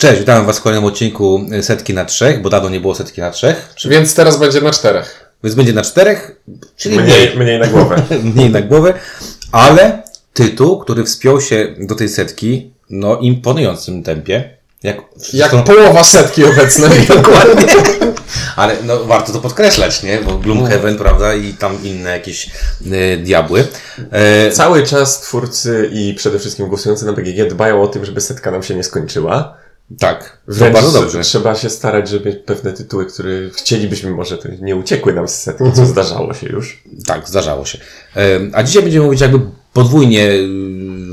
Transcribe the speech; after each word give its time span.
Cześć, 0.00 0.18
witam 0.20 0.46
Was 0.46 0.58
w 0.58 0.62
kolejnym 0.62 0.84
odcinku 0.84 1.40
Setki 1.62 1.94
na 1.94 2.04
Trzech, 2.04 2.42
bo 2.42 2.50
dawno 2.50 2.68
nie 2.68 2.80
było 2.80 2.94
Setki 2.94 3.20
na 3.20 3.30
Trzech, 3.30 3.74
Więc 3.84 4.14
teraz 4.14 4.38
będzie 4.38 4.60
na 4.60 4.70
czterech. 4.70 5.30
więc 5.44 5.54
będzie 5.56 5.72
na 5.72 5.82
czterech, 5.82 6.36
czyli 6.76 6.98
Mniej, 7.00 7.36
mniej 7.36 7.58
na 7.58 7.66
głowę. 7.66 8.02
mniej 8.34 8.50
na 8.50 8.60
głowę, 8.60 8.94
ale 9.52 10.02
tytuł, 10.34 10.78
który 10.78 11.04
wspiął 11.04 11.40
się 11.40 11.74
do 11.78 11.94
tej 11.94 12.08
setki, 12.08 12.70
no 12.90 13.18
imponującym 13.18 14.02
tempie. 14.02 14.56
Jak, 14.82 14.96
Jak 14.96 15.04
zresztą- 15.50 15.62
połowa 15.62 16.04
setki 16.04 16.44
obecnej. 16.44 17.06
Dokładnie. 17.16 17.66
Ale 18.56 18.76
no, 18.84 19.04
warto 19.04 19.32
to 19.32 19.38
podkreślać, 19.40 20.02
nie? 20.02 20.18
Bo 20.18 20.38
Gloomhaven, 20.38 20.98
prawda, 20.98 21.34
i 21.34 21.52
tam 21.54 21.84
inne 21.84 22.10
jakieś 22.10 22.50
y, 22.86 23.16
diabły. 23.24 23.66
E, 24.12 24.50
Cały 24.50 24.82
czas 24.82 25.20
twórcy 25.20 25.90
i 25.92 26.14
przede 26.14 26.38
wszystkim 26.38 26.66
głosujący 26.68 27.06
na 27.06 27.12
BGG 27.12 27.48
dbają 27.50 27.82
o 27.82 27.86
tym, 27.88 28.04
żeby 28.04 28.20
setka 28.20 28.50
nam 28.50 28.62
się 28.62 28.74
nie 28.74 28.84
skończyła. 28.84 29.56
Tak, 29.98 30.38
Wręcz 30.48 30.74
bardzo 30.74 31.00
dobrze. 31.00 31.20
trzeba 31.20 31.54
się 31.54 31.70
starać, 31.70 32.08
żeby 32.08 32.32
pewne 32.32 32.72
tytuły, 32.72 33.06
które 33.06 33.30
chcielibyśmy 33.54 34.10
może, 34.10 34.38
to 34.38 34.48
nie 34.60 34.76
uciekły 34.76 35.12
nam 35.12 35.28
z 35.28 35.34
setki, 35.34 35.64
co 35.74 35.86
zdarzało 35.86 36.34
się 36.34 36.46
już. 36.48 36.82
Tak, 37.06 37.28
zdarzało 37.28 37.64
się. 37.64 37.78
A 38.52 38.62
dzisiaj 38.62 38.82
będziemy 38.82 39.04
mówić 39.04 39.20
jakby 39.20 39.40
podwójnie 39.72 40.30
y, 40.30 40.48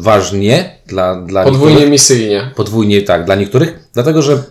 ważnie 0.01 0.79
dla, 0.87 1.21
dla 1.21 1.43
Podwójnie 1.43 1.69
niektórych. 1.73 1.91
misyjnie. 1.91 2.51
Podwójnie 2.55 3.01
tak, 3.01 3.25
dla 3.25 3.35
niektórych, 3.35 3.79
dlatego 3.93 4.21
że 4.21 4.43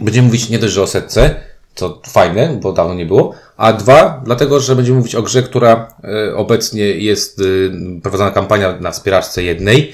będziemy 0.00 0.26
mówić 0.26 0.48
nie 0.48 0.58
dość, 0.58 0.72
że 0.74 0.82
o 0.82 0.86
setce, 0.86 1.34
co 1.74 2.00
fajne, 2.06 2.58
bo 2.62 2.72
dawno 2.72 2.94
nie 2.94 3.06
było, 3.06 3.34
a 3.56 3.72
dwa, 3.72 4.22
dlatego, 4.24 4.60
że 4.60 4.76
będziemy 4.76 4.98
mówić 4.98 5.14
o 5.14 5.22
grze, 5.22 5.42
która 5.42 5.94
e, 6.04 6.36
obecnie 6.36 6.82
jest 6.84 7.40
e, 7.40 8.00
prowadzona 8.00 8.30
kampania 8.30 8.78
na 8.80 8.90
wspieraczce 8.90 9.42
jednej, 9.42 9.92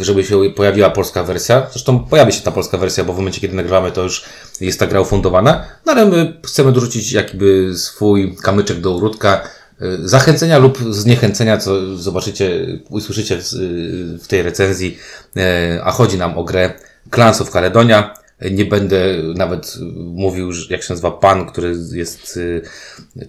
żeby 0.00 0.24
się 0.24 0.50
pojawiła 0.50 0.90
polska 0.90 1.24
wersja. 1.24 1.66
Zresztą 1.70 1.98
pojawi 1.98 2.32
się 2.32 2.40
ta 2.40 2.52
polska 2.52 2.78
wersja, 2.78 3.04
bo 3.04 3.12
w 3.12 3.16
momencie, 3.16 3.40
kiedy 3.40 3.54
nagrywamy, 3.54 3.92
to 3.92 4.02
już 4.02 4.24
jest 4.60 4.80
ta 4.80 4.86
gra 4.86 5.00
ufundowana. 5.00 5.64
No 5.86 5.92
ale 5.92 6.06
my 6.06 6.40
chcemy 6.46 6.72
dorzucić 6.72 7.12
jakby 7.12 7.76
swój 7.76 8.36
kamyczek 8.42 8.80
do 8.80 8.94
ogródka, 8.94 9.40
e, 9.80 10.08
zachęcenia 10.08 10.58
lub 10.58 10.78
zniechęcenia, 10.90 11.58
co 11.58 11.96
zobaczycie, 11.96 12.66
usłyszycie 12.90 13.36
w, 13.36 13.44
w 14.22 14.26
tej 14.26 14.42
recenzji, 14.42 14.98
e, 15.36 15.80
a 15.84 15.90
chodzi 15.90 16.18
nam 16.18 16.38
o 16.38 16.44
grę 16.44 16.72
Clans 17.14 17.40
of 17.40 17.50
Caledonia. 17.50 18.14
Nie 18.50 18.64
będę 18.64 18.98
nawet 19.34 19.76
mówił, 19.96 20.50
jak 20.70 20.82
się 20.82 20.92
nazywa 20.92 21.10
pan, 21.10 21.46
który 21.46 21.74
jest 21.92 22.38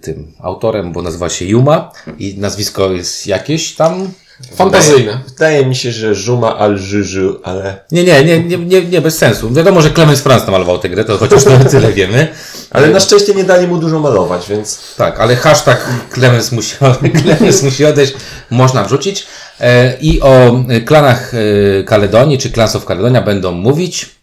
tym 0.01 0.33
autorem, 0.39 0.91
bo 0.91 1.01
nazywa 1.01 1.29
się 1.29 1.45
Yuma 1.45 1.91
i 2.19 2.37
nazwisko 2.37 2.91
jest 2.91 3.27
jakieś 3.27 3.75
tam. 3.75 4.11
Fantazyjne. 4.55 5.19
Wydaje 5.27 5.65
mi 5.65 5.75
się, 5.75 5.91
że 5.91 6.15
Żuma 6.15 6.57
al 6.57 6.77
Żyżu, 6.77 7.39
ale, 7.43 7.79
Nie, 7.91 8.03
nie, 8.03 8.23
nie, 8.23 8.43
nie, 8.43 8.57
nie, 8.57 8.81
nie 8.81 9.01
bez 9.01 9.17
sensu. 9.17 9.53
Wiadomo, 9.53 9.81
że 9.81 9.91
Clemens 9.91 10.21
Franz 10.21 10.45
namalował 10.45 10.79
tę 10.79 10.89
grę, 10.89 11.05
to 11.05 11.17
chociaż 11.17 11.45
na 11.45 11.57
tyle 11.71 11.93
wiemy. 11.93 12.27
ale 12.71 12.87
na 12.87 12.99
szczęście 12.99 13.33
nie 13.33 13.43
dali 13.43 13.67
mu 13.67 13.77
dużo 13.77 13.99
malować, 13.99 14.49
więc 14.49 14.79
Tak, 14.97 15.19
ale 15.19 15.35
hashtag 15.35 15.89
Clemens 16.13 16.51
musi, 16.51 16.75
Clemens 17.23 17.63
musi 17.63 17.85
odejść, 17.85 18.13
można 18.49 18.83
wrzucić. 18.83 19.27
E, 19.59 19.97
I 20.01 20.21
o 20.21 20.63
klanach 20.85 21.31
e, 21.33 21.83
Kaledonii, 21.83 22.37
czy 22.37 22.51
Clans 22.51 22.75
of 22.75 22.85
Caledonia 22.85 23.21
będą 23.21 23.51
mówić 23.51 24.15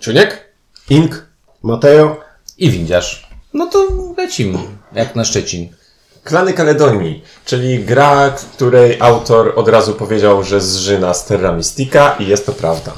Czuniek? 0.00 0.44
Ink, 0.90 1.26
Mateo, 1.62 2.20
i 2.58 2.70
windiarz. 2.70 3.28
No 3.54 3.66
to 3.66 3.88
lecimy, 4.18 4.58
jak 4.92 5.16
na 5.16 5.24
Szczecin. 5.24 5.68
Klany 6.24 6.52
Kaledonii, 6.52 7.22
czyli 7.44 7.84
gra, 7.84 8.30
której 8.56 8.96
autor 9.00 9.52
od 9.56 9.68
razu 9.68 9.94
powiedział, 9.94 10.42
że 10.44 10.60
zżyna 10.60 11.14
z 11.14 11.24
Terra 11.26 11.52
Mystica 11.52 12.16
i 12.18 12.26
jest 12.26 12.46
to 12.46 12.52
prawda. 12.52 12.92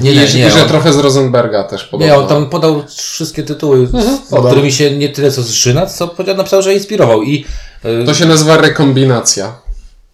Nie, 0.00 0.12
I, 0.12 0.16
I 0.16 0.50
że 0.50 0.62
on- 0.62 0.68
trochę 0.68 0.92
z 0.92 0.96
Rosenberga 0.98 1.64
też 1.64 1.84
podobno. 1.84 2.14
Nie, 2.14 2.20
on 2.20 2.28
tam 2.28 2.50
podał 2.50 2.82
wszystkie 2.96 3.42
tytuły, 3.42 3.86
z 3.86 4.28
Podał. 4.30 4.46
którymi 4.46 4.72
się 4.72 4.90
nie 4.90 5.08
tyle 5.08 5.30
co 5.32 5.42
zżyna, 5.42 5.86
co 5.86 6.08
powiedział, 6.08 6.36
napisał, 6.36 6.62
że 6.62 6.74
inspirował. 6.74 7.22
I, 7.22 7.44
y, 7.84 8.04
To 8.06 8.14
się 8.14 8.26
nazywa 8.26 8.56
rekombinacja. 8.56 9.52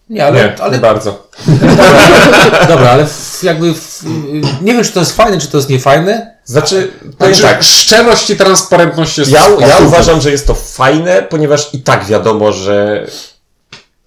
nie, 0.09 0.25
ale, 0.25 0.39
nie, 0.43 0.61
ale 0.61 0.71
nie 0.75 0.81
bardzo. 0.81 1.27
dobra, 2.69 2.89
ale 2.89 3.05
w, 3.05 3.39
jakby 3.43 3.73
w, 3.73 4.03
nie 4.61 4.73
wiem, 4.73 4.83
czy 4.83 4.91
to 4.91 4.99
jest 4.99 5.15
fajne, 5.15 5.37
czy 5.39 5.47
to 5.47 5.57
jest 5.57 5.69
niefajne. 5.69 6.34
Znaczy, 6.45 6.91
Znaczy, 7.17 7.41
tak, 7.41 7.63
szczerość 7.63 8.29
i 8.29 8.35
transparentność 8.35 9.17
jest 9.17 9.31
Ja, 9.31 9.49
ja 9.59 9.77
uważam, 9.77 10.21
że 10.21 10.31
jest 10.31 10.47
to 10.47 10.53
fajne, 10.53 11.23
ponieważ 11.29 11.69
i 11.73 11.79
tak 11.81 12.05
wiadomo, 12.05 12.51
że 12.51 13.07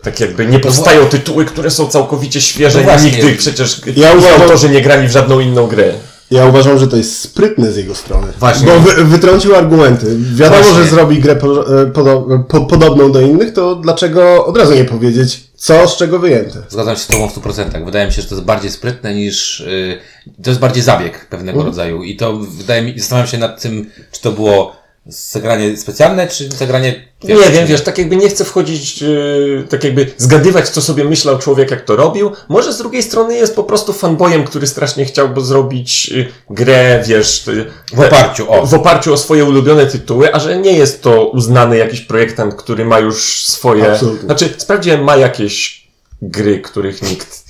tak 0.03 0.21
jakby 0.21 0.47
nie 0.47 0.61
powstają 0.61 1.07
tytuły, 1.07 1.45
które 1.45 1.71
są 1.71 1.89
całkowicie 1.89 2.41
świeże. 2.41 2.83
No. 2.85 2.97
Nigdy 3.01 3.35
przecież 3.37 3.81
Ja 3.97 4.09
ja 4.09 4.15
uważam- 4.15 4.43
autorzy 4.43 4.69
nie 4.69 4.83
grali 4.83 5.09
w 5.09 5.11
żadną 5.11 5.41
inną 5.41 5.67
grę. 5.67 5.93
Ja 6.31 6.47
uważam, 6.47 6.79
że 6.79 6.89
to 6.89 6.97
jest 6.97 7.21
sprytne 7.21 7.73
z 7.73 7.77
jego 7.77 7.95
strony. 7.95 8.27
Właśnie. 8.39 8.67
Bo 8.67 8.81
wy, 8.81 9.05
wytrącił 9.05 9.55
argumenty. 9.55 10.17
Wiadomo, 10.35 10.63
Właśnie. 10.63 10.83
że 10.83 10.91
zrobi 10.91 11.21
grę 11.21 11.37
po, 11.37 11.81
e, 11.83 11.87
podo, 11.87 12.27
po, 12.49 12.61
podobną 12.61 13.13
do 13.13 13.21
innych, 13.21 13.53
to 13.53 13.75
dlaczego 13.75 14.47
od 14.47 14.57
razu 14.57 14.75
nie 14.75 14.85
powiedzieć, 14.85 15.45
co 15.57 15.89
z 15.89 15.97
czego 15.97 16.19
wyjęte? 16.19 16.63
Zgadzam 16.69 16.97
się 16.97 17.03
z 17.03 17.07
Tobą 17.07 17.29
w 17.29 17.35
100%. 17.35 17.85
Wydaje 17.85 18.07
mi 18.07 18.13
się, 18.13 18.23
że 18.23 18.29
to 18.29 18.35
jest 18.35 18.47
bardziej 18.47 18.71
sprytne 18.71 19.15
niż. 19.15 19.61
Y, 19.61 19.99
to 20.43 20.51
jest 20.51 20.61
bardziej 20.61 20.83
zabieg 20.83 21.27
pewnego 21.27 21.63
rodzaju. 21.63 22.03
I 22.03 22.17
to 22.17 22.37
wydaje 22.37 22.83
mi, 22.83 22.99
zastanawiam 22.99 23.31
się 23.31 23.39
nad 23.39 23.63
tym, 23.63 23.91
czy 24.13 24.21
to 24.21 24.33
było 24.33 24.77
zagranie 25.07 25.77
specjalne, 25.77 26.29
czy 26.29 26.49
zagranie. 26.49 27.09
wiesz, 27.25 27.39
nie 27.47 27.53
wiem, 27.53 27.67
wiesz, 27.67 27.83
tak 27.83 27.99
jakby 27.99 28.17
nie 28.17 28.29
chcę 28.29 28.45
wchodzić, 28.45 29.03
yy, 29.03 29.67
tak 29.71 29.85
jakby 29.85 30.13
zgadywać, 30.17 30.69
co 30.69 30.83
sobie 30.83 31.05
myślał 31.05 31.39
człowiek, 31.39 31.71
jak 31.71 31.85
to 31.85 31.97
robił. 31.97 32.31
Może 32.49 32.73
z 32.73 32.79
drugiej 32.79 33.03
strony 33.03 33.37
jest 33.37 33.57
po 33.57 33.65
prostu 33.65 33.93
fanboyem, 33.93 34.45
który 34.45 34.67
strasznie 34.67 35.05
chciałby 35.05 35.41
zrobić 35.41 36.09
yy, 36.09 36.29
grę, 36.51 37.03
wiesz, 37.07 37.47
yy, 37.47 37.67
W 37.95 38.01
oparciu 38.01 38.53
o. 38.53 38.67
w 38.67 38.75
oparciu 38.75 39.13
o 39.13 39.17
swoje 39.17 39.45
ulubione 39.45 39.87
tytuły, 39.87 40.35
a 40.35 40.41
że 40.41 40.59
nie 40.59 40.73
jest 40.73 41.03
to 41.03 41.29
uznany 41.29 41.77
jakiś 41.77 42.01
projektant, 42.01 42.55
który 42.55 42.85
ma 42.85 42.99
już 42.99 43.45
swoje... 43.47 43.93
Absolutnie. 43.93 44.27
Znaczy, 44.27 44.55
sprawdziłem, 44.57 45.05
ma 45.05 45.17
jakieś 45.17 45.89
gry, 46.23 46.61
których 46.61 47.03
nikt, 47.03 47.48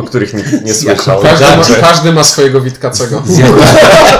o 0.00 0.02
których 0.02 0.34
nikt 0.34 0.64
nie 0.64 0.74
słyszał. 0.74 1.22
Każdy 1.22 1.44
ma, 1.44 1.80
każdy 1.80 2.12
ma 2.12 2.24
swojego 2.24 2.60
Witkacego. 2.60 3.22
Z 3.26 3.38
jaką, 3.38 3.54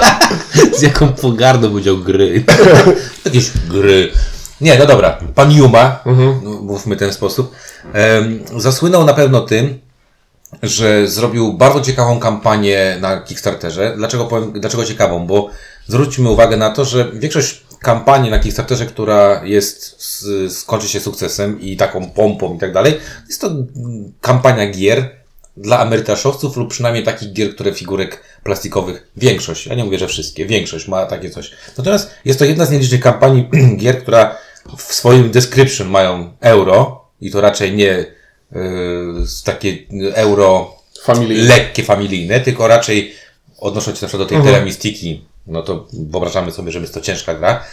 z 0.77 0.81
jaką 0.81 1.07
pogardą 1.07 1.69
powiedział 1.69 1.97
gry. 1.97 2.43
Jakieś 3.25 3.51
gry. 3.69 4.11
Nie, 4.61 4.79
no 4.79 4.85
dobra. 4.85 5.17
Pan 5.35 5.51
Yuma, 5.51 5.99
no, 6.43 6.61
mówmy 6.61 6.95
w 6.95 6.99
ten 6.99 7.13
sposób, 7.13 7.55
zasłynął 8.57 9.05
na 9.05 9.13
pewno 9.13 9.41
tym, 9.41 9.79
że 10.63 11.07
zrobił 11.07 11.53
bardzo 11.53 11.81
ciekawą 11.81 12.19
kampanię 12.19 12.97
na 13.01 13.21
Kickstarterze. 13.21 13.93
Dlaczego 13.97 14.25
powiem, 14.25 14.51
dlaczego 14.51 14.85
ciekawą? 14.85 15.27
Bo 15.27 15.49
zwróćmy 15.87 16.29
uwagę 16.29 16.57
na 16.57 16.69
to, 16.69 16.85
że 16.85 17.11
większość 17.13 17.63
kampanii 17.79 18.31
na 18.31 18.39
Kickstarterze, 18.39 18.85
która 18.85 19.41
jest, 19.43 20.03
skończy 20.49 20.87
się 20.87 20.99
sukcesem 20.99 21.61
i 21.61 21.77
taką 21.77 22.09
pompą 22.09 22.55
i 22.55 22.59
tak 22.59 22.73
dalej, 22.73 22.97
jest 23.27 23.41
to 23.41 23.49
kampania 24.21 24.71
gier 24.71 25.20
dla 25.61 25.79
amerytaszowców 25.79 26.57
lub 26.57 26.69
przynajmniej 26.69 27.03
takich 27.03 27.33
gier, 27.33 27.55
które 27.55 27.73
figurek 27.73 28.23
plastikowych, 28.43 29.11
większość, 29.17 29.65
ja 29.67 29.75
nie 29.75 29.83
mówię, 29.83 29.99
że 29.99 30.07
wszystkie, 30.07 30.45
większość 30.45 30.87
ma 30.87 31.05
takie 31.05 31.29
coś. 31.29 31.51
Natomiast 31.77 32.11
jest 32.25 32.39
to 32.39 32.45
jedna 32.45 32.65
z 32.65 32.71
nielicznych 32.71 33.01
kampanii 33.01 33.49
gier, 33.77 34.01
która 34.01 34.37
w 34.77 34.81
swoim 34.93 35.31
description 35.31 35.87
mają 35.89 36.33
euro 36.41 37.05
i 37.21 37.31
to 37.31 37.41
raczej 37.41 37.73
nie 37.75 38.05
z 39.23 39.43
takie 39.43 39.77
euro 40.13 40.75
Familijne. 41.03 41.43
lekkie, 41.47 41.83
familijne, 41.83 42.39
tylko 42.39 42.67
raczej 42.67 43.13
odnosząc 43.57 43.97
się 43.99 44.05
na 44.05 44.07
przykład 44.07 44.29
do 44.29 44.35
tej 44.35 44.43
Terra 44.43 44.65
Mystiki, 44.65 45.25
no 45.47 45.61
to 45.61 45.87
wyobrażamy 45.93 46.51
sobie, 46.51 46.71
że 46.71 46.79
jest 46.79 46.93
to 46.93 47.01
ciężka 47.01 47.33
gra. 47.35 47.63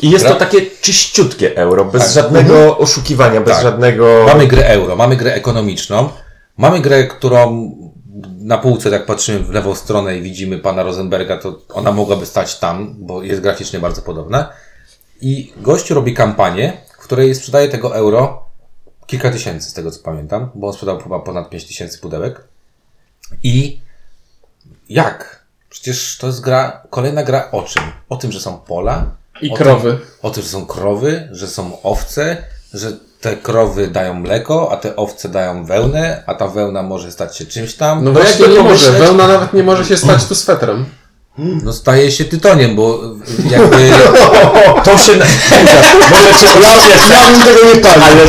I 0.00 0.10
jest 0.10 0.24
to 0.24 0.30
Gra- 0.30 0.38
takie 0.38 0.60
czyściutkie 0.80 1.56
euro, 1.56 1.84
bez 1.84 2.02
Tak. 2.02 2.12
żadnego 2.12 2.78
oszukiwania, 2.78 3.40
bez 3.40 3.54
Tak. 3.54 3.62
żadnego... 3.62 4.24
Mamy 4.26 4.46
grę 4.46 4.66
euro, 4.66 4.96
mamy 4.96 5.16
grę 5.16 5.34
ekonomiczną, 5.34 6.08
mamy 6.56 6.80
grę, 6.80 7.06
którą 7.06 7.70
na 8.38 8.58
półce, 8.58 8.90
jak 8.90 9.06
patrzymy 9.06 9.38
w 9.38 9.50
lewą 9.50 9.74
stronę 9.74 10.16
i 10.16 10.22
widzimy 10.22 10.58
pana 10.58 10.82
Rosenberga, 10.82 11.38
to 11.38 11.58
ona 11.68 11.92
mogłaby 11.92 12.26
stać 12.26 12.58
tam, 12.58 12.94
bo 12.98 13.22
jest 13.22 13.40
graficznie 13.40 13.78
bardzo 13.78 14.02
podobna. 14.02 14.52
I 15.20 15.52
gościu 15.56 15.94
robi 15.94 16.14
kampanię, 16.14 16.72
w 16.98 17.04
której 17.04 17.34
sprzedaje 17.34 17.68
tego 17.68 17.96
euro 17.96 18.44
kilka 19.06 19.30
tysięcy, 19.30 19.70
z 19.70 19.72
tego 19.72 19.90
co 19.90 20.02
pamiętam, 20.02 20.50
bo 20.54 20.66
on 20.66 20.72
sprzedał 20.72 21.00
chyba 21.00 21.20
ponad 21.20 21.50
5 21.50 21.64
tysięcy 21.64 21.98
pudełek. 21.98 22.44
I 23.42 23.80
jak? 24.88 25.44
Przecież 25.70 26.18
to 26.20 26.26
jest 26.26 26.40
gra, 26.40 26.82
kolejna 26.90 27.22
gra 27.22 27.50
o 27.52 27.62
czym? 27.62 27.82
O 28.08 28.16
tym, 28.16 28.32
że 28.32 28.40
są 28.40 28.58
pola, 28.58 29.16
I 29.40 29.54
krowy. 29.54 29.90
Tym, 29.90 30.06
o 30.22 30.30
tym, 30.30 30.42
że 30.42 30.48
są 30.48 30.66
krowy, 30.66 31.28
że 31.32 31.48
są 31.48 31.82
owce, 31.82 32.44
że 32.72 32.92
te 33.24 33.36
krowy 33.36 33.86
dają 33.88 34.14
mleko, 34.14 34.68
a 34.72 34.76
te 34.76 34.96
owce 34.96 35.28
dają 35.28 35.64
wełnę, 35.64 36.22
a 36.26 36.34
ta 36.34 36.48
wełna 36.48 36.82
może 36.82 37.12
stać 37.12 37.36
się 37.38 37.44
czymś 37.46 37.74
tam. 37.74 38.04
No 38.04 38.12
właśnie 38.12 38.40
jakby 38.44 38.56
nie 38.58 38.62
może. 38.62 38.86
pomyśleć- 38.86 38.98
Wełna 39.06 39.28
nawet 39.28 39.52
nie 39.52 39.62
może 39.62 39.84
się 39.84 39.96
stać 39.96 40.24
tu 40.24 40.34
swetrem. 40.34 40.84
No 41.38 41.72
staje 41.72 42.10
się 42.12 42.24
tytoniem, 42.24 42.76
bo 42.76 43.00
jakby... 43.50 43.90
To 44.84 44.98
się 44.98 45.16
na... 45.16 45.24
Może 46.10 46.34
cię 46.40 46.46
ja 47.10 47.30
bym 47.30 47.40
tego 47.40 47.74
nie 47.74 47.80
palił. 47.80 48.02
Ale 48.04 48.26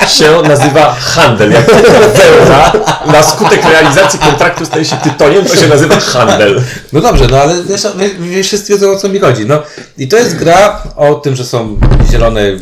to 0.00 0.06
się 0.06 0.48
nazywa 0.48 0.94
handel. 0.94 1.52
Jak 1.52 1.66
wełna 2.14 2.72
na 3.06 3.22
skutek 3.22 3.64
realizacji 3.64 4.18
kontraktu 4.18 4.66
staje 4.66 4.84
się 4.84 4.96
tytoniem, 4.96 5.44
to 5.44 5.56
się 5.56 5.66
nazywa 5.68 6.00
handel. 6.00 6.62
No 6.92 7.00
dobrze, 7.00 7.26
no 7.30 7.38
ale 7.40 7.62
wiesz, 7.62 7.82
wy- 7.96 8.14
wy 8.34 8.42
wszyscy 8.42 8.72
wiedzą 8.72 8.90
o 8.90 8.96
co 8.96 9.08
mi 9.08 9.18
chodzi. 9.18 9.46
No 9.46 9.62
i 9.98 10.08
to 10.08 10.16
jest 10.16 10.36
gra 10.36 10.82
o 10.96 11.14
tym, 11.14 11.36
że 11.36 11.44
są 11.44 11.76
zielone 12.10 12.40
y, 12.40 12.58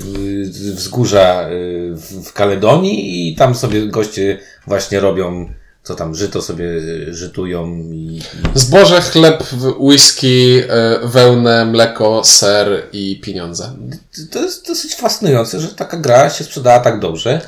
wzgórza 0.51 1.49
y, 1.51 1.95
w 2.25 2.33
Kaledonii 2.33 3.29
i 3.33 3.37
tam 3.37 3.55
sobie 3.55 3.87
goście 3.87 4.39
właśnie 4.67 5.01
robią, 5.01 5.51
co 5.83 5.95
tam, 5.95 6.15
żyto 6.15 6.43
sobie 6.43 6.65
y, 6.65 7.15
żytują 7.15 7.67
i, 7.93 8.23
i 8.55 8.59
Zboże, 8.59 9.01
chleb, 9.01 9.45
whisky, 9.79 10.65
e, 10.69 10.99
wełnę, 11.05 11.65
mleko, 11.65 12.25
ser 12.25 12.83
i 12.93 13.21
pieniądze. 13.21 13.73
to 14.33 14.43
jest 14.43 14.67
dosyć 14.67 14.95
fascynujące, 14.95 15.61
że 15.61 15.69
taka 15.69 15.97
gra 15.97 16.31
się 16.31 16.45
sprzedała 16.45 16.81
tak 16.81 17.01
dobrze. 17.01 17.41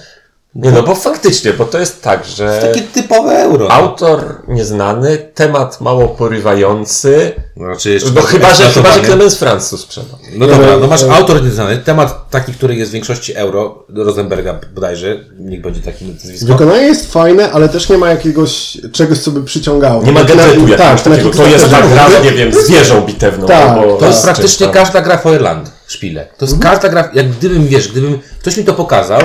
Nie 0.59 0.71
no, 0.71 0.83
bo 0.83 0.95
faktycznie, 0.95 1.53
bo 1.53 1.65
to 1.65 1.79
jest 1.79 2.03
tak, 2.03 2.25
że 2.25 2.61
Takie 2.63 2.83
typowe 2.83 3.33
euro. 3.33 3.69
no. 3.69 3.75
autor 3.75 4.43
nieznany, 4.49 5.19
temat 5.35 5.81
mało 5.81 6.09
porywający, 6.09 7.33
Znaczy 7.57 7.91
jeszcze 7.91 8.11
bo 8.11 8.23
chyba, 8.23 8.55
że, 8.55 8.65
chyba, 8.65 8.93
że. 8.93 9.03
Clemens 9.03 9.35
Franz 9.35 9.71
tu 9.71 9.79
sprzedał. 9.79 10.19
No 10.35 10.47
dobra, 10.47 10.79
no 10.79 10.87
masz 10.87 11.03
autor 11.03 11.45
nieznany, 11.45 11.79
temat 11.79 12.31
taki, 12.31 12.53
który 12.53 12.77
jest 12.77 12.91
w 12.91 12.95
większości 12.95 13.37
euro, 13.37 13.85
Rosenberga 13.89 14.61
bodajże, 14.75 15.25
niech 15.39 15.61
będzie 15.61 15.81
taki 15.81 16.05
nazwisko. 16.05 16.47
Wykonanie 16.47 16.87
jest 16.87 17.13
fajne, 17.13 17.53
ale 17.53 17.69
też 17.69 17.89
nie 17.89 17.99
ma 17.99 18.11
jakiegoś 18.11 18.79
czegoś, 18.93 19.19
co 19.19 19.31
by 19.31 19.43
przyciągało. 19.45 20.03
Nie 20.03 20.13
ma 20.13 20.21
jakiegoś 20.21 20.77
tak, 20.77 21.01
takiego. 21.01 21.31
To 21.31 21.47
jest 21.47 21.71
tak 21.71 21.89
gra, 21.89 22.09
nie 22.25 22.33
wiem, 22.33 22.53
z 22.53 22.71
wieżą 22.71 23.01
bitewną. 23.01 23.47
Tak, 23.47 23.71
albo 23.71 23.97
To 23.97 24.07
jest 24.07 24.25
praktycznie 24.25 24.69
każda 24.69 25.01
gra 25.01 25.19
Feuerland, 25.19 25.71
szpile. 25.87 26.29
To 26.39 26.45
jest 26.45 26.59
każda 26.59 26.89
gra, 26.89 27.11
jak 27.15 27.31
gdybym, 27.31 27.67
wiesz, 27.67 27.89
gdybym 27.89 28.19
ktoś 28.41 28.57
mi 28.57 28.65
to 28.65 28.75
pokazał 28.75 29.21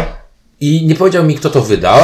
i 0.64 0.86
nie 0.86 0.96
powiedział 0.96 1.24
mi, 1.24 1.36
kto 1.36 1.50
to 1.50 1.62
wydał, 1.62 2.00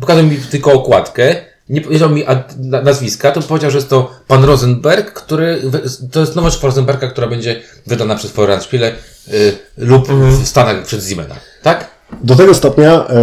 pokazał 0.00 0.24
mi 0.24 0.36
tylko 0.36 0.72
okładkę, 0.72 1.36
nie 1.68 1.80
powiedział 1.80 2.10
mi 2.10 2.24
nazwiska, 2.58 3.32
to 3.32 3.42
powiedział, 3.42 3.70
że 3.70 3.78
jest 3.78 3.90
to 3.90 4.10
pan 4.28 4.44
Rosenberg, 4.44 5.12
który, 5.12 5.62
to 6.12 6.20
jest 6.20 6.34
rzecz 6.34 6.62
Rosenberga, 6.62 7.08
która 7.08 7.26
będzie 7.26 7.60
wydana 7.86 8.14
przez 8.14 8.30
Feuerland 8.30 8.64
szpile 8.64 8.92
y, 9.28 9.52
lub 9.78 10.08
w 10.12 10.46
Stanach 10.46 10.86
przez 10.86 11.08
Siemena. 11.08 11.34
Tak? 11.62 11.90
Do 12.22 12.36
tego 12.36 12.54
stopnia 12.54 13.08
e, 13.08 13.14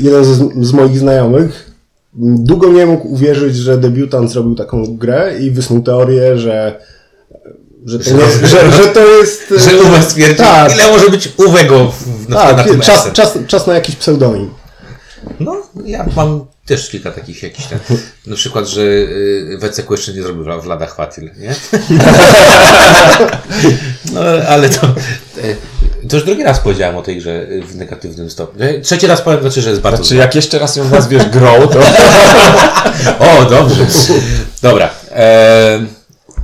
jeden 0.00 0.24
z, 0.24 0.66
z 0.66 0.72
moich 0.72 0.98
znajomych 0.98 1.70
długo 2.14 2.72
nie 2.72 2.86
mógł 2.86 3.08
uwierzyć, 3.08 3.56
że 3.56 3.78
debiutant 3.78 4.30
zrobił 4.30 4.54
taką 4.54 4.96
grę 4.96 5.38
i 5.40 5.50
wysnuł 5.50 5.82
teorię, 5.82 6.38
że 6.38 6.80
że 7.86 7.98
to, 7.98 8.10
nie, 8.10 8.48
że, 8.48 8.72
że 8.72 8.88
to 8.88 9.06
jest... 9.06 9.42
e, 9.56 9.60
Że 9.60 9.82
Uwe 9.82 10.02
stwierdził, 10.02 10.36
tak, 10.44 10.72
ile 10.74 10.90
może 10.90 11.10
być 11.10 11.28
Uwego 11.36 11.92
w, 11.92 12.28
na, 12.28 12.44
na 12.44 12.54
tak, 12.54 12.66
tym 12.70 12.80
czas, 12.80 13.00
esem. 13.00 13.12
czas, 13.12 13.38
czas 13.46 13.66
na 13.66 13.74
jakiś 13.74 13.96
pseudonim. 13.96 14.54
No, 15.40 15.56
ja 15.84 16.06
mam 16.16 16.46
też 16.66 16.88
kilka 16.90 17.10
takich 17.10 17.42
jakichś 17.42 17.68
tam. 17.68 17.78
Na 18.26 18.36
przykład, 18.36 18.68
że 18.68 18.82
y, 18.82 19.58
Weceku 19.60 19.94
jeszcze 19.94 20.12
nie 20.12 20.22
zrobił 20.22 20.44
w, 20.44 20.62
w 20.62 20.66
ladach 20.66 20.94
Fatil, 20.94 21.30
nie? 21.38 21.54
no, 24.12 24.20
ale 24.48 24.68
to. 24.68 24.86
y, 25.38 25.56
To 26.08 26.16
już 26.16 26.24
drugi 26.24 26.42
raz 26.42 26.60
powiedziałem 26.60 26.96
o 26.96 27.02
tej 27.02 27.16
grze 27.18 27.46
w 27.66 27.76
negatywnym 27.76 28.30
stopniu. 28.30 28.64
Y, 28.64 28.80
Trzeci 28.80 29.06
raz 29.06 29.22
powiem, 29.22 29.40
znaczy, 29.40 29.62
że 29.62 29.70
jest 29.70 29.82
bardzo. 29.82 30.04
Czy 30.04 30.16
jak 30.16 30.34
jeszcze 30.34 30.58
raz 30.58 30.76
ją 30.76 30.88
nazwiesz 30.88 31.24
grą, 31.24 31.68
to... 31.68 31.80
O, 33.18 33.44
dobrze. 33.44 33.86
Dobra. 34.62 34.90
E, 35.10 35.80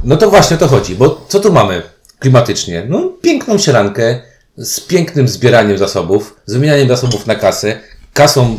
no 0.07 0.17
to 0.17 0.31
właśnie 0.31 0.57
o 0.57 0.61
to 0.61 0.69
chodzi, 0.69 0.95
bo 0.95 1.25
co 1.29 1.41
tu 1.41 1.53
mamy 1.53 1.83
klimatycznie? 2.19 2.87
No, 2.89 3.13
piękną 3.23 3.59
sierankę 3.59 4.21
z 4.57 4.81
pięknym 4.81 5.29
zbieraniem 5.29 5.79
zasobów, 5.79 6.37
z 6.47 6.53
wymienianiem 6.53 6.89
zasobów 6.89 7.27
na 7.27 7.35
kasę, 7.35 7.81
kasą, 8.13 8.57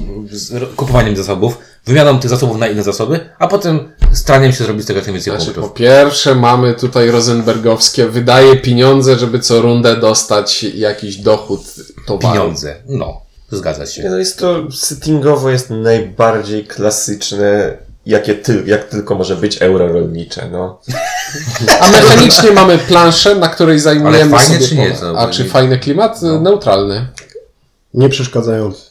kupowaniem 0.76 1.16
zasobów, 1.18 1.58
wymianą 1.86 2.20
tych 2.20 2.30
zasobów 2.30 2.58
na 2.58 2.68
inne 2.68 2.84
zasoby, 2.84 3.20
a 3.40 3.48
potem 3.48 3.80
staraniem 4.14 4.52
się 4.52 4.64
zrobić 4.64 4.84
z 4.84 4.88
tego 4.88 4.98
jak 4.98 5.08
najwięcej 5.08 5.34
Znaczy, 5.34 5.52
po 5.52 5.54
punktów. 5.54 5.78
pierwsze 5.78 6.36
mamy 6.36 6.74
tutaj 6.74 7.12
Rosenbergowskie, 7.12 8.08
wydaje 8.08 8.56
pieniądze, 8.56 9.20
żeby 9.20 9.40
co 9.40 9.62
rundę 9.62 9.96
dostać 9.96 10.64
jakiś 10.64 11.18
dochód 11.18 11.62
towaru. 12.08 12.34
Pieniądze. 12.34 12.76
No, 12.88 13.22
zgadza 13.52 13.86
się. 13.86 14.10
no 14.10 14.18
jest 14.18 14.40
to 14.40 14.72
settingowo 14.72 15.50
jest 15.50 15.70
najbardziej 15.70 16.66
klasyczne, 16.66 17.78
jakie 18.07 18.36
ty, 18.36 18.63
jak 18.65 18.83
tylko 18.83 19.15
może 19.15 19.36
być 19.36 19.62
euro 19.62 19.88
rolnicze, 19.88 20.50
no. 20.51 20.80
A 21.81 21.92
mechanicznie 21.92 22.51
mamy 22.51 22.77
planszę, 22.77 23.36
na 23.36 23.48
której 23.48 23.80
zajmujemy 23.80 24.38
Ale 24.38 24.44
fajnie 24.44 24.56
sobie 24.56 24.68
czy 24.68 24.75
nie? 24.75 25.18
A 25.18 25.27
czy 25.27 25.45
fajny 25.45 25.80
klimat? 25.80 26.21
Neutralny. 26.21 27.07
Nie 27.94 28.09
przeszkadzający. 28.09 28.81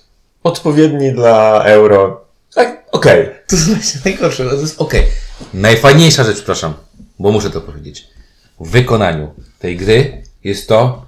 Odpowiedni 0.42 1.12
dla 1.12 1.64
euro. 1.64 2.24
Tak, 2.54 2.82
okej. 2.92 3.30
To 3.46 3.56
jest 3.56 3.68
właśnie 3.68 4.00
najgorsze, 4.04 4.50
to 4.50 4.54
jest 4.54 4.80
okej. 4.80 5.02
Najfajniejsza 5.54 6.24
rzecz, 6.24 6.36
przepraszam, 6.36 6.74
bo 7.19 7.32
muszę 7.32 7.50
to 7.50 7.60
powiedzieć. 7.60 8.08
W 8.60 8.70
wykonaniu 8.70 9.30
tej 9.58 9.76
gry 9.76 10.22
jest 10.44 10.69
to, 10.69 11.06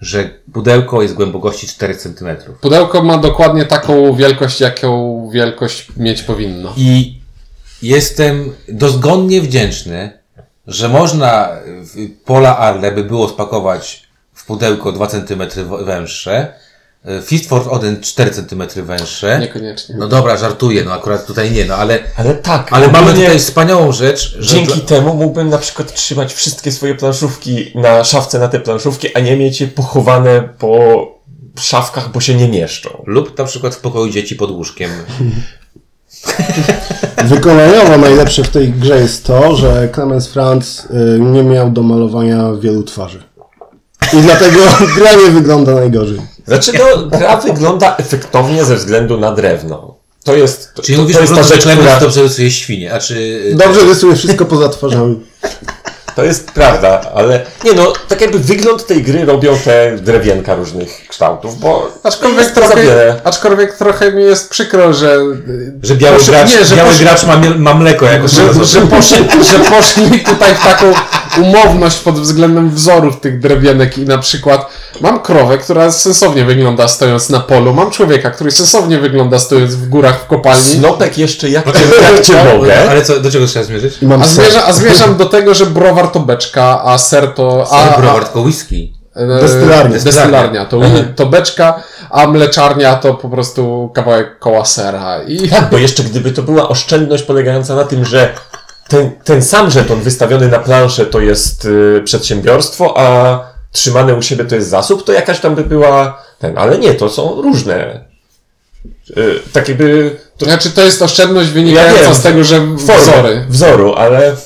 że 0.00 0.30
pudełko 0.52 1.02
jest 1.02 1.14
głębokości 1.14 1.66
4 1.66 1.96
cm. 1.96 2.28
Pudełko 2.60 3.02
ma 3.02 3.18
dokładnie 3.18 3.64
taką 3.64 4.16
wielkość, 4.16 4.60
jaką 4.60 5.30
wielkość 5.32 5.88
mieć 5.96 6.22
powinno. 6.22 6.74
I 6.76 7.15
jestem 7.86 8.52
dozgonnie 8.68 9.40
wdzięczny, 9.40 10.18
że 10.66 10.88
można 10.88 11.48
pola 12.24 12.58
Arle 12.58 12.92
by 12.92 13.04
było 13.04 13.28
spakować 13.28 14.02
w 14.34 14.46
pudełko 14.46 14.92
2 14.92 15.06
cm 15.06 15.42
węższe, 15.84 16.52
Fistford 17.22 17.66
Odin 17.66 18.00
4 18.00 18.30
cm 18.30 18.84
węższe. 18.84 19.38
Niekoniecznie. 19.40 19.94
No 19.98 20.08
dobra, 20.08 20.36
żartuję, 20.36 20.84
no 20.84 20.92
akurat 20.92 21.26
tutaj 21.26 21.50
nie, 21.50 21.64
no 21.64 21.74
ale, 21.74 21.98
Ale 22.16 22.34
tak. 22.34 22.72
ale 22.72 22.88
mamy 22.88 23.06
ogólnie 23.06 23.24
tutaj 23.24 23.38
wspaniałą 23.38 23.92
rzecz, 23.92 24.36
że 24.38 24.56
Dzięki 24.56 24.80
temu 24.80 25.14
mógłbym 25.14 25.48
na 25.48 25.58
przykład 25.58 25.94
trzymać 25.94 26.34
wszystkie 26.34 26.72
swoje 26.72 26.94
planszówki 26.94 27.72
na 27.74 28.04
szafce 28.04 28.38
na 28.38 28.48
te 28.48 28.60
planszówki, 28.60 29.16
a 29.16 29.20
nie 29.20 29.36
mieć 29.36 29.60
je 29.60 29.68
pochowane 29.68 30.48
po 30.58 31.06
szafkach, 31.60 32.12
bo 32.12 32.20
się 32.20 32.34
nie 32.34 32.48
mieszczą. 32.48 33.02
lub 33.06 33.38
na 33.38 33.44
przykład 33.44 33.74
w 33.74 33.80
pokoju 33.80 34.12
dzieci 34.12 34.36
pod 34.36 34.50
łóżkiem. 34.50 34.90
Wykonaniowo 37.24 37.98
najlepsze 37.98 38.44
w 38.44 38.48
tej 38.48 38.68
grze 38.72 39.00
jest 39.00 39.24
to, 39.24 39.56
że 39.56 39.88
Clemens 39.94 40.26
Franz 40.26 40.84
y, 40.84 41.20
nie 41.20 41.42
miał 41.42 41.70
do 41.70 41.82
malowania 41.82 42.52
wielu 42.60 42.82
twarzy. 42.82 43.22
I 44.12 44.16
dlatego 44.16 44.58
gra 44.96 45.14
nie 45.14 45.30
wygląda 45.30 45.74
najgorzej. 45.74 46.20
Znaczy, 46.46 46.72
no, 46.78 47.18
gra 47.18 47.36
wygląda 47.36 47.96
efektownie 47.96 48.64
ze 48.64 48.76
względu 48.76 49.20
na 49.20 49.32
drewno. 49.32 49.96
To 50.24 50.36
jest, 50.36 50.74
to, 50.74 50.82
Czyli 50.82 50.96
to, 50.96 51.02
mówisz, 51.02 51.16
to 51.16 51.22
jest 51.22 51.34
ta 51.34 51.42
że 51.42 51.54
rzecz, 51.54 51.62
Clemens 51.62 51.86
która, 51.86 52.00
dobrze 52.00 52.22
rysuje 52.22 52.50
świnie, 52.50 52.92
a 52.92 52.98
czy... 52.98 53.42
Dobrze 53.54 53.80
rysuje 53.80 54.16
wszystko 54.16 54.44
poza 54.44 54.68
twarzami. 54.68 55.20
To 56.16 56.24
jest 56.24 56.50
prawda, 56.50 57.00
ale 57.14 57.40
nie 57.64 57.72
no, 57.72 57.92
tak 58.08 58.20
jakby 58.20 58.38
wygląd 58.38 58.86
tej 58.86 59.02
gry 59.02 59.24
robią 59.24 59.56
te 59.64 59.96
drewienka 59.96 60.54
różnych 60.54 61.08
kształtów, 61.08 61.60
bo 61.60 61.88
Aczkolwiek 62.02 62.40
jest 62.40 62.54
to 62.54 62.60
za 62.60 62.68
trochę, 62.68 63.20
aczkolwiek 63.24 63.76
trochę 63.76 64.12
mi 64.12 64.22
jest 64.22 64.50
przykro, 64.50 64.92
że, 64.92 65.18
Że 65.82 65.94
biały 65.94 66.18
Poszli- 66.18 66.30
gracz, 66.30 66.52
nie, 66.52 66.64
że 66.64 66.76
biały 66.76 66.90
poszli- 66.90 67.00
gracz 67.00 67.24
ma, 67.24 67.36
ma 67.56 67.74
mleko 67.74 68.06
jako 68.06 68.28
że, 68.28 68.64
że, 68.64 68.80
poszli, 68.80 69.16
że 69.52 69.58
poszli 69.58 70.20
tutaj 70.20 70.54
w 70.54 70.64
taką 70.64 70.92
umowność 71.40 71.98
pod 71.98 72.20
względem 72.20 72.70
wzorów 72.70 73.20
tych 73.20 73.40
drewienek 73.40 73.98
i 73.98 74.04
na 74.04 74.18
przykład 74.18 74.66
mam 75.00 75.20
krowę, 75.20 75.58
która 75.58 75.92
sensownie 75.92 76.44
wygląda 76.44 76.88
stojąc 76.88 77.30
na 77.30 77.40
polu, 77.40 77.74
mam 77.74 77.90
człowieka, 77.90 78.30
który 78.30 78.50
sensownie 78.50 78.98
wygląda 78.98 79.38
stojąc 79.38 79.74
w 79.74 79.88
górach 79.88 80.20
w 80.20 80.26
kopalni, 80.26 80.62
Snopek 80.62 81.18
jeszcze 81.18 81.50
jak 81.50 81.72
cię, 81.72 81.78
jak 82.12 82.24
cię 82.24 82.44
mogę. 82.54 82.90
Ale 82.90 83.02
co, 83.02 83.20
do 83.20 83.30
czego 83.30 83.46
trzeba 83.46 83.64
zmierzyć? 83.64 83.98
A, 84.22 84.26
zmierza, 84.26 84.66
a 84.66 84.72
zmierzam 84.72 85.16
do 85.16 85.24
tego, 85.26 85.54
że 85.54 85.66
browar 85.66 86.05
to 86.06 86.20
beczka, 86.20 86.82
a 86.84 86.98
ser 86.98 87.34
to... 87.34 87.66
A, 87.70 87.94
a, 87.94 88.00
browar, 88.00 88.24
tylko 88.24 88.40
whisky. 88.40 88.92
e, 89.16 89.40
Destylarnia. 89.40 89.98
Destylarnia. 89.98 90.64
To, 90.64 90.80
to 91.16 91.26
beczka, 91.26 91.82
a 92.10 92.26
mleczarnia 92.26 92.94
to 92.96 93.14
po 93.14 93.28
prostu 93.28 93.90
kawałek 93.94 94.38
koła 94.38 94.64
sera. 94.64 95.22
I 95.22 95.48
Tak, 95.48 95.70
bo 95.70 95.78
jeszcze 95.78 96.02
gdyby 96.02 96.32
to 96.32 96.42
była 96.42 96.68
oszczędność 96.68 97.22
polegająca 97.22 97.74
na 97.74 97.84
tym, 97.84 98.04
że 98.04 98.34
ten, 98.88 99.10
ten 99.24 99.42
sam 99.42 99.70
żeton 99.70 100.00
wystawiony 100.00 100.48
na 100.48 100.58
planszę 100.58 101.06
to 101.06 101.20
jest 101.20 101.64
y, 101.64 102.02
przedsiębiorstwo, 102.04 102.94
a 102.98 103.38
trzymane 103.72 104.14
u 104.14 104.22
siebie 104.22 104.44
to 104.44 104.54
jest 104.54 104.68
zasób, 104.68 105.04
to 105.04 105.12
jakaś 105.12 105.40
tam 105.40 105.54
by 105.54 105.64
była 105.64 106.22
ten, 106.38 106.58
ale 106.58 106.78
nie, 106.78 106.94
to 106.94 107.08
są 107.10 107.42
różne. 107.42 108.04
Y, 109.16 109.40
tak 109.52 109.68
jakby. 109.68 110.16
To 110.38 110.44
Znaczy 110.44 110.70
to 110.70 110.82
jest 110.82 111.02
oszczędność 111.02 111.50
wynikająca 111.50 112.00
Ja 112.00 112.04
wiem. 112.06 112.14
z 112.14 112.22
tego, 112.22 112.44
że 112.44 112.60
wzory. 112.76 113.44
Wzoru, 113.48 113.94
ale. 113.94 114.36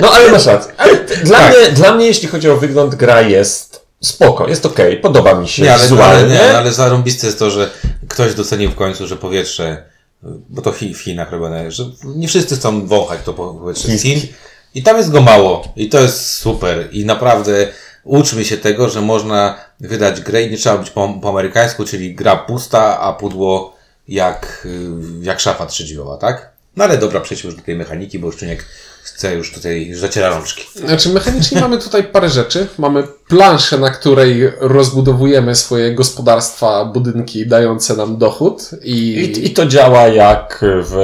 No 0.00 0.10
ale 0.10 0.30
masz 0.30 0.46
rację. 0.46 0.72
Ale 0.76 0.94
dla, 1.24 1.38
Tak. 1.38 1.56
mnie, 1.56 1.70
dla 1.70 1.94
mnie, 1.94 2.06
jeśli 2.06 2.28
chodzi 2.28 2.50
o 2.50 2.56
wygląd, 2.56 2.94
gra 2.94 3.20
jest 3.22 3.86
spoko, 4.00 4.48
jest 4.48 4.66
okej, 4.66 4.96
podoba 4.96 5.34
mi 5.34 5.48
się 5.48 5.62
Nie, 5.62 5.68
ale, 5.74 5.80
ale, 5.82 5.88
wizualnie. 5.90 6.34
nie, 6.34 6.58
ale 6.58 6.72
zarąbiste 6.72 7.26
jest 7.26 7.38
to, 7.38 7.50
że 7.50 7.70
ktoś 8.08 8.34
docenił 8.34 8.70
w 8.70 8.74
końcu, 8.74 9.06
że 9.06 9.16
powietrze, 9.16 9.82
bo 10.22 10.62
to 10.62 10.72
w 10.72 10.78
Chinach 10.98 11.30
robione, 11.32 11.70
że 11.70 11.84
nie 12.04 12.28
wszyscy 12.28 12.56
chcą 12.56 12.86
wąchać 12.86 13.20
to 13.24 13.32
powietrze 13.34 13.98
z 13.98 14.02
Chin 14.02 14.20
I 14.74 14.82
tam 14.82 14.96
jest 14.96 15.10
go 15.10 15.20
mało. 15.20 15.72
I 15.76 15.88
to 15.88 16.00
jest 16.00 16.30
super. 16.30 16.88
I 16.92 17.04
naprawdę 17.04 17.68
uczmy 18.04 18.44
się 18.44 18.56
tego, 18.56 18.88
że 18.88 19.00
można 19.00 19.58
wydać 19.80 20.20
grę 20.20 20.42
i 20.42 20.50
nie 20.50 20.56
trzeba 20.56 20.78
być 20.78 20.90
po, 20.90 21.08
po 21.22 21.28
amerykańsku, 21.28 21.84
czyli 21.84 22.14
gra 22.14 22.36
pusta, 22.36 23.00
a 23.00 23.12
pudło 23.12 23.76
jak, 24.08 24.66
jak 25.22 25.40
szafa 25.40 25.66
trzydźwiowa, 25.66 26.16
tak? 26.16 26.50
No 26.76 26.84
ale 26.84 26.98
dobra, 26.98 27.20
przejdźmy 27.20 27.50
już 27.50 27.56
do 27.60 27.62
tej 27.66 27.76
mechaniki, 27.76 28.18
bo 28.18 28.26
już 28.26 28.36
Czuniek 28.36 28.64
chce 29.06 29.34
już 29.34 29.52
tutaj, 29.52 29.86
już 29.86 29.98
zaciera 29.98 30.28
rączki. 30.28 30.62
Znaczy, 30.74 31.08
mechanicznie 31.08 31.60
mamy 31.60 31.78
tutaj 31.78 32.04
parę 32.04 32.30
rzeczy. 32.30 32.66
Mamy 32.78 33.04
planszę, 33.28 33.78
na 33.78 33.90
której 33.90 34.52
rozbudowujemy 34.60 35.54
swoje 35.54 35.94
gospodarstwa, 35.94 36.84
budynki 36.84 37.46
dające 37.46 37.96
nam 37.96 38.18
dochód 38.18 38.70
i, 38.82 38.92
I, 38.92 39.46
I 39.46 39.50
to 39.50 39.66
działa 39.66 40.08
jak 40.08 40.58
w 40.62 40.96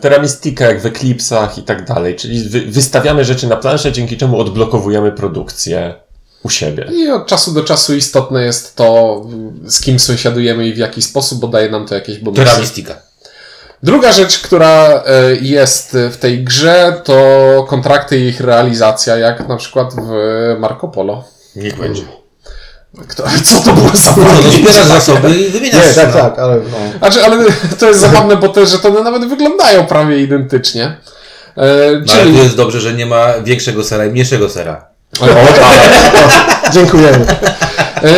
Teramistika, 0.00 0.64
jak 0.64 0.80
w 0.80 0.86
Eclipsach 0.86 1.58
i 1.58 1.62
tak 1.62 1.84
dalej. 1.84 2.16
Czyli 2.16 2.48
wy, 2.48 2.60
wystawiamy 2.60 3.24
rzeczy 3.24 3.46
na 3.46 3.56
planszę, 3.56 3.92
dzięki 3.92 4.16
czemu 4.16 4.40
odblokowujemy 4.40 5.12
produkcję 5.12 5.94
u 6.42 6.48
siebie. 6.48 6.88
i 6.92 7.08
od 7.10 7.26
czasu 7.26 7.52
do 7.52 7.64
czasu 7.64 7.94
istotne 7.94 8.44
jest 8.44 8.76
to, 8.76 9.20
z 9.66 9.80
kim 9.80 9.98
sąsiadujemy 9.98 10.66
i 10.66 10.74
w 10.74 10.78
jaki 10.78 11.02
sposób, 11.02 11.40
bo 11.40 11.48
daje 11.48 11.70
nam 11.70 11.86
to 11.86 11.94
jakieś 11.94 12.18
bonusy. 12.18 12.44
Teramistika. 12.44 13.09
Druga 13.82 14.12
rzecz, 14.12 14.38
która 14.38 15.02
e, 15.06 15.34
jest 15.40 15.96
w 16.10 16.16
tej 16.16 16.44
grze, 16.44 17.00
to 17.04 17.14
kontrakty 17.68 18.18
i 18.18 18.26
ich 18.28 18.40
realizacja, 18.40 19.16
jak 19.16 19.48
na 19.48 19.56
przykład 19.56 19.94
w 19.94 20.10
Marco 20.58 20.88
Polo. 20.88 21.24
Niech 21.56 21.78
będzie. 21.78 22.02
Kto, 23.08 23.24
co 23.44 23.60
to 23.64 23.72
było 23.72 23.88
za 23.94 24.10
No, 24.16 24.24
no, 24.44 24.50
zbierasz 24.50 24.86
zasoby 24.96 25.30
i 25.30 25.48
wymieniasz. 25.48 25.86
Nie, 25.86 25.94
tak, 25.94 26.14
no. 26.14 26.20
tak, 26.20 26.38
ale 26.38 26.56
no. 26.56 26.98
Znaczy, 26.98 27.24
ale 27.24 27.44
to 27.80 27.88
jest 27.88 28.00
zabawne, 28.00 28.36
bo 28.36 28.48
te 28.48 28.66
żetony 28.66 29.02
nawet 29.02 29.28
wyglądają 29.28 29.86
prawie 29.86 30.22
identycznie. 30.22 30.84
E, 30.84 30.96
No, 32.06 32.12
ale 32.12 32.22
czyli... 32.22 32.36
tu 32.36 32.42
jest 32.42 32.56
dobrze, 32.56 32.80
że 32.80 32.92
nie 32.92 33.06
ma 33.06 33.26
większego 33.44 33.84
sera 33.84 34.06
i 34.06 34.10
mniejszego 34.10 34.48
sera. 34.48 34.86
dziękujemy. 36.72 37.26
E, 38.02 38.10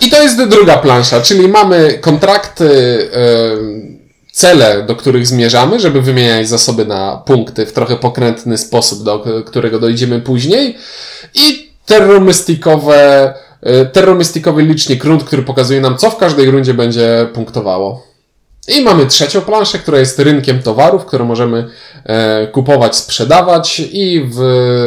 I 0.00 0.10
to 0.10 0.22
jest 0.22 0.44
druga 0.44 0.76
plansza, 0.76 1.20
czyli 1.20 1.48
mamy 1.48 1.98
kontrakty, 1.98 2.70
e, 3.14 3.95
cele, 4.36 4.82
do 4.82 4.96
których 4.96 5.26
zmierzamy, 5.26 5.80
żeby 5.80 6.02
wymieniać 6.02 6.48
zasoby 6.48 6.84
na 6.84 7.16
punkty 7.16 7.66
w 7.66 7.72
trochę 7.72 7.96
pokrętny 7.96 8.58
sposób, 8.58 9.02
do 9.02 9.24
którego 9.46 9.78
dojdziemy 9.78 10.20
później. 10.20 10.76
I 11.34 11.72
terromystikowe, 11.86 13.34
e, 13.62 13.86
terromystikowy 13.86 14.62
licznik 14.62 15.04
rund, 15.04 15.24
który 15.24 15.42
pokazuje 15.42 15.80
nam, 15.80 15.96
co 15.96 16.10
w 16.10 16.16
każdej 16.16 16.50
rundzie 16.50 16.74
będzie 16.74 17.28
punktowało. 17.34 18.06
I 18.68 18.80
mamy 18.80 19.06
trzecią 19.06 19.40
planszę, 19.40 19.78
która 19.78 19.98
jest 19.98 20.18
rynkiem 20.18 20.62
towarów, 20.62 21.04
które 21.04 21.24
możemy 21.24 21.68
e, 22.04 22.46
kupować, 22.46 22.96
sprzedawać 22.96 23.80
i 23.92 24.30
w 24.32 24.40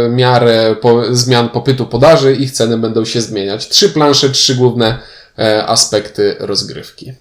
miarę 0.09 0.75
zmian 1.11 1.49
popytu 1.49 1.85
podaży 1.85 2.35
ich 2.35 2.51
ceny 2.51 2.77
będą 2.77 3.05
się 3.05 3.21
zmieniać. 3.21 3.67
Trzy 3.67 3.89
plansze, 3.89 4.29
trzy 4.29 4.55
główne 4.55 4.99
e, 5.39 5.65
aspekty 5.65 6.35
rozgrywki. 6.39 7.13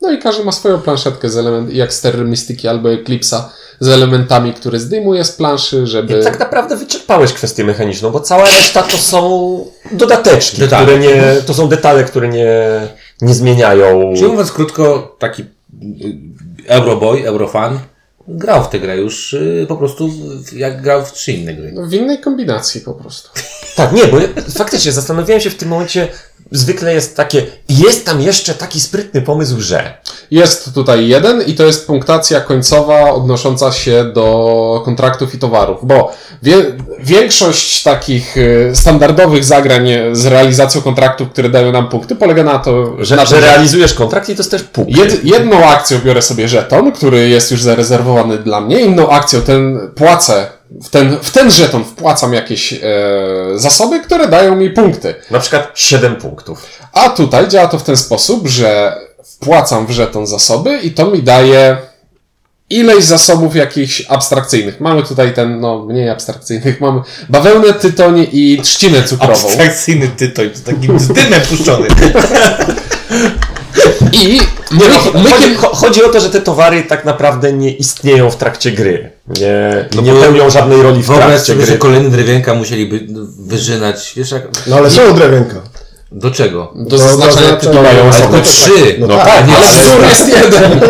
No 0.00 0.10
i 0.12 0.18
każdy 0.18 0.44
ma 0.44 0.52
swoją 0.52 0.80
planszetkę 0.80 1.30
z 1.30 1.36
element, 1.36 1.72
jak 1.72 1.92
z 1.92 2.00
Terry 2.00 2.24
Mystici 2.24 2.68
albo 2.68 2.88
Eclipse'a 2.88 3.42
z 3.80 3.88
elementami, 3.88 4.54
które 4.54 4.80
zdejmuje 4.80 5.24
z 5.24 5.32
planszy, 5.32 5.86
żeby... 5.86 6.20
I 6.20 6.24
tak 6.24 6.40
naprawdę 6.40 6.76
wyczerpałeś 6.76 7.32
kwestię 7.32 7.64
mechaniczną, 7.64 8.10
bo 8.10 8.20
cała 8.20 8.44
reszta 8.44 8.82
to 8.82 8.96
są 8.96 9.64
dodateczki, 9.92 10.60
Detale. 10.60 10.86
które 10.86 10.98
nie, 10.98 11.22
to 11.46 11.54
są 11.54 11.68
detale, 11.68 12.04
które 12.04 12.28
nie, 12.28 12.56
nie 13.20 13.34
zmieniają. 13.34 14.12
Czyli 14.16 14.28
mówiąc 14.28 14.52
krótko, 14.52 15.16
taki 15.18 15.42
y, 15.42 15.46
Euroboy, 16.68 17.26
Eurofan 17.26 17.78
grał 18.28 18.64
w 18.64 18.68
tę 18.68 18.80
grę 18.80 18.96
już 18.96 19.32
y, 19.32 19.66
po 19.68 19.76
prostu 19.76 20.10
jak 20.52 20.82
grał 20.82 21.04
w 21.04 21.12
trzy 21.12 21.32
inne 21.32 21.54
gry. 21.54 21.74
W 21.88 21.92
innej 21.92 22.18
kombinacji 22.18 22.80
po 22.80 22.94
prostu. 22.94 23.30
Tak, 23.76 23.92
nie, 23.92 24.06
bo 24.06 24.18
ja 24.18 24.28
faktycznie 24.56 24.92
zastanawiałem 24.92 25.40
się 25.40 25.50
w 25.50 25.54
tym 25.54 25.68
momencie, 25.68 26.08
zwykle 26.50 26.94
jest 26.94 27.16
takie, 27.16 27.46
jest 27.68 28.06
tam 28.06 28.20
jeszcze 28.20 28.54
taki 28.54 28.80
sprytny 28.80 29.22
pomysł, 29.22 29.60
że 29.60 29.94
Jest 30.30 30.74
tutaj 30.74 31.08
jeden 31.08 31.42
i 31.42 31.54
to 31.54 31.64
jest 31.66 31.86
punktacja 31.86 32.40
końcowa 32.40 33.10
odnosząca 33.12 33.72
się 33.72 34.04
do 34.04 34.82
kontraktów 34.84 35.34
i 35.34 35.38
towarów, 35.38 35.78
bo 35.82 36.12
wie, 36.42 36.56
większość 37.00 37.82
takich 37.82 38.36
y, 38.36 38.70
standardowych 38.74 39.44
zagrań 39.44 39.88
z 40.12 40.26
realizacją 40.26 40.80
kontraktów, 40.82 41.30
które 41.30 41.48
dają 41.48 41.72
nam 41.72 41.88
punkty, 41.88 42.16
polega 42.16 42.44
na 42.44 42.58
to, 42.58 42.96
że, 43.04 43.16
na 43.16 43.24
że 43.24 43.34
tym, 43.34 43.44
realizujesz 43.44 43.94
kontrakt 43.94 44.28
i 44.28 44.34
to 44.34 44.40
jest 44.40 44.50
też 44.50 44.62
punkt. 44.62 44.96
Jed, 44.96 45.24
jedną 45.24 45.64
akcją 45.64 45.98
biorę 46.04 46.22
sobie 46.22 46.48
żeton, 46.48 46.92
który 46.92 47.28
jest 47.28 47.50
już 47.50 47.62
zarezerwowany 47.62 48.38
dla 48.38 48.60
mnie, 48.60 48.80
inną 48.80 49.10
akcją 49.10 49.40
ten 49.42 49.90
płacę, 49.94 50.59
w 50.70 50.88
ten, 50.88 51.18
w 51.22 51.30
ten 51.30 51.50
żeton 51.50 51.84
wpłacam 51.84 52.34
jakieś 52.34 52.72
e, 52.72 52.78
zasoby, 53.54 54.00
które 54.00 54.28
dają 54.28 54.56
mi 54.56 54.70
punkty. 54.70 55.14
Na 55.30 55.40
przykład 55.40 55.70
7 55.74 56.16
punktów. 56.16 56.66
A 56.92 57.08
tutaj 57.08 57.48
działa 57.48 57.68
to 57.68 57.78
w 57.78 57.82
ten 57.82 57.96
sposób, 57.96 58.48
że 58.48 58.96
wpłacam 59.24 59.86
w 59.86 59.90
żeton 59.90 60.26
zasoby 60.26 60.78
i 60.78 60.90
to 60.90 61.06
mi 61.06 61.22
daje 61.22 61.76
ileś 62.70 63.04
zasobów 63.04 63.56
jakichś 63.56 64.06
abstrakcyjnych. 64.08 64.80
Mamy 64.80 65.02
tutaj 65.02 65.34
ten, 65.34 65.60
no 65.60 65.84
mniej 65.86 66.10
abstrakcyjnych, 66.10 66.80
mamy 66.80 67.00
bawełnę, 67.28 67.72
tytoń 67.72 68.26
i 68.32 68.60
trzcinę 68.62 69.02
cukrową. 69.02 69.32
Abstrakcyjny 69.32 70.08
tytoń, 70.08 70.50
z 70.54 70.62
takim 70.62 70.98
z 70.98 71.08
dymem 71.08 71.40
puszczony. 71.40 71.88
I 74.12 74.40
Nie, 74.72 74.88
no, 74.88 75.20
my, 75.20 75.30
chodzi, 75.30 75.48
my, 75.50 75.56
cho- 75.56 75.74
chodzi 75.76 76.04
o 76.04 76.08
to, 76.08 76.20
że 76.20 76.30
te 76.30 76.40
towary 76.40 76.82
tak 76.82 77.04
naprawdę 77.04 77.52
nie 77.52 77.72
istnieją 77.76 78.30
w 78.30 78.36
trakcie 78.36 78.72
gry. 78.72 79.10
Nie, 79.40 79.88
No 79.94 80.02
nie 80.02 80.12
pełnią 80.12 80.50
żadnej 80.50 80.82
roli 80.82 81.02
w 81.02 81.06
trakcie 81.06 81.38
sobie, 81.38 81.60
że 81.60 81.66
gry. 81.66 81.78
kolejny 81.78 82.10
drewienka 82.10 82.54
musieliby 82.54 83.00
wyżynać, 83.38 84.12
wiesz 84.16 84.30
jak, 84.30 84.42
No 84.66 84.76
ale 84.76 84.90
są 84.90 85.14
drewienka. 85.14 85.56
do 86.12 86.30
czego? 86.30 86.72
do 86.76 86.90
Do 86.90 86.98
zaznaczenia 86.98 87.58
mają 87.82 88.04
Ale 88.04 88.12
tylko 88.22 88.40
trzy! 88.40 88.96
No 88.98 89.06
No 89.06 89.16
tak, 89.16 89.26
tak, 89.26 89.48
nie, 89.48 89.56
Ale 89.56 89.66
ale- 89.68 89.82
wzór 89.82 90.02
jest 90.08 90.28
jeden. 90.28 90.80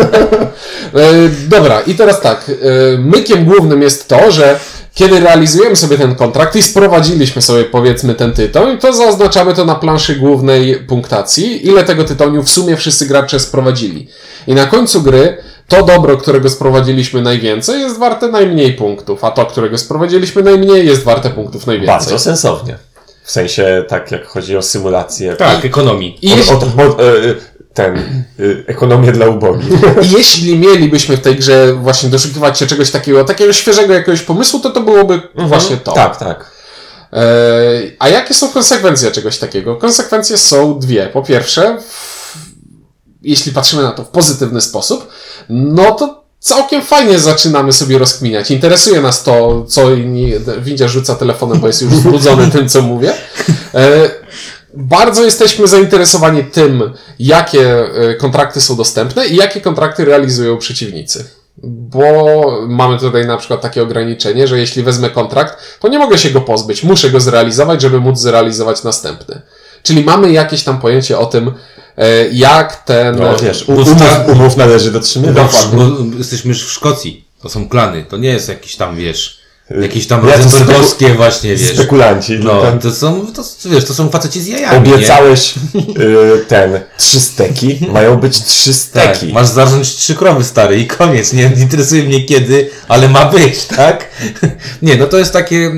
E, 0.95 1.29
Dobra, 1.47 1.81
i 1.81 1.95
teraz 1.95 2.21
tak. 2.21 2.49
e, 2.49 2.97
Mykiem 2.97 3.45
głównym 3.45 3.81
jest 3.81 4.07
to, 4.07 4.31
że 4.31 4.59
kiedy 4.93 5.19
realizujemy 5.19 5.75
sobie 5.75 5.97
ten 5.97 6.15
kontrakt 6.15 6.55
i 6.55 6.63
sprowadziliśmy 6.63 7.41
sobie 7.41 7.63
powiedzmy 7.63 8.15
ten 8.15 8.33
tytoń, 8.33 8.77
to 8.77 8.93
zaznaczamy 8.93 9.53
to 9.53 9.65
na 9.65 9.75
planszy 9.75 10.15
głównej 10.15 10.75
punktacji, 10.75 11.67
ile 11.67 11.83
tego 11.83 12.03
tytoniu 12.03 12.43
w 12.43 12.49
sumie 12.49 12.77
wszyscy 12.77 13.05
gracze 13.05 13.39
sprowadzili. 13.39 14.07
I 14.47 14.53
na 14.53 14.65
końcu 14.65 15.01
gry 15.01 15.37
to 15.67 15.85
dobro, 15.85 16.17
którego 16.17 16.49
sprowadziliśmy 16.49 17.21
najwięcej, 17.21 17.81
jest 17.81 17.97
warte 17.97 18.27
najmniej 18.27 18.73
punktów, 18.73 19.23
a 19.23 19.31
to, 19.31 19.45
którego 19.45 19.77
sprowadziliśmy 19.77 20.43
najmniej, 20.43 20.87
jest 20.87 21.03
warte 21.03 21.29
punktów 21.29 21.67
najwięcej. 21.67 21.95
Bardzo 21.97 22.19
sensownie. 22.19 22.77
W 23.23 23.31
sensie, 23.31 23.85
tak 23.87 24.11
jak 24.11 24.25
chodzi 24.27 24.57
o 24.57 24.61
symulację. 24.61 25.35
Tak, 25.35 25.65
ekonomii. 25.65 26.17
I 26.21 26.33
Od, 26.33 26.49
od, 26.49 26.63
od, 26.63 26.99
e, 26.99 27.03
ten, 27.73 27.97
e, 27.97 28.67
ekonomię 28.67 29.11
dla 29.11 29.27
ubogich. 29.27 29.73
I 30.03 30.11
jeśli 30.11 30.59
mielibyśmy 30.59 31.17
w 31.17 31.21
tej 31.21 31.35
grze 31.35 31.73
właśnie 31.73 32.09
doszukiwać 32.09 32.59
się 32.59 32.67
czegoś 32.67 32.91
takiego, 32.91 33.23
takiego 33.23 33.53
świeżego 33.53 33.93
jakiegoś 33.93 34.21
pomysłu, 34.21 34.59
to 34.59 34.69
to 34.69 34.81
byłoby 34.81 35.21
właśnie 35.35 35.77
to. 35.77 35.91
Tak, 35.91 36.17
tak. 36.17 36.51
E, 37.13 37.21
a 37.99 38.09
jakie 38.09 38.33
są 38.33 38.49
konsekwencje 38.49 39.11
czegoś 39.11 39.37
takiego? 39.37 39.75
Konsekwencje 39.75 40.37
są 40.37 40.79
dwie. 40.79 41.07
Po 41.07 41.21
pierwsze, 41.23 41.77
w, 41.81 42.35
jeśli 43.21 43.51
patrzymy 43.51 43.83
na 43.83 43.91
to 43.91 44.03
w 44.03 44.07
pozytywny 44.07 44.61
sposób, 44.61 45.07
no 45.49 45.91
to 45.91 46.23
całkiem 46.39 46.81
fajnie 46.81 47.19
zaczynamy 47.19 47.73
sobie 47.73 47.97
rozkminiać. 47.97 48.51
Interesuje 48.51 49.01
nas 49.01 49.23
to, 49.23 49.65
co 49.67 49.91
inni, 49.91 50.33
Windzia 50.61 50.87
rzuca 50.87 51.15
telefonem, 51.15 51.59
bo 51.59 51.67
jest 51.67 51.81
już 51.81 51.93
zbudzony 51.93 52.51
tym, 52.51 52.69
co 52.69 52.81
mówię. 52.81 53.13
E, 53.73 54.09
bardzo 54.73 55.23
jesteśmy 55.23 55.67
zainteresowani 55.67 56.43
tym, 56.43 56.93
jakie 57.19 57.79
e, 58.09 58.15
kontrakty 58.15 58.61
są 58.61 58.75
dostępne 58.75 59.27
i 59.27 59.35
jakie 59.35 59.61
kontrakty 59.61 60.05
realizują 60.05 60.57
przeciwnicy. 60.57 61.25
Bo 61.63 62.13
mamy 62.67 62.99
tutaj 62.99 63.25
na 63.27 63.37
przykład 63.37 63.61
takie 63.61 63.83
ograniczenie, 63.83 64.47
że 64.47 64.59
jeśli 64.59 64.83
wezmę 64.83 65.09
kontrakt, 65.09 65.57
to 65.79 65.87
nie 65.87 65.99
mogę 65.99 66.17
się 66.17 66.29
go 66.31 66.41
pozbyć. 66.41 66.83
Muszę 66.83 67.09
go 67.09 67.19
zrealizować, 67.19 67.81
żeby 67.81 67.99
móc 67.99 68.19
zrealizować 68.19 68.83
następny. 68.83 69.41
Czyli 69.83 70.03
mamy 70.03 70.31
jakieś 70.31 70.63
tam 70.63 70.79
pojęcie 70.79 71.19
o 71.19 71.25
tym, 71.25 71.51
e, 71.97 72.27
jak 72.31 72.83
ten. 72.83 73.15
No 73.19 73.37
wiesz, 73.37 73.69
u- 73.69 73.73
Usta- 73.73 74.23
umów, 74.25 74.37
umów 74.39 74.57
należy 74.57 74.91
dotrzymywać. 74.91 75.51
Bo 75.73 75.83
jesteśmy 76.17 76.49
już 76.49 76.65
w 76.65 76.71
Szkocji. 76.71 77.25
To 77.41 77.49
są 77.49 77.69
klany. 77.69 78.05
To 78.09 78.17
nie 78.17 78.29
jest 78.29 78.49
jakiś 78.49 78.75
tam, 78.75 78.95
wiesz, 78.95 79.40
jakieś 79.81 80.07
tam 80.07 80.27
Ja 80.27 80.37
to 80.37 80.43
rozenbergowskie 80.43 81.13
właśnie, 81.13 81.55
wiesz. 81.55 81.73
Spekulanci. 81.73 82.39
No, 82.39 82.61
ten, 82.61 82.79
to 82.79 82.91
są, 82.91 83.27
to, 83.33 83.43
wiesz, 83.65 83.85
to 83.85 83.93
są 83.93 84.09
faceci 84.09 84.41
z 84.41 84.47
jajami, 84.47 84.89
nie? 84.89 84.95
obiecałeś 84.95 85.53
y, 85.99 86.45
ten, 86.47 86.79
trzy 86.97 87.19
steki, 87.19 87.79
mają 87.91 88.17
być 88.17 88.43
trzy 88.43 88.69
Tak, 88.93 89.17
steki. 89.17 89.33
masz 89.33 89.47
zarządzić 89.47 89.95
trzy 89.95 90.15
krowy 90.15 90.43
stary 90.43 90.79
i 90.79 90.87
koniec, 90.87 91.33
nie 91.33 91.51
interesuje 91.57 92.03
mnie 92.03 92.23
kiedy, 92.25 92.69
ale 92.87 93.09
ma 93.09 93.25
być, 93.25 93.65
tak? 93.65 94.09
Nie, 94.81 94.95
no 94.95 95.07
to 95.07 95.17
jest 95.17 95.33
takie, 95.33 95.57
e, 95.57 95.71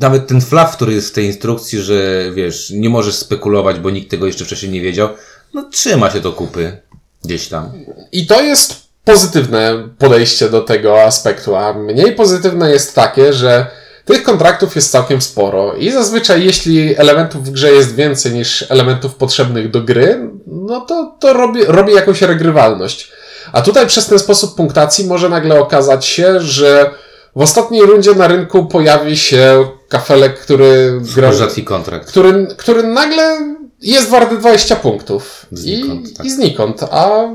nawet 0.00 0.26
ten 0.26 0.40
flaw, 0.40 0.76
który 0.76 0.92
jest 0.92 1.08
w 1.08 1.12
tej 1.12 1.26
instrukcji, 1.26 1.80
że 1.80 2.30
wiesz, 2.34 2.70
nie 2.70 2.90
możesz 2.90 3.14
spekulować, 3.14 3.78
bo 3.78 3.90
nikt 3.90 4.10
tego 4.10 4.26
jeszcze 4.26 4.44
wcześniej 4.44 4.72
nie 4.72 4.80
wiedział, 4.80 5.08
no 5.54 5.68
trzyma 5.72 6.10
się 6.10 6.20
do 6.20 6.32
kupy 6.32 6.76
gdzieś 7.24 7.48
tam. 7.48 7.72
I 8.12 8.26
to 8.26 8.42
jest 8.42 8.81
pozytywne 9.04 9.88
podejście 9.98 10.50
do 10.50 10.60
tego 10.60 11.02
aspektu, 11.02 11.56
a 11.56 11.72
mniej 11.72 12.12
pozytywne 12.12 12.70
jest 12.70 12.94
takie, 12.94 13.32
że 13.32 13.66
tych 14.04 14.22
kontraktów 14.22 14.76
jest 14.76 14.90
całkiem 14.90 15.22
sporo 15.22 15.74
i 15.74 15.90
zazwyczaj 15.90 16.44
jeśli 16.44 16.98
elementów 16.98 17.44
w 17.44 17.50
grze 17.50 17.72
jest 17.72 17.94
więcej 17.94 18.32
niż 18.32 18.64
elementów 18.68 19.14
potrzebnych 19.14 19.70
do 19.70 19.80
gry, 19.80 20.30
no 20.46 20.80
to, 20.80 21.16
to 21.20 21.32
robi, 21.32 21.64
robi 21.64 21.92
jakąś 21.92 22.22
regrywalność. 22.22 23.12
A 23.52 23.62
tutaj 23.62 23.86
przez 23.86 24.06
ten 24.06 24.18
sposób 24.18 24.56
punktacji 24.56 25.06
może 25.06 25.28
nagle 25.28 25.60
okazać 25.60 26.06
się, 26.06 26.40
że 26.40 26.90
w 27.36 27.40
ostatniej 27.40 27.82
rundzie 27.82 28.14
na 28.14 28.28
rynku 28.28 28.66
pojawi 28.66 29.16
się 29.16 29.64
kafelek, 29.88 30.38
który 30.38 31.00
gra, 31.14 31.32
Rzadki 31.32 31.64
kontrakt. 31.64 32.08
który, 32.08 32.46
który 32.56 32.82
nagle 32.82 33.38
jest 33.82 34.08
warty 34.08 34.38
20 34.38 34.76
punktów. 34.76 35.46
Znikąd, 35.52 36.10
I, 36.10 36.14
tak. 36.14 36.26
I 36.26 36.30
znikąd, 36.30 36.82
a 36.82 37.28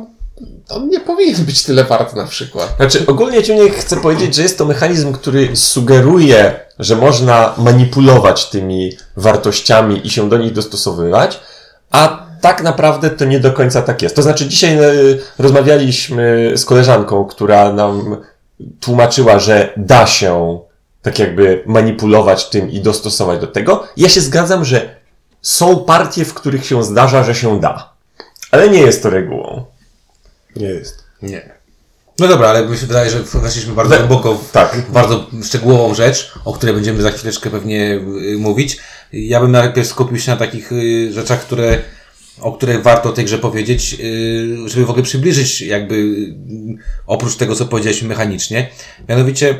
on 0.70 0.89
nie 0.89 1.00
powinien 1.00 1.46
być 1.46 1.63
tyle 1.63 1.84
wart 1.84 2.15
na 2.15 2.25
przykład. 2.25 2.74
Znaczy, 2.77 3.06
ogólnie 3.08 3.44
ciągle 3.44 3.70
chcę 3.70 3.98
powiedzieć, 3.98 4.36
że 4.36 4.41
jest 4.41 4.58
to 4.58 4.65
mechanizm, 4.65 5.13
który 5.13 5.56
sugeruje, 5.56 6.60
że 6.79 6.96
można 6.96 7.53
manipulować 7.58 8.50
tymi 8.50 8.98
wartościami 9.17 10.08
i 10.08 10.10
się 10.10 10.29
do 10.29 10.38
nich 10.38 10.53
dostosowywać, 10.53 11.39
a 11.91 12.27
tak 12.41 12.63
naprawdę 12.63 13.10
to 13.10 13.25
nie 13.25 13.39
do 13.39 13.53
końca 13.53 13.82
tak 13.82 14.01
jest. 14.01 14.15
To 14.15 14.22
znaczy, 14.22 14.48
dzisiaj 14.48 14.77
e, 14.77 14.91
rozmawialiśmy 15.39 16.51
z 16.56 16.65
koleżanką, 16.65 17.25
która 17.25 17.74
nam 17.74 18.17
tłumaczyła, 18.79 19.39
że 19.39 19.74
da 19.77 20.08
się 20.08 20.60
tak 21.01 21.20
jakby 21.20 21.63
manipulować 21.65 22.50
tym 22.50 22.72
i 22.72 22.79
dostosować 22.79 23.39
do 23.39 23.48
tego. 23.48 23.88
Ja 23.98 24.10
się 24.10 24.22
zgadzam, 24.22 24.65
że 24.65 24.96
są 25.41 25.79
partie, 25.79 26.25
w 26.25 26.34
których 26.34 26.65
się 26.65 26.84
zdarza, 26.84 27.24
że 27.24 27.36
się 27.36 27.60
da. 27.60 27.94
Ale 28.51 28.70
nie 28.70 28.79
jest 28.79 29.03
to 29.03 29.10
regułą. 29.10 29.65
Nie 30.59 30.67
jest. 30.67 31.03
Nie. 31.21 31.57
No 32.19 32.27
dobra, 32.27 32.47
ale 32.49 32.67
mi 32.67 32.77
się 32.77 32.85
wydaje, 32.85 33.09
że 33.09 33.23
weszliśmy 33.23 33.73
bardzo 33.73 33.89
We- 33.91 33.97
głęboko 33.97 34.35
w 34.35 34.51
tak. 34.51 34.81
bardzo 34.89 35.27
szczegółową 35.43 35.95
rzecz, 35.95 36.31
o 36.45 36.53
której 36.53 36.75
będziemy 36.75 37.01
za 37.01 37.11
chwileczkę 37.11 37.49
pewnie 37.49 37.93
y, 38.33 38.37
mówić. 38.37 38.77
Ja 39.13 39.39
bym 39.41 39.51
najpierw 39.51 39.87
skupił 39.87 40.17
się 40.19 40.31
na 40.31 40.37
takich 40.37 40.71
y, 40.71 41.13
rzeczach, 41.13 41.41
które, 41.41 41.77
o 42.41 42.51
których 42.51 42.81
warto 42.83 43.11
tej 43.11 43.25
grze 43.25 43.37
powiedzieć, 43.37 43.97
y, 43.99 44.69
żeby 44.69 44.85
w 44.85 44.89
ogóle 44.89 45.03
przybliżyć 45.03 45.61
jakby 45.61 46.15
oprócz 47.07 47.35
tego, 47.35 47.55
co 47.55 47.65
powiedzieliśmy 47.65 48.07
mechanicznie. 48.07 48.69
Mianowicie 49.09 49.59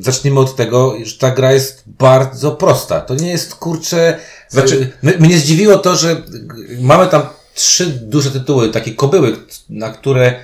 zacznijmy 0.00 0.40
od 0.40 0.56
tego, 0.56 0.94
że 1.02 1.18
ta 1.18 1.30
gra 1.30 1.52
jest 1.52 1.82
bardzo 1.86 2.50
prosta. 2.52 3.00
To 3.00 3.14
nie 3.14 3.30
jest 3.30 3.54
kurcze... 3.54 4.18
Znaczy- 4.48 4.92
mnie 5.02 5.38
zdziwiło 5.38 5.78
to, 5.78 5.96
że 5.96 6.22
mamy 6.80 7.06
tam 7.06 7.22
trzy 7.58 7.86
duże 7.86 8.30
tytuły, 8.30 8.68
takie 8.68 8.94
kobyły, 8.94 9.36
na 9.68 9.90
które 9.90 10.34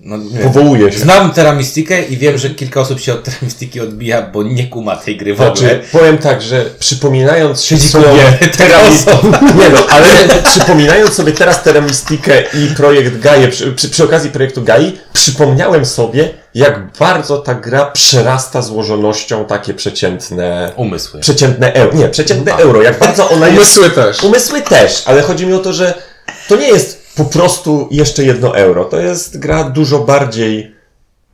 no, 0.00 0.18
Powołuje 0.42 0.92
się. 0.92 0.98
Znam 0.98 1.32
Teramistikę 1.32 2.02
i 2.02 2.16
wiem, 2.16 2.38
że 2.38 2.50
kilka 2.50 2.80
osób 2.80 3.00
się 3.00 3.12
od 3.12 3.24
Teramistiki 3.24 3.80
odbija, 3.80 4.22
bo 4.22 4.42
nie 4.42 4.66
kuma 4.66 4.96
tej 4.96 5.16
gry 5.16 5.34
w 5.34 5.40
ogóle. 5.40 5.56
Znaczy, 5.56 5.80
powiem 5.92 6.18
tak, 6.18 6.42
że 6.42 6.64
przypominając 6.78 7.64
Siedzi 7.64 7.88
sobie 7.88 8.04
koło 8.04 8.16
mnie 8.16 8.48
teramis... 8.56 9.04
taka 9.04 9.54
Nie 9.60 9.68
no, 9.68 9.86
ale 9.88 10.06
przypominając 10.44 11.12
sobie 11.12 11.32
teraz 11.32 11.62
teramistikę 11.62 12.42
i 12.42 12.74
projekt 12.76 13.18
Gaia, 13.18 13.48
przy, 13.48 13.72
przy, 13.72 13.88
przy 13.88 14.04
okazji 14.04 14.30
projektu 14.30 14.62
Gai, 14.62 14.98
przypomniałem 15.12 15.84
sobie, 15.84 16.30
jak 16.54 16.92
bardzo 16.98 17.38
ta 17.38 17.54
gra 17.54 17.86
przerasta 17.86 18.62
złożonością 18.62 19.44
takie 19.44 19.74
przeciętne... 19.74 20.72
Umysły. 20.76 21.20
Przeciętne 21.20 21.72
euro. 21.74 21.98
Nie, 21.98 22.08
przeciętne 22.08 22.56
euro. 22.56 22.82
Jak 22.82 22.98
bardzo 22.98 23.30
ona 23.30 23.48
jest... 23.48 23.58
Umysły 23.58 23.90
też. 23.90 24.22
Umysły 24.22 24.62
też, 24.62 25.02
ale 25.06 25.22
chodzi 25.22 25.46
mi 25.46 25.52
o 25.52 25.58
to, 25.58 25.72
że 25.72 26.11
to 26.48 26.56
nie 26.56 26.68
jest 26.68 27.02
po 27.16 27.24
prostu 27.24 27.88
jeszcze 27.90 28.24
jedno 28.24 28.56
euro. 28.56 28.84
To 28.84 29.00
jest 29.00 29.38
gra 29.38 29.64
dużo 29.64 29.98
bardziej 29.98 30.74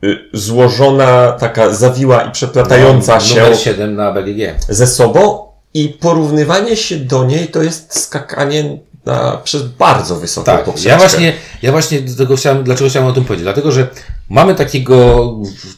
y, 0.03 0.17
złożona, 0.33 1.31
taka 1.31 1.73
zawiła 1.73 2.21
i 2.21 2.31
przeplatająca 2.31 3.19
się 3.19 3.39
Numer 3.41 3.57
7 3.59 3.95
na 3.95 4.11
BGG. 4.11 4.55
ze 4.69 4.87
sobą 4.87 5.47
i 5.73 5.89
porównywanie 5.89 6.75
się 6.77 6.95
do 6.97 7.23
niej 7.25 7.47
to 7.47 7.63
jest 7.63 7.99
skakanie 7.99 8.77
na, 9.05 9.37
przez 9.43 9.63
bardzo 9.63 10.15
wysoką 10.15 10.45
Tak, 10.45 10.63
poprzeczkę. 10.65 10.89
ja 10.89 10.97
właśnie, 10.97 11.33
ja 11.61 11.71
właśnie 11.71 12.01
do 12.01 12.15
tego 12.17 12.35
chciałem, 12.35 12.63
dlaczego 12.63 12.89
chciałem 12.89 13.09
o 13.09 13.13
tym 13.13 13.25
powiedzieć? 13.25 13.43
Dlatego, 13.43 13.71
że 13.71 13.87
mamy 14.29 14.55
takiego, 14.55 15.29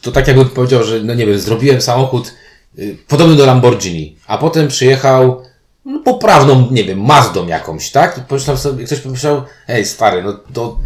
to 0.02 0.12
tak 0.12 0.26
jakbym 0.28 0.48
powiedział, 0.48 0.84
że 0.84 1.00
no 1.00 1.14
nie 1.14 1.26
wiem, 1.26 1.38
zrobiłem 1.38 1.80
samochód 1.80 2.32
y, 2.78 2.96
podobny 3.08 3.36
do 3.36 3.46
Lamborghini, 3.46 4.16
a 4.26 4.38
potem 4.38 4.68
przyjechał 4.68 5.42
no, 5.84 6.00
poprawną, 6.00 6.68
nie 6.70 6.84
wiem, 6.84 7.00
Mazdą 7.00 7.46
jakąś, 7.46 7.90
tak? 7.90 8.18
I 8.18 8.20
pomyślałem 8.20 8.60
sobie, 8.60 8.84
ktoś 8.84 8.98
pomyślał, 8.98 9.42
ej 9.68 9.86
stary, 9.86 10.22
no 10.22 10.32
to 10.52 10.78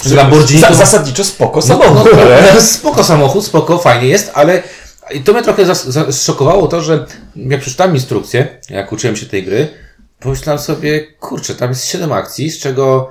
przy 0.00 0.14
Lamborghini 0.14 0.60
Za, 0.60 0.68
to... 0.68 0.74
zasadniczo 0.74 1.24
spoko 1.24 1.56
No, 1.56 1.62
samochód, 1.62 2.10
no, 2.16 2.54
no, 2.54 2.60
spoko 2.78 3.04
samochód, 3.04 3.44
spoko, 3.44 3.78
fajnie 3.78 4.08
jest, 4.08 4.30
ale 4.34 4.62
i 5.10 5.20
to 5.20 5.32
mnie 5.32 5.42
trochę 5.42 5.64
zas- 5.66 5.90
za- 5.90 6.12
zszokowało 6.12 6.68
to, 6.68 6.82
że 6.82 7.06
jak 7.36 7.60
przeczytałem 7.60 7.94
instrukcję, 7.94 8.58
jak 8.70 8.92
uczyłem 8.92 9.16
się 9.16 9.26
tej 9.26 9.44
gry, 9.44 9.68
pomyślałem 10.20 10.62
sobie, 10.62 11.00
kurczę, 11.00 11.54
tam 11.54 11.68
jest 11.68 11.86
7 11.86 12.12
akcji, 12.12 12.50
z 12.50 12.58
czego 12.58 13.10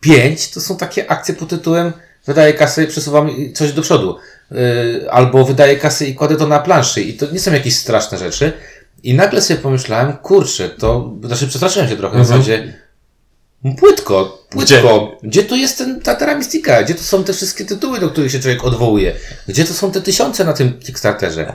5 0.00 0.50
to 0.50 0.60
są 0.60 0.76
takie 0.76 1.10
akcje 1.10 1.34
pod 1.34 1.48
tytułem 1.48 1.92
wydaję 2.26 2.54
kasę 2.54 2.84
i 2.84 2.86
przesuwam 2.86 3.30
coś 3.54 3.72
do 3.72 3.82
przodu. 3.82 4.16
Yy, 4.50 5.06
albo 5.10 5.44
wydaję 5.44 5.76
kasę 5.76 6.06
i 6.06 6.14
kładę 6.14 6.36
to 6.36 6.46
na 6.46 6.58
planszy. 6.58 7.02
I 7.02 7.14
to 7.14 7.26
nie 7.32 7.40
są 7.40 7.52
jakieś 7.52 7.76
straszne 7.76 8.18
rzeczy. 8.18 8.52
I 9.02 9.14
nagle 9.14 9.42
sobie 9.42 9.60
pomyślałem, 9.60 10.12
kurczę, 10.12 10.68
to, 10.68 11.12
znaczy 11.24 11.46
przestraszyłem 11.46 11.88
się 11.88 11.96
trochę 11.96 12.20
w 12.22 12.26
zasadzie, 12.26 12.74
Płytko, 13.78 14.38
płytko. 14.50 15.16
Gdzie, 15.22 15.44
tu 15.44 15.56
jest 15.56 15.78
ten, 15.78 16.00
ta 16.00 16.14
teramistika? 16.14 16.82
Gdzie 16.82 16.94
tu 16.94 17.02
są 17.02 17.24
te 17.24 17.32
wszystkie 17.32 17.64
tytuły, 17.64 18.00
do 18.00 18.08
których 18.10 18.32
się 18.32 18.40
człowiek 18.40 18.64
odwołuje? 18.64 19.14
Gdzie 19.48 19.64
to 19.64 19.74
są 19.74 19.92
te 19.92 20.00
tysiące 20.00 20.44
na 20.44 20.52
tym 20.52 20.78
Kickstarterze? 20.78 21.54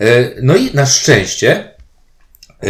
E, 0.00 0.06
No 0.42 0.56
i 0.56 0.74
na 0.74 0.86
szczęście 0.86 1.50
e, 2.60 2.66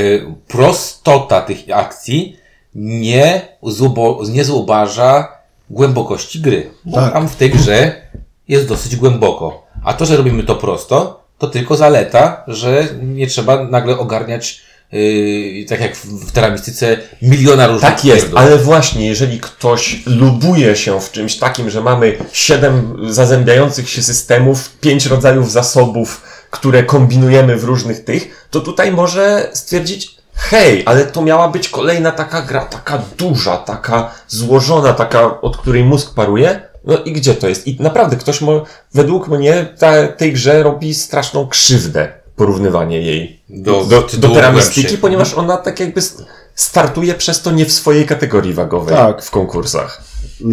prostota 0.48 1.40
tych 1.40 1.59
akcji 1.74 2.37
nie, 2.74 3.48
zubo, 3.62 4.22
nie 4.29 4.44
zubaża 4.44 5.29
głębokości 5.70 6.40
gry. 6.40 6.70
Bo 6.85 6.96
Tak. 6.96 7.12
tam 7.12 7.29
w 7.29 7.37
tej 7.37 7.50
grze 7.50 8.03
jest 8.48 8.68
dosyć 8.68 8.96
głęboko. 8.96 9.66
A 9.85 9.94
to, 9.94 10.07
że 10.07 10.16
robimy 10.16 10.42
to 10.42 10.55
prosto, 10.57 11.23
to 11.46 11.52
tylko 11.52 11.76
zaleta, 11.76 12.44
że 12.46 12.88
nie 13.02 13.26
trzeba 13.26 13.64
nagle 13.64 13.98
ogarniać, 13.98 14.62
yy, 14.92 15.64
tak 15.68 15.80
jak 15.80 15.96
w, 15.96 16.33
teramistyce, 16.33 16.96
miliona 17.22 17.66
różnych 17.66 17.90
Tak 17.90 18.04
jest, 18.04 18.28
ale 18.35 18.59
właśnie, 18.59 19.07
jeżeli 19.07 19.40
ktoś 19.40 20.02
lubuje 20.07 20.76
się 20.76 21.00
w 21.00 21.11
czymś 21.11 21.37
takim, 21.37 21.70
że 21.70 21.80
mamy 21.80 22.16
siedem 22.33 22.96
zazębiających 23.09 23.90
się 23.90 24.02
systemów, 24.02 24.70
pięć 24.80 25.07
rodzajów 25.07 25.52
zasobów, 25.52 26.22
które 26.50 26.83
kombinujemy 26.83 27.57
w 27.57 27.64
różnych 27.64 28.04
tych, 28.04 28.48
to 28.50 28.61
tutaj 28.61 28.92
może 28.92 29.50
stwierdzić, 29.52 30.16
hej, 30.35 30.83
ale 30.87 31.04
to 31.04 31.22
miała 31.22 31.48
być 31.48 31.68
kolejna 31.68 32.12
taka 32.12 32.42
gra, 32.42 32.64
taka 32.64 33.02
duża, 33.18 33.57
taka 33.57 34.11
złożona, 34.28 34.92
taka, 34.92 35.40
od 35.40 35.57
której 35.57 35.85
mózg 35.85 36.14
paruje. 36.14 36.73
No 36.87 36.99
i 37.05 37.12
gdzie 37.12 37.35
to 37.35 37.49
jest? 37.49 37.66
I 37.66 37.77
naprawdę 37.83 38.16
ktoś, 38.16 38.40
mo, 38.40 38.64
według 38.94 39.29
mnie, 39.29 39.75
ta, 39.79 40.09
tej 40.09 40.33
grze 40.33 40.62
robi 40.62 40.94
straszną 40.94 41.47
krzywdę 41.49 42.12
porównywanie 42.37 43.01
jej 43.03 43.40
Do 43.49 43.85
do, 43.85 44.03
do, 44.03 44.18
do 44.18 44.29
teramistyki, 44.35 44.99
ponieważ 44.99 45.35
ona 45.35 45.57
tak 45.57 45.81
jakby 45.81 46.01
st- 46.03 46.25
startuje 46.55 47.14
przez 47.14 47.42
to 47.42 47.51
nie 47.51 47.66
w 47.66 47.73
swojej 47.73 48.07
kategorii 48.07 48.55
wagowej 48.55 48.97
Tak. 48.97 49.23
w 49.25 49.31
konkursach. 49.31 50.03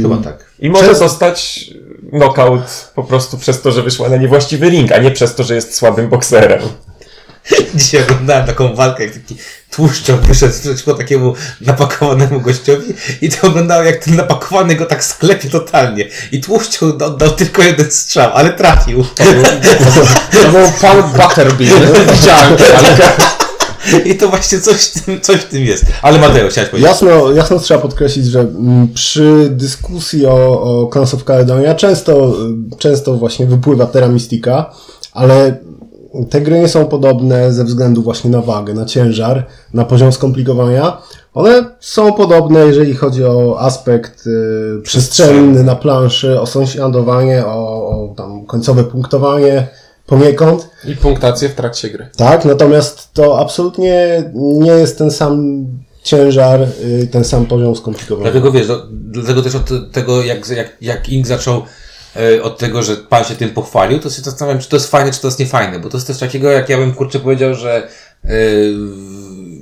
Chyba 0.01 0.17
tak. 0.17 0.45
I 0.59 0.69
może 0.69 0.85
Przez- 0.85 0.99
dostać 0.99 1.69
knockout 2.09 2.91
po 2.95 3.03
prostu 3.03 3.37
przez 3.37 3.61
to, 3.61 3.71
że 3.71 3.83
wyszła 3.83 4.09
na 4.09 4.17
niewłaściwy 4.17 4.69
ring, 4.69 4.91
a 4.91 4.97
nie 4.97 5.11
przez 5.11 5.35
to, 5.35 5.43
że 5.43 5.55
jest 5.55 5.75
słabym 5.75 6.09
bokserem. 6.09 6.61
Dzisiaj 7.75 8.03
oglądałem 8.03 8.45
taką 8.45 8.75
walkę, 8.75 9.03
jak 9.03 9.13
taki 9.13 9.35
tłuszczok 9.71 10.21
wyszedł 10.21 10.53
przeciwko 10.53 10.93
takiemu 10.93 11.33
napakowanemu 11.61 12.41
gościowi 12.41 12.93
i 13.21 13.29
to 13.29 13.47
oglądałem, 13.47 13.85
jak 13.85 14.03
ten 14.05 14.15
napakowany 14.15 14.75
go 14.75 14.85
tak 14.85 15.03
sklepie 15.03 15.49
totalnie. 15.49 16.07
I 16.31 16.41
tłuszczok 16.41 17.01
oddał 17.01 17.31
tylko 17.31 17.63
jeden 17.63 17.91
strzał, 17.91 18.31
ale 18.33 18.53
trafił. 18.53 19.05
To 20.43 20.51
był 20.51 20.71
pan 20.81 21.03
Butterbean. 21.03 21.81
Widziałem 22.13 22.57
walkę. 22.57 23.11
I 24.05 24.15
to 24.15 24.29
właśnie 24.29 24.59
coś 24.59 24.83
w 24.83 25.05
tym, 25.05 25.21
coś 25.21 25.41
w 25.41 25.45
tym 25.45 25.63
jest. 25.63 25.85
Ale 26.01 26.19
Mateo, 26.19 26.49
chciałeś 26.49 26.69
powiedzieć. 26.69 26.89
Jasno, 26.89 27.31
jasno 27.31 27.59
trzeba 27.59 27.79
podkreślić, 27.79 28.25
że 28.25 28.39
mm, 28.39 28.87
przy 28.93 29.47
dyskusji 29.49 30.25
o, 30.25 30.61
o 30.61 30.89
Clans 30.93 31.13
of 31.13 31.23
Caledonia 31.23 31.75
często, 31.75 32.35
często 32.79 33.13
właśnie 33.13 33.45
wypływa 33.45 33.85
Terra 33.85 34.07
Mystica, 34.07 34.71
ale 35.11 35.57
te 36.29 36.41
gry 36.41 36.59
nie 36.59 36.67
są 36.67 36.85
podobne 36.85 37.53
ze 37.53 37.63
względu 37.63 38.03
właśnie 38.03 38.29
na 38.29 38.41
wagę, 38.41 38.73
na 38.73 38.85
ciężar, 38.85 39.47
na 39.73 39.85
poziom 39.85 40.11
skomplikowania. 40.11 40.97
One 41.33 41.65
są 41.79 42.13
podobne, 42.13 42.59
jeżeli 42.59 42.93
chodzi 42.93 43.25
o 43.25 43.59
aspekt 43.59 44.27
y, 44.27 44.81
przestrzenny 44.83 45.63
na 45.63 45.75
planszy, 45.75 46.41
o 46.41 46.45
sąsiadowanie, 46.45 47.45
o, 47.45 47.89
o 47.89 48.13
tam 48.17 48.45
końcowe 48.45 48.83
punktowanie 48.83 49.67
poniekąd. 50.05 50.69
I 50.87 50.95
punktację 50.95 51.49
w 51.49 51.55
trakcie 51.55 51.89
gry. 51.89 52.09
Tak, 52.17 52.45
natomiast 52.45 53.13
to 53.13 53.39
absolutnie 53.39 54.23
nie 54.35 54.71
jest 54.71 54.97
ten 54.97 55.11
sam 55.11 55.65
ciężar, 56.03 56.61
y, 56.61 57.07
ten 57.11 57.23
sam 57.23 57.45
poziom 57.45 57.75
skomplikowania. 57.75 58.31
Dlatego 58.31 58.51
wiesz, 58.51 58.67
do, 58.67 58.87
dlatego 58.91 59.41
też 59.41 59.55
od 59.55 59.91
tego, 59.91 60.23
jak, 60.23 60.49
jak, 60.49 60.77
jak 60.81 61.09
Ink 61.09 61.27
zaczął 61.27 61.61
od 62.41 62.57
tego, 62.57 62.83
że 62.83 62.95
pan 62.95 63.23
się 63.23 63.35
tym 63.35 63.49
pochwalił, 63.49 63.99
to 63.99 64.09
się 64.09 64.21
zastanawiam, 64.21 64.61
czy 64.61 64.69
to 64.69 64.75
jest 64.75 64.91
fajne, 64.91 65.11
czy 65.11 65.21
to 65.21 65.27
jest 65.27 65.39
niefajne, 65.39 65.79
bo 65.79 65.89
to 65.89 65.97
jest 65.97 66.07
coś 66.07 66.17
takiego, 66.17 66.51
jak 66.51 66.69
ja 66.69 66.77
bym 66.77 66.93
kurczę 66.93 67.19
powiedział, 67.19 67.55
że 67.55 67.87
e, 68.25 68.29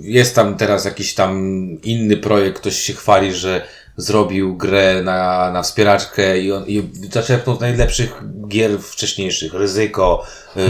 jest 0.01 0.35
tam 0.35 0.57
teraz 0.57 0.85
jakiś 0.85 1.13
tam 1.13 1.39
inny 1.83 2.17
projekt, 2.17 2.59
ktoś 2.59 2.75
się 2.75 2.93
chwali, 2.93 3.33
że 3.33 3.61
zrobił 3.97 4.57
grę 4.57 5.01
na, 5.03 5.51
na 5.51 5.63
wspieraczkę 5.63 6.39
i, 6.39 6.51
on, 6.51 6.63
i 6.67 6.89
zaczerpnął 7.11 7.57
z 7.57 7.59
najlepszych 7.59 8.23
gier 8.47 8.79
wcześniejszych, 8.79 9.53
Ryzyko, 9.53 10.25
y, 10.57 10.61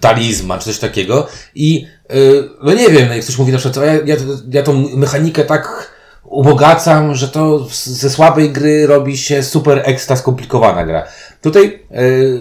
Talizman, 0.00 0.58
czy 0.58 0.64
coś 0.64 0.78
takiego 0.78 1.26
i 1.54 1.86
y, 2.10 2.48
no 2.62 2.72
nie 2.72 2.88
wiem, 2.88 3.12
jak 3.12 3.22
ktoś 3.22 3.38
mówi 3.38 3.52
na 3.52 3.58
przykład, 3.58 3.86
ja, 3.86 3.92
ja, 3.92 4.16
ja 4.50 4.62
tą 4.62 4.88
mechanikę 4.96 5.44
tak 5.44 5.92
ubogacam, 6.24 7.14
że 7.14 7.28
to 7.28 7.66
ze 7.72 8.10
słabej 8.10 8.50
gry 8.50 8.86
robi 8.86 9.18
się 9.18 9.42
super 9.42 9.82
ekstra 9.84 10.16
skomplikowana 10.16 10.84
gra. 10.84 11.04
Tutaj 11.42 11.78
y, 11.92 12.40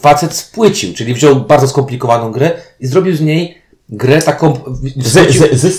facet 0.00 0.34
spłycił, 0.34 0.94
czyli 0.94 1.14
wziął 1.14 1.36
bardzo 1.36 1.68
skomplikowaną 1.68 2.32
grę 2.32 2.52
i 2.80 2.86
zrobił 2.86 3.16
z 3.16 3.20
niej 3.20 3.62
grę 3.88 4.22
taką... 4.22 4.58
Ze, 4.96 5.32
ze, 5.32 5.56
ze 5.56 5.70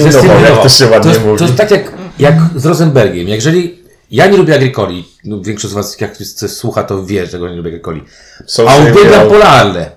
Zestreamował. 0.00 0.42
jak 0.42 0.62
to 0.62 0.68
się 0.68 0.90
ładnie 0.90 1.12
to 1.12 1.20
mówi. 1.20 1.38
To 1.38 1.44
jest 1.44 1.56
tak 1.56 1.70
jak, 1.70 1.92
jak 2.18 2.34
z 2.56 2.66
Rosenbergiem. 2.66 3.28
Jeżeli 3.28 3.82
ja 4.10 4.26
nie 4.26 4.36
lubię 4.36 4.54
Agricoli, 4.54 5.08
no 5.24 5.40
większość 5.40 5.72
z 5.72 5.74
was 5.74 6.00
jak 6.00 6.16
słucha, 6.46 6.82
to 6.82 7.06
wie, 7.06 7.26
że 7.26 7.38
go 7.38 7.48
nie 7.48 7.56
lubię 7.56 7.68
Agricoli. 7.68 8.02
Są 8.46 8.68
A 8.68 8.76
uwielbiam 8.76 9.28
Pola 9.28 9.46
Alle. 9.46 9.90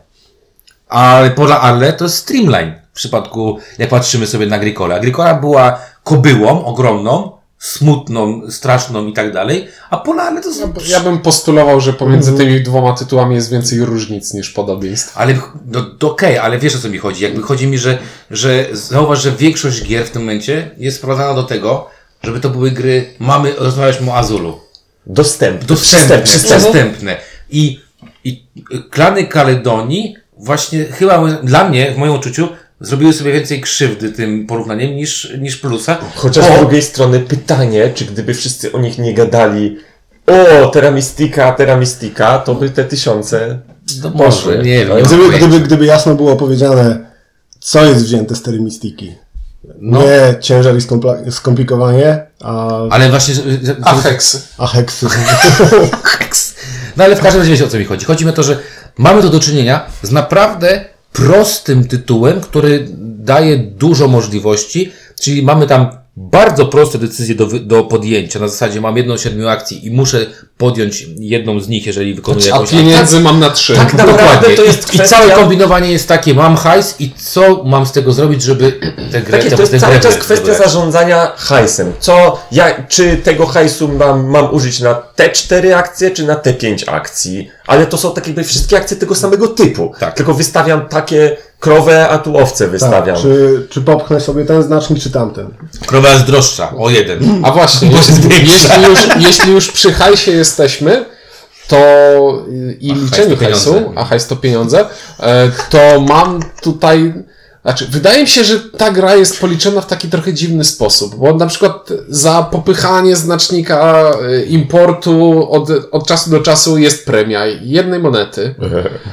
Ale 0.88 1.32
Pola 1.32 1.62
Alle 1.62 1.94
to 1.94 2.06
jest 2.06 2.18
Streamline. 2.18 2.74
W 2.92 2.96
przypadku, 2.96 3.60
jak 3.78 3.90
patrzymy 3.90 4.28
sobie 4.28 4.46
na 4.46 4.56
Agricolę. 4.56 4.96
Agricola 4.96 5.36
była 5.36 5.80
kobyłą 6.04 6.66
ogromną, 6.66 7.35
smutną, 7.66 8.42
straszną 8.52 9.08
i 9.08 9.14
tak 9.14 9.34
dalej, 9.34 9.68
a 9.90 9.98
Pola 9.98 10.24
Alle 10.24 10.42
to 10.42 10.54
są... 10.54 10.74
Ja 10.88 11.00
bym 11.00 11.20
postulował, 11.20 11.82
że 11.82 11.94
pomiędzy 11.94 12.34
tymi 12.38 12.64
dwoma 12.64 12.94
tytułami 12.94 13.36
jest 13.36 13.52
więcej 13.52 13.86
różnic 13.86 14.34
niż 14.34 14.50
podobieństw. 14.50 15.18
Ale, 15.18 15.36
no 15.66 15.82
to 15.82 16.12
okej, 16.12 16.38
ale 16.38 16.60
wiesz 16.60 16.76
o 16.76 16.80
co 16.80 16.90
mi 16.90 16.98
chodzi. 16.98 17.24
Jakby 17.24 17.42
chodzi 17.42 17.68
mi, 17.68 17.78
że, 17.78 17.98
że 18.32 18.66
zauważ, 18.72 19.24
że 19.24 19.32
większość 19.32 19.84
gier 19.84 20.06
w 20.06 20.10
tym 20.12 20.22
momencie 20.22 20.72
jest 20.78 20.98
sprowadzana 20.98 21.34
do 21.34 21.44
tego, 21.44 21.88
żeby 22.24 22.40
to 22.40 22.50
były 22.50 22.72
gry, 22.72 23.14
mamy, 23.20 23.54
rozmawialiśmy 23.58 24.12
o 24.12 24.18
Azulu. 24.18 24.60
Dostępne. 25.06 25.68
Dostępne, 25.68 26.20
Przystępne. 26.20 26.60
przystępne. 26.60 27.18
I, 27.50 27.80
I 28.24 28.46
klany 28.90 29.28
Kaledonii 29.28 30.16
właśnie 30.38 30.86
chyba 30.86 31.28
dla 31.44 31.70
mnie, 31.70 31.92
w 31.92 31.98
moim 31.98 32.14
odczuciu, 32.14 32.48
zrobiły 32.80 33.14
sobie 33.14 33.34
więcej 33.34 33.62
krzywdy 33.62 34.12
tym 34.12 34.48
porównaniem 34.48 34.96
niż, 34.96 35.34
niż 35.40 35.58
plusa. 35.58 35.98
Chociaż 36.16 36.50
bo- 36.50 36.56
z 36.56 36.60
drugiej 36.60 36.82
strony 36.82 37.20
pytanie, 37.20 37.92
czy 37.96 38.06
gdyby 38.06 38.34
wszyscy 38.34 38.72
o 38.72 38.80
nich 38.80 38.98
nie 38.98 39.14
gadali 39.14 39.78
o, 40.28 40.68
Terra 40.68 40.92
Mystica, 41.78 42.38
to 42.38 42.56
by 42.56 42.70
te 42.70 42.84
tysiące 42.84 43.60
no 44.04 44.12
poszły. 44.12 44.52
może, 44.58 44.64
nie 44.70 44.86
wiem. 44.86 44.98
nie 44.98 45.04
Gdyby, 45.04 45.30
gdyby, 45.38 45.60
gdyby 45.60 45.86
jasno 45.86 46.16
było 46.16 46.36
powiedziane, 46.36 47.00
co 47.60 47.86
jest 47.86 48.04
wzięte 48.04 48.36
z 48.36 48.42
termistiki. 48.42 49.16
No. 49.80 50.02
Nie 50.02 50.36
ciężar 50.42 50.76
i 50.78 51.32
skomplikowanie, 51.32 52.26
a, 52.42 52.82
Ale 52.90 53.10
właśnie, 53.10 53.34
A 53.84 53.96
heksy. 53.96 54.42
a 54.58 54.68
heksy. 54.68 55.08
Heks. 56.04 56.56
No 56.98 57.04
ale 57.04 57.16
w 57.16 57.22
każdym 57.22 57.42
razie 57.42 57.52
wiecie 57.52 57.66
o 57.66 57.68
co 57.68 57.78
mi 57.78 57.86
chodzi. 57.86 58.06
Chodzi 58.06 58.26
mi 58.26 58.30
o 58.32 58.34
to, 58.34 58.44
że 58.44 58.60
mamy 58.98 59.22
tu 59.22 59.30
do 59.30 59.40
czynienia 59.40 59.86
z 60.02 60.12
naprawdę 60.12 60.86
prostym 61.16 61.88
tytułem, 61.88 62.42
który 62.42 62.88
daje 63.00 63.58
dużo 63.58 64.08
możliwości, 64.08 64.92
czyli 65.20 65.44
mamy 65.44 65.68
tam 65.68 66.05
bardzo 66.18 66.66
proste 66.66 66.98
decyzje 66.98 67.36
do, 67.36 67.46
do 67.46 67.84
podjęcia. 67.84 68.40
Na 68.40 68.48
zasadzie 68.48 68.82
mam 68.82 68.98
jedną 68.98 69.18
siedmiu 69.18 69.48
akcji 69.48 69.88
i 69.88 69.92
muszę 69.92 70.26
podjąć 70.58 71.06
jedną 71.20 71.60
z 71.60 71.68
nich, 71.68 71.86
jeżeli 71.86 72.14
wykonuję 72.14 72.46
A 72.46 72.48
jakąś 72.56 72.70
pieniędzy 72.72 73.20
mam 73.20 73.40
na 73.40 73.50
trzy. 73.50 73.76
Tak, 73.76 73.94
naprawdę 73.94 74.24
Dokładnie. 74.24 74.56
to 74.56 74.64
jest 74.64 74.94
I 74.94 74.98
kwestia- 74.98 75.10
całe 75.10 75.32
kombinowanie 75.32 75.92
jest 75.92 76.08
takie, 76.08 76.34
mam 76.34 76.56
hajs 76.56 76.96
i 77.00 77.12
co 77.18 77.64
mam 77.64 77.86
z 77.86 77.92
tego 77.92 78.14
zrobić, 78.14 78.42
żeby 78.42 78.80
tę 79.12 79.22
grę, 79.22 79.40
Tak 79.40 79.54
to 79.54 79.62
jest 79.62 79.78
cały 79.78 80.00
czas 80.00 80.16
kwestia 80.16 80.46
wybrać. 80.46 80.58
zarządzania 80.68 81.32
hajsem. 81.36 81.94
Co, 82.00 82.40
ja, 82.52 82.84
czy 82.88 83.18
tego 83.18 83.46
hajsu 83.46 83.88
mam, 83.88 84.28
mam 84.28 84.54
użyć 84.54 84.80
na 84.80 84.94
te 84.94 85.30
cztery 85.30 85.76
akcje, 85.76 86.12
czy 86.12 86.24
na 86.26 86.36
te 86.36 86.54
pięć 86.54 86.84
akcji? 86.88 87.50
Ale 87.68 87.86
to 87.86 87.98
są 87.98 88.14
tak 88.14 88.28
jakby 88.28 88.44
wszystkie 88.44 88.78
akcje 88.78 88.98
tego 88.98 89.16
samego 89.16 89.48
typu. 89.48 89.94
Tak. 90.00 90.14
Tylko 90.14 90.34
wystawiam 90.34 90.88
takie 90.88 91.38
krowę, 91.66 92.10
a 92.10 92.18
tu 92.18 92.38
owce 92.38 92.64
Tak, 92.64 92.72
wystawiam. 92.72 93.18
czy, 93.22 93.68
czy 93.70 93.82
popchnę 93.82 94.20
sobie 94.22 94.46
ten 94.46 94.64
znacznik, 94.64 95.00
czy 95.04 95.12
tamten. 95.12 95.48
Krowa 95.88 96.10
jest 96.10 96.26
droższa, 96.26 96.74
o 96.78 96.90
jeden. 96.90 97.42
A 97.46 97.52
właśnie, 97.52 97.90
Bo 97.92 97.98
jeśli, 97.98 98.14
jest 98.16 98.28
większa. 98.28 98.76
jeśli, 98.76 98.90
już, 98.90 99.00
jeśli 99.28 99.52
już 99.54 99.72
przy 99.72 99.94
hajsie 99.94 100.32
jesteśmy, 100.32 101.06
to 101.68 101.78
i 102.80 102.92
A 102.92 102.94
hajs 102.96 103.04
liczeniu 103.04 103.38
to 103.38 103.44
hajsu, 103.46 103.74
pieniądze. 103.74 104.00
a 104.00 104.06
hajs 104.06 104.28
to 104.28 104.36
pieniądze, 104.36 104.86
e, 105.20 105.52
to 105.70 106.00
mam 106.10 106.40
tutaj. 106.62 107.14
Znaczy, 107.66 107.88
wydaje 107.90 108.22
mi 108.22 108.28
się, 108.28 108.44
że 108.44 108.60
ta 108.60 108.92
gra 108.92 109.16
jest 109.16 109.40
policzona 109.40 109.82
w 109.82 109.88
taki 109.88 110.10
trochę 110.10 110.34
dziwny 110.34 110.64
sposób, 110.64 111.16
bo 111.16 111.34
na 111.34 111.48
przykład 111.48 111.90
za 112.10 112.44
popychanie 112.52 113.16
znacznika 113.16 114.12
y, 114.32 114.46
importu 114.46 115.48
od, 115.52 115.70
od 115.92 116.08
czasu 116.08 116.30
do 116.30 116.40
czasu 116.40 116.78
jest 116.78 117.06
premia 117.06 117.46
jednej 117.46 118.00
monety, 118.00 118.56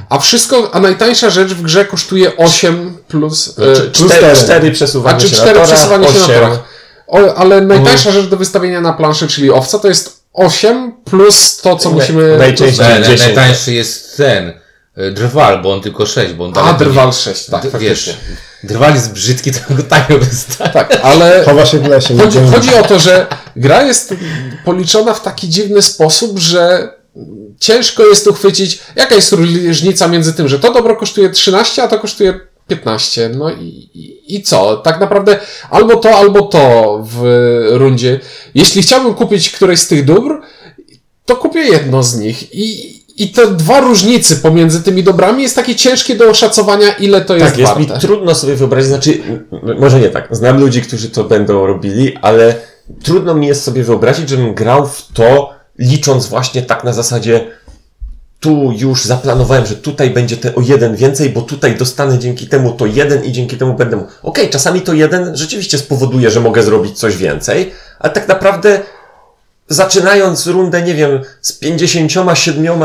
a 0.09 0.19
wszystko, 0.19 0.71
a 0.73 0.81
najtańsza 0.81 1.31
rzecz 1.31 1.49
w 1.55 1.63
grze 1.63 1.85
kosztuje 1.85 2.37
8 2.37 2.97
plus, 3.09 3.59
e, 3.59 3.77
Czy, 3.77 3.83
plus 3.83 4.13
cztery, 4.13 4.21
teren. 4.21 4.37
cztery 4.37 4.69
a 4.69 4.73
przesuwania 4.73 5.19
czy 5.19 5.29
się 5.29 5.37
cztery 5.37 5.61
na 5.61 5.67
torach, 5.67 5.79
przesuwanie 5.79 6.09
się 6.09 6.19
na 6.19 6.27
torach. 6.27 6.59
O, 7.07 7.35
ale 7.35 7.61
najtańsza 7.61 8.13
rzecz 8.13 8.27
do 8.27 8.37
wystawienia 8.37 8.81
na 8.81 8.93
planszy, 8.93 9.29
czyli 9.29 9.51
owca, 9.51 9.79
to 9.79 9.89
jest 9.89 10.23
8 10.33 10.93
plus 11.05 11.57
to, 11.57 11.77
co 11.77 11.91
musimy... 11.91 12.39
najczęściej 12.39 12.87
ne, 12.89 13.03
10. 13.03 13.21
najtańszy 13.21 13.73
jest 13.73 14.17
ten, 14.17 14.49
y, 14.49 14.62
drwal, 15.13 15.63
bo 15.63 15.73
on 15.73 15.81
tylko 15.81 16.07
6, 16.07 16.33
bo 16.33 16.45
on 16.45 16.53
A, 16.57 16.73
drwal 16.73 17.13
6, 17.13 17.47
tak, 17.47 17.63
D- 17.63 17.71
faktycznie. 17.71 17.89
wiesz, 17.89 18.17
drwal 18.65 18.95
jest 18.95 19.13
brzydki, 19.13 19.53
to 19.53 19.59
go 19.75 19.83
tak 19.83 20.19
wystawi. 20.19 20.73
Tak, 20.73 21.01
ale 21.03 21.45
Chowa 21.45 21.67
się 21.67 21.79
w 21.79 21.87
lesie. 21.89 22.17
chodzi, 22.19 22.39
chodzi 22.55 22.75
o 22.75 22.83
to, 22.83 22.99
że 22.99 23.27
gra 23.57 23.83
jest 23.83 24.15
policzona 24.65 25.15
w 25.15 25.23
taki 25.23 25.49
dziwny 25.49 25.83
sposób, 25.83 26.39
że 26.39 26.89
ciężko 27.61 28.07
jest 28.07 28.27
uchwycić, 28.27 28.79
jaka 28.97 29.15
jest 29.15 29.33
różnica 29.33 30.09
między 30.09 30.33
tym, 30.33 30.49
że 30.49 30.59
to 30.59 30.73
dobro 30.73 30.97
kosztuje 30.97 31.31
13, 31.31 31.83
a 31.83 31.89
to 31.89 31.99
kosztuje 31.99 32.41
15. 32.69 33.29
No 33.37 33.51
i, 33.51 33.65
i, 33.95 34.37
i 34.37 34.43
co? 34.43 34.77
Tak 34.77 35.01
naprawdę 35.01 35.39
albo 35.71 35.97
to, 35.97 36.17
albo 36.19 36.43
to 36.43 36.99
w 37.11 37.23
rundzie. 37.71 38.21
Jeśli 38.55 38.83
chciałbym 38.83 39.15
kupić 39.15 39.51
któreś 39.51 39.79
z 39.81 39.87
tych 39.89 40.05
dóbr, 40.05 40.41
to 41.27 41.37
kupię 41.37 41.61
jedno 41.61 42.03
z 42.03 42.17
nich. 42.17 42.55
I, 42.55 43.02
i 43.17 43.29
te 43.29 43.47
dwa 43.47 43.81
różnice 43.81 44.37
pomiędzy 44.37 44.83
tymi 44.83 45.03
dobrami 45.03 45.43
jest 45.43 45.57
takie 45.57 45.75
ciężkie 45.75 46.15
do 46.15 46.29
oszacowania, 46.31 46.93
ile 46.93 47.21
to 47.21 47.37
jest 47.37 47.47
Tak, 47.47 47.59
jest 47.59 47.77
mi 47.77 47.87
warte. 47.87 48.07
trudno 48.07 48.35
sobie 48.35 48.55
wyobrazić, 48.57 48.89
znaczy, 48.89 49.21
może 49.79 50.01
nie 50.01 50.09
tak, 50.11 50.29
znam 50.31 50.61
ludzi, 50.61 50.83
którzy 50.83 51.11
to 51.11 51.25
będą 51.25 51.67
robili, 51.67 52.17
ale 52.23 52.55
trudno 53.03 53.35
mi 53.35 53.47
jest 53.47 53.65
sobie 53.65 53.83
wyobrazić, 53.83 54.29
żebym 54.29 54.55
grał 54.55 54.87
w 54.87 55.07
to, 55.15 55.51
licząc 55.79 56.27
właśnie 56.27 56.63
tak 56.63 56.85
na 56.85 56.93
zasadzie, 56.93 57.47
tu 58.41 58.73
już 58.77 59.05
zaplanowałem, 59.05 59.67
że 59.67 59.77
tutaj 59.77 60.11
będzie 60.11 60.37
te 60.37 60.55
o 60.55 60.61
jeden 60.61 60.97
więcej, 60.97 61.31
bo 61.31 61.43
tutaj 61.43 61.77
dostanę 61.77 62.19
dzięki 62.19 62.47
temu 62.47 62.73
to 62.73 62.87
jeden 62.87 63.25
i 63.25 63.33
dzięki 63.33 63.57
temu 63.57 63.75
będę. 63.75 64.05
Okej, 64.23 64.51
czasami 64.51 64.81
to 64.81 64.93
jeden 64.95 65.37
rzeczywiście 65.37 65.79
spowoduje, 65.79 66.31
że 66.31 66.41
mogę 66.41 66.63
zrobić 66.63 66.99
coś 66.99 67.17
więcej, 67.17 67.73
ale 67.99 68.13
tak 68.13 68.29
naprawdę 68.29 68.81
zaczynając 69.69 70.47
rundę, 70.47 70.83
nie 70.83 70.95
wiem, 70.95 71.21
z 71.41 71.53
57 71.53 72.81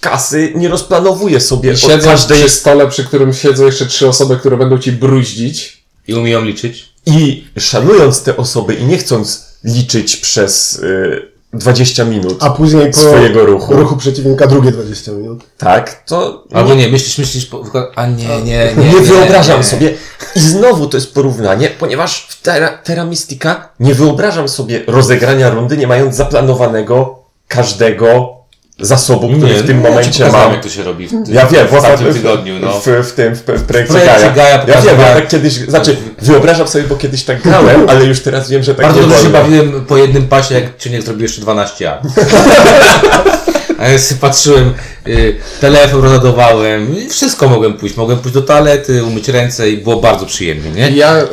kasy, 0.00 0.52
nie 0.54 0.68
rozplanowuję 0.68 1.40
sobie 1.40 1.72
od 1.72 1.78
Siedzą 1.78 2.10
każdej 2.10 2.38
przy 2.38 2.48
stole, 2.48 2.88
przy 2.88 3.04
którym 3.04 3.34
siedzą 3.34 3.66
jeszcze 3.66 3.86
trzy 3.86 4.08
osoby, 4.08 4.36
które 4.36 4.56
będą 4.56 4.78
ci 4.78 4.92
bruździć. 4.92 5.84
I 6.08 6.14
umieją 6.14 6.44
liczyć. 6.44 6.88
I 7.06 7.44
szanując 7.58 8.22
te 8.22 8.36
osoby 8.36 8.74
i 8.74 8.84
nie 8.84 8.98
chcąc 8.98 9.46
liczyć 9.64 10.16
przez 10.16 10.78
y, 10.78 11.35
20 11.58 12.04
minut 12.04 12.36
A 12.40 12.50
później 12.50 12.90
po 12.90 12.96
swojego 12.96 13.46
ruchu, 13.46 13.72
ruchu 13.74 13.96
przeciwnika 13.96 14.46
drugie 14.46 14.70
20 14.72 15.12
minut. 15.12 15.44
tak, 15.58 16.02
to 16.04 16.44
Albo 16.54 16.74
nie, 16.74 16.88
myślisz, 16.88 17.18
myślisz, 17.18 17.46
po- 17.46 17.64
a 17.96 18.06
nie, 18.06 18.26
nie, 18.42 18.74
nie. 18.76 18.84
nie, 18.92 19.00
wyobrażam 19.00 19.58
nie. 19.58 19.64
sobie. 19.64 19.94
I 20.36 20.40
znowu 20.40 20.86
to 20.86 20.96
jest 20.96 21.14
porównanie, 21.14 21.70
ponieważ 21.78 22.26
w 22.28 22.42
Terra, 22.42 22.68
Terra 22.78 23.04
Mystica 23.04 23.68
nie 23.80 23.94
wyobrażam 23.94 24.48
sobie 24.48 24.84
rozegrania 24.86 25.50
rundy, 25.50 25.76
nie 25.76 25.86
mając 25.86 26.16
zaplanowanego 26.16 27.18
każdego 27.48 28.36
zasobu, 28.78 29.28
który 29.28 29.54
Nie, 29.54 29.58
w 29.62 29.66
tym 29.66 29.82
no, 29.82 29.82
ja 29.82 29.88
ci 29.88 29.90
momencie 29.94 30.18
pokazałem, 30.18 30.46
mam. 30.46 30.52
jak 30.54 30.62
to 30.62 30.68
się 30.68 30.82
robi 30.84 31.06
w, 31.06 31.10
tym- 31.10 31.24
Ja 31.28 31.46
wiem, 31.46 31.66
w 31.66 31.70
w- 32.10 32.14
tygodniu, 32.14 32.54
no. 32.60 32.80
W, 32.80 32.86
w 32.86 33.12
tym, 33.12 33.34
w, 33.36 33.38
w 33.40 33.62
projekcie. 33.62 33.94
Gaia 33.94 34.18
ja 34.68 34.80
wiem, 34.82 35.00
ja 35.00 35.14
tak 35.14 35.28
kiedyś, 35.28 35.52
znaczy, 35.52 35.96
wyobrażam 36.22 36.68
sobie, 36.68 36.84
bo 36.84 36.96
kiedyś 36.96 37.24
tak 37.24 37.42
grałem, 37.42 37.88
ale 37.88 38.04
już 38.04 38.20
teraz 38.20 38.50
wiem, 38.50 38.62
że 38.62 38.74
tak 38.74 38.86
Bardzo 38.86 39.00
nie 39.00 39.06
dobrze 39.08 39.22
się 39.22 39.28
bawiłem 39.30 39.84
po 39.88 39.96
jednym 39.96 40.28
pasie, 40.28 40.54
jak 40.54 40.76
Czyniek 40.76 41.02
zrobił 41.02 41.22
jeszcze 41.22 41.40
12 41.40 41.90
A. 41.90 41.98
A 43.78 43.88
ja 43.88 43.98
sobie 43.98 44.20
patrzyłem, 44.20 44.74
y, 45.08 45.36
telefon 45.60 46.02
rozładowałem, 46.02 46.98
i 46.98 47.08
wszystko 47.08 47.48
mogłem 47.48 47.72
pójść. 47.74 47.96
Mogłem 47.96 48.18
pójść 48.18 48.34
do 48.34 48.42
toalety, 48.42 49.04
umyć 49.04 49.28
ręce 49.28 49.70
i 49.70 49.76
było 49.76 49.96
bardzo 49.96 50.26
przyjemnie, 50.26 50.70
nie? 50.70 50.90
Ja, 50.90 51.16
e, 51.16 51.26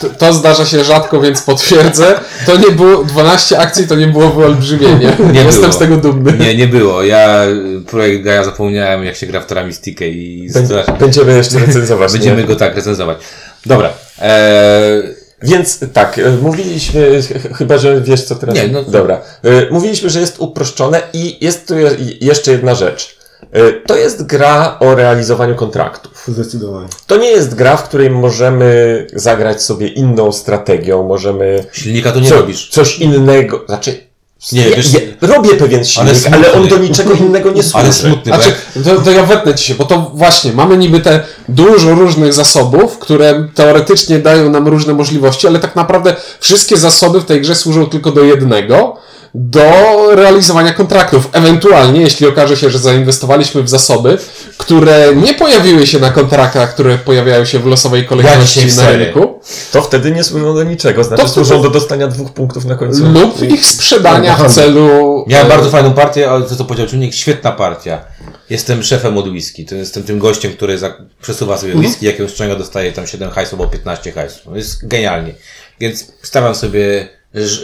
to, 0.00 0.08
to 0.10 0.32
zdarza 0.32 0.66
się 0.66 0.84
rzadko, 0.84 1.20
więc 1.20 1.42
potwierdzę. 1.42 2.20
To 2.46 2.56
nie 2.56 2.70
było, 2.70 3.04
12 3.04 3.58
akcji 3.58 3.88
to 3.88 3.94
nie 3.94 4.06
było 4.06 4.30
wyolbrzymienie. 4.30 5.16
Nie 5.32 5.40
Jestem 5.44 5.60
było. 5.62 5.72
z 5.72 5.78
tego 5.78 5.96
dumny. 5.96 6.32
Nie, 6.38 6.54
nie 6.56 6.66
było. 6.66 7.02
Ja 7.02 7.44
y, 7.46 7.80
projekt 7.86 8.24
Gaia 8.24 8.44
zapomniałem, 8.44 9.04
jak 9.04 9.16
się 9.16 9.26
gra 9.26 9.40
w 9.40 9.46
Teramistikę 9.46 10.08
i 10.08 10.50
Będzie, 10.54 10.84
będziemy 11.00 11.36
jeszcze 11.36 11.58
recenzować. 11.58 12.12
będziemy 12.12 12.40
nie? 12.42 12.48
go 12.48 12.56
tak 12.56 12.76
recenzować. 12.76 13.18
Dobra. 13.66 13.92
Eee, 14.22 15.02
Więc 15.42 15.80
tak, 15.92 16.18
e, 16.18 16.30
mówiliśmy, 16.30 17.22
ch- 17.22 17.56
chyba 17.58 17.78
że 17.78 18.00
wiesz 18.00 18.24
co 18.24 18.34
teraz. 18.36 18.54
Nie, 18.54 18.68
no- 18.68 18.84
Dobra. 18.84 19.20
E, 19.44 19.70
Mówiliśmy, 19.70 20.10
że 20.10 20.20
jest 20.20 20.36
uproszczone 20.38 21.02
i 21.12 21.44
jest 21.44 21.68
tu 21.68 21.78
je- 21.78 21.90
jeszcze 22.20 22.52
jedna 22.52 22.74
rzecz. 22.74 23.18
E, 23.52 23.72
To 23.72 23.96
jest 23.96 24.26
gra 24.26 24.76
o 24.80 24.94
realizowaniu 24.94 25.54
kontraktów. 25.54 26.24
Zdecydowanie. 26.28 26.88
To 27.06 27.16
nie 27.16 27.30
jest 27.30 27.54
gra, 27.54 27.76
w 27.76 27.84
której 27.88 28.10
możemy 28.10 29.06
zagrać 29.14 29.62
sobie 29.62 29.88
inną 29.88 30.32
strategią, 30.32 31.02
możemy 31.02 31.64
silnika 31.72 32.12
to 32.12 32.20
nie 32.20 32.28
co, 32.28 32.34
robisz. 32.34 32.68
coś 32.68 32.98
innego. 32.98 33.64
Znaczy, 33.66 34.09
Nie, 34.52 34.68
ja, 34.68 34.76
wiesz- 34.76 34.92
ja 34.92 35.00
robię 35.20 35.50
pewien 35.50 35.84
silnik, 35.84 36.10
ale, 36.10 36.44
smutny. 36.44 36.52
on 36.52 36.68
do 36.68 36.78
niczego 36.78 37.12
innego 37.14 37.50
nie 37.50 37.62
służy. 37.62 37.84
Ale 37.84 37.92
smutny, 37.92 38.32
Znaczy, 38.32 38.52
to, 38.84 39.00
to 39.00 39.10
ja 39.10 39.22
wetnę 39.26 39.54
ci 39.54 39.64
się, 39.64 39.74
bo 39.74 39.84
to 39.84 40.10
właśnie, 40.14 40.52
mamy 40.52 40.76
niby 40.76 41.00
te 41.00 41.20
dużo 41.48 41.94
różnych 41.94 42.32
zasobów, 42.32 42.98
które 42.98 43.48
teoretycznie 43.54 44.18
dają 44.18 44.50
nam 44.50 44.68
różne 44.68 44.94
możliwości, 44.94 45.46
ale 45.46 45.58
tak 45.58 45.76
naprawdę 45.76 46.16
wszystkie 46.40 46.76
zasoby 46.76 47.20
w 47.20 47.24
tej 47.24 47.40
grze 47.40 47.54
służą 47.54 47.86
tylko 47.86 48.10
do 48.12 48.24
jednego, 48.24 48.96
do 49.34 49.70
realizowania 50.14 50.72
kontraktów. 50.72 51.28
Ewentualnie, 51.32 52.00
jeśli 52.00 52.26
okaże 52.26 52.56
się, 52.56 52.70
że 52.70 52.78
zainwestowaliśmy 52.78 53.62
w 53.62 53.68
zasoby, 53.68 54.18
które 54.58 55.14
nie 55.16 55.34
pojawiły 55.34 55.86
się 55.86 55.98
na 55.98 56.10
kontraktach, 56.10 56.74
które 56.74 56.98
pojawiają 56.98 57.44
się 57.44 57.58
w 57.58 57.66
losowej 57.66 58.06
kolejności 58.06 58.60
w 58.60 58.76
na 58.76 58.90
rynku, 58.90 59.40
To 59.72 59.82
wtedy 59.82 60.10
nie 60.10 60.24
służą 60.24 60.54
do 60.54 60.64
niczego, 60.64 61.04
znaczy 61.04 61.22
To 61.22 61.28
służą 61.28 61.62
do 61.62 61.70
dostania 61.70 62.06
dwóch 62.06 62.32
punktów 62.32 62.64
na 62.64 62.74
końcu. 62.74 63.06
lub 63.06 63.42
ich 63.42 63.66
sprzedania 63.66 64.36
w 64.36 64.54
celu... 64.54 65.24
Miałem 65.28 65.46
e, 65.46 65.50
bardzo 65.50 65.70
fajną 65.70 65.92
partię, 65.92 66.30
ale 66.30 66.44
to 66.44 66.56
co 66.56 66.64
powiedział 66.64 66.86
Czujnik, 66.86 67.14
świetna 67.14 67.52
partia. 67.52 68.04
Jestem 68.50 68.82
szefem 68.82 69.18
od 69.18 69.28
whisky. 69.28 69.64
To 69.64 69.74
jestem 69.74 70.02
tym 70.02 70.18
gościem, 70.18 70.52
który 70.52 70.78
za, 70.78 70.96
przesuwa 71.22 71.58
sobie 71.58 71.74
whisky, 71.74 72.06
jakiegoś 72.06 72.34
czego 72.34 72.56
dostaje 72.56 72.92
tam 72.92 73.06
7 73.06 73.30
hajsów 73.30 73.60
albo 73.60 73.72
15 73.72 74.12
hajsów. 74.12 74.42
No 74.46 74.56
jest 74.56 74.88
genialnie. 74.88 75.34
Więc 75.80 76.06
stawiam 76.22 76.54
sobie 76.54 77.08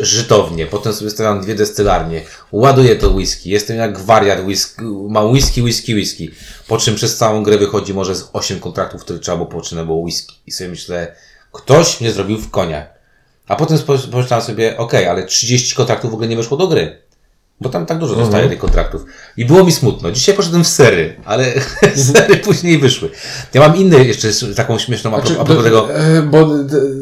żytownię, 0.00 0.66
potem 0.66 0.92
sobie 0.92 1.11
stawiam 1.11 1.40
dwie 1.40 1.55
destylarnie, 1.55 2.22
ładuję 2.52 2.96
to 2.96 3.11
whisky, 3.11 3.50
jestem 3.50 3.76
jak 3.76 3.98
wariat 4.00 4.40
whisky, 4.44 4.83
mam 5.09 5.31
whisky, 5.33 5.62
whisky, 5.62 5.94
whisky. 5.94 6.31
Po 6.68 6.79
czym 6.79 6.94
przez 6.94 7.16
całą 7.16 7.42
grę 7.42 7.59
wychodzi 7.59 7.94
może 7.94 8.14
z 8.14 8.29
8 8.33 8.61
kontraktów, 8.61 9.00
które 9.00 9.18
trzeba 9.18 9.37
było 9.37 9.48
poczyna 9.48 9.85
było 9.85 9.98
whisky. 9.98 10.35
I 10.46 10.52
sobie 10.52 10.70
myślę, 10.70 11.14
ktoś 11.52 12.00
mnie 12.00 12.12
zrobił 12.12 12.38
w 12.38 12.50
konia. 12.50 12.87
A 13.48 13.57
potem 13.57 13.79
pomyślałem 14.11 14.46
sobie, 14.46 14.76
okej, 14.79 15.07
ale 15.09 15.24
30 15.26 15.74
kontraktów 15.74 16.11
w 16.11 16.14
ogóle 16.14 16.29
nie 16.29 16.37
weszło 16.37 16.57
do 16.57 16.68
gry. 16.68 16.98
Bo 17.61 17.68
tam 17.68 17.87
tak 17.87 17.98
dużo 17.98 18.14
zostaje 18.14 18.48
tych 18.48 18.59
kontraktów. 18.59 19.05
I 19.37 19.44
było 19.44 19.64
mi 19.64 19.72
smutno. 19.72 20.11
Dzisiaj 20.11 20.35
poszedłem 20.35 20.64
w 20.64 20.68
sery, 20.68 21.16
ale 21.24 21.44
sery 22.14 22.37
później 22.37 22.79
wyszły. 22.79 23.11
Ja 23.55 23.61
mam 23.61 23.76
inny 23.76 24.05
jeszcze 24.05 24.29
taką 24.57 24.79
śmieszną 24.79 25.11
a 25.14 25.20
propos, 25.20 25.38
a 25.40 25.44
propos 25.44 25.64
tego. 25.64 25.94
e, 25.94 26.22
Bo 26.22 26.48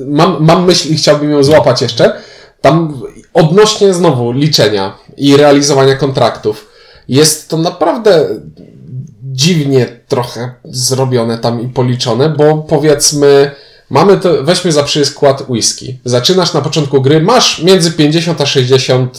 mam, 0.06 0.44
mam 0.44 0.64
myśl 0.64 0.88
i 0.88 0.96
chciałbym 0.96 1.30
ją 1.30 1.42
złapać 1.44 1.82
jeszcze. 1.82 2.12
Tam 2.64 3.02
odnośnie 3.34 3.94
znowu 3.94 4.32
liczenia 4.32 4.98
i 5.16 5.36
realizowania 5.36 5.96
kontraktów. 5.96 6.70
Jest 7.08 7.48
to 7.48 7.56
naprawdę 7.56 8.28
dziwnie 9.22 10.00
trochę 10.08 10.54
zrobione 10.64 11.38
tam 11.38 11.62
i 11.62 11.68
policzone, 11.68 12.28
bo 12.28 12.56
powiedzmy, 12.56 13.50
mamy 13.90 14.16
to, 14.16 14.44
weźmy 14.44 14.72
za 14.72 14.82
przykład 14.82 15.44
whisky. 15.48 15.98
Zaczynasz 16.04 16.54
na 16.54 16.60
początku 16.60 17.02
gry, 17.02 17.20
masz 17.20 17.62
między 17.62 17.92
50 17.92 18.40
a 18.40 18.46
60 18.46 19.18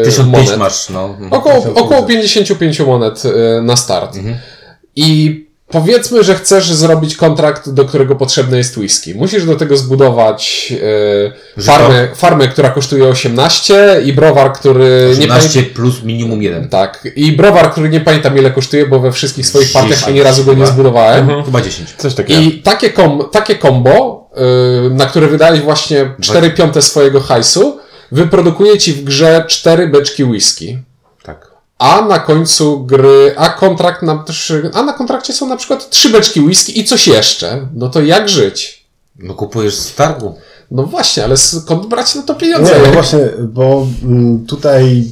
e, 0.00 0.04
1005 0.04 0.46
monet. 0.46 0.58
masz, 0.58 0.90
no. 0.90 1.16
Około, 1.30 1.74
około 1.74 2.02
55 2.02 2.80
monet 2.80 3.24
y, 3.24 3.62
na 3.62 3.76
start. 3.76 4.16
I 4.96 5.45
powiedzmy, 5.68 6.24
że 6.24 6.34
chcesz 6.34 6.72
zrobić 6.72 7.16
kontrakt, 7.16 7.70
do 7.70 7.84
którego 7.84 8.16
potrzebne 8.16 8.58
jest 8.58 8.76
whisky. 8.76 9.14
Musisz 9.14 9.44
do 9.44 9.56
tego 9.56 9.76
zbudować 9.76 10.72
y, 11.56 11.62
farmę, 11.62 12.08
farmę, 12.14 12.48
która 12.48 12.70
kosztuje 12.70 13.04
18 13.04 14.00
i 14.04 14.12
browar, 14.12 14.52
który 14.52 15.06
nie 15.18 15.24
18 15.24 15.48
pamiętam. 15.48 15.74
plus 15.74 16.02
minimum 16.02 16.42
jeden. 16.42 16.68
Tak. 16.68 17.08
I 17.16 17.32
browar, 17.32 17.72
który 17.72 17.88
nie 17.88 18.00
pamiętam 18.00 18.38
ile 18.38 18.50
kosztuje, 18.50 18.86
bo 18.86 19.00
we 19.00 19.12
wszystkich 19.12 19.46
swoich 19.46 19.72
partiach 19.72 19.98
10 19.98 20.08
ani 20.08 20.22
razu 20.22 20.44
go 20.44 20.54
nie 20.54 20.66
zbudowałem. 20.66 21.44
Chyba 21.44 21.60
10. 21.60 21.94
Coś 21.98 22.14
takiego. 22.14 22.40
I 22.40 22.50
takie, 22.52 22.90
kom, 22.90 23.22
takie 23.32 23.58
combo, 23.58 24.30
y, 24.86 24.90
na 24.90 25.06
które 25.06 25.26
wydałeś 25.26 25.60
właśnie 25.60 26.14
4 26.20 26.50
piąte 26.50 26.82
swojego 26.82 27.20
hajsu, 27.20 27.78
wyprodukuje 28.12 28.78
ci 28.78 28.92
w 28.92 29.04
grze 29.04 29.44
4 29.48 29.88
beczki 29.88 30.24
whisky. 30.24 30.78
A 31.78 32.02
na 32.02 32.18
końcu 32.18 32.84
gry, 32.84 33.34
a 33.36 33.48
kontrakt 33.48 34.02
na 34.02 34.24
trzy, 34.24 34.70
a 34.74 34.82
na 34.82 34.92
kontrakcie 34.92 35.32
są 35.32 35.48
na 35.48 35.56
przykład 35.56 35.90
trzy 35.90 36.08
beczki 36.08 36.40
whisky 36.40 36.80
i 36.80 36.84
coś 36.84 37.06
jeszcze. 37.08 37.68
No 37.74 37.88
to 37.88 38.02
jak 38.02 38.28
żyć? 38.28 38.86
No 39.18 39.34
kupujesz 39.34 39.74
z 39.74 39.94
targu. 39.94 40.34
No 40.70 40.82
właśnie, 40.82 41.24
ale 41.24 41.36
skąd 41.36 41.86
brać 41.86 42.14
na 42.14 42.22
to 42.22 42.34
pieniądze? 42.34 42.78
Nie, 42.78 42.86
no 42.86 42.92
właśnie, 42.92 43.18
bo 43.40 43.86
mm, 44.02 44.46
tutaj 44.46 45.04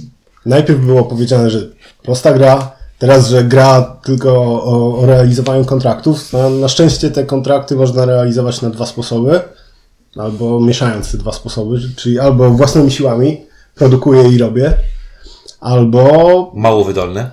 najpierw 0.47 0.81
było 0.81 1.05
powiedziane, 1.05 1.51
że 1.51 1.69
prosta 2.03 2.33
gra, 2.33 2.73
teraz, 2.99 3.29
że 3.29 3.45
gra 3.45 3.97
tylko 4.05 4.33
o, 4.43 4.99
o 4.99 5.07
realizowaniu 5.07 5.65
kontraktów. 5.65 6.33
Na, 6.33 6.49
na 6.49 6.69
szczęście 6.69 7.11
te 7.11 7.25
kontrakty 7.25 7.77
można 7.77 8.05
realizować 8.05 8.63
na 8.63 8.71
dwa 8.71 8.87
sposoby, 8.87 9.41
albo 10.17 10.61
mieszając 10.61 11.13
te 11.13 11.19
dwa 11.19 11.33
sposoby, 11.33 11.81
czyli 11.97 12.19
albo 12.19 12.51
własnymi 12.51 12.91
siłami 12.91 13.41
produkuję 13.75 14.29
i 14.29 14.39
robię, 14.39 14.75
albo 15.65 16.53
Mało 16.55 16.85
wydolne. 16.85 17.31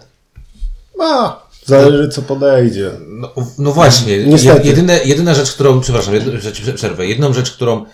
a, 1.02 1.40
zależy 1.66 2.10
co 2.10 2.22
podejdzie. 2.22 2.92
No, 3.08 3.34
no 3.58 3.72
właśnie. 3.72 4.26
Niestety. 4.26 4.68
Jedyne, 4.68 5.00
jedyna 5.06 5.34
rzecz, 5.34 5.52
którą, 5.54 5.82
przepraszam, 5.82 6.14
rzecz, 6.40 6.62
przerwę. 6.76 7.06
Jedną 7.08 7.34
rzecz, 7.34 7.52
którą, 7.52 7.86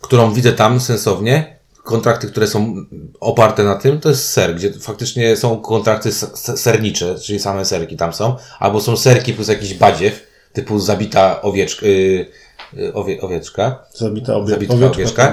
którą 0.00 0.32
widzę 0.32 0.52
tam 0.52 0.80
sensownie, 0.80 1.56
kontrakty, 1.84 2.26
które 2.26 2.46
są 2.46 2.74
oparte 3.20 3.64
na 3.64 3.74
tym, 3.74 4.00
to 4.00 4.08
jest 4.08 4.28
ser, 4.28 4.54
gdzie 4.54 4.72
faktycznie 4.72 5.36
są 5.36 5.60
kontrakty 5.60 6.12
sernicze, 6.56 7.18
czyli 7.18 7.38
same 7.38 7.64
serki 7.64 7.96
tam 7.96 8.12
są, 8.12 8.36
albo 8.58 8.80
są 8.80 8.96
serki 8.96 9.32
plus 9.32 9.48
jakiś 9.48 9.74
badziew, 9.74 10.22
typu 10.52 10.78
zabita 10.78 11.42
owieczka, 11.42 11.86
yy, 11.86 12.92
owie, 12.94 13.20
owieczka, 13.20 13.84
Zabita, 13.94 14.34
obie, 14.34 14.50
Zabita 14.50 14.74
owieczka. 14.74 14.92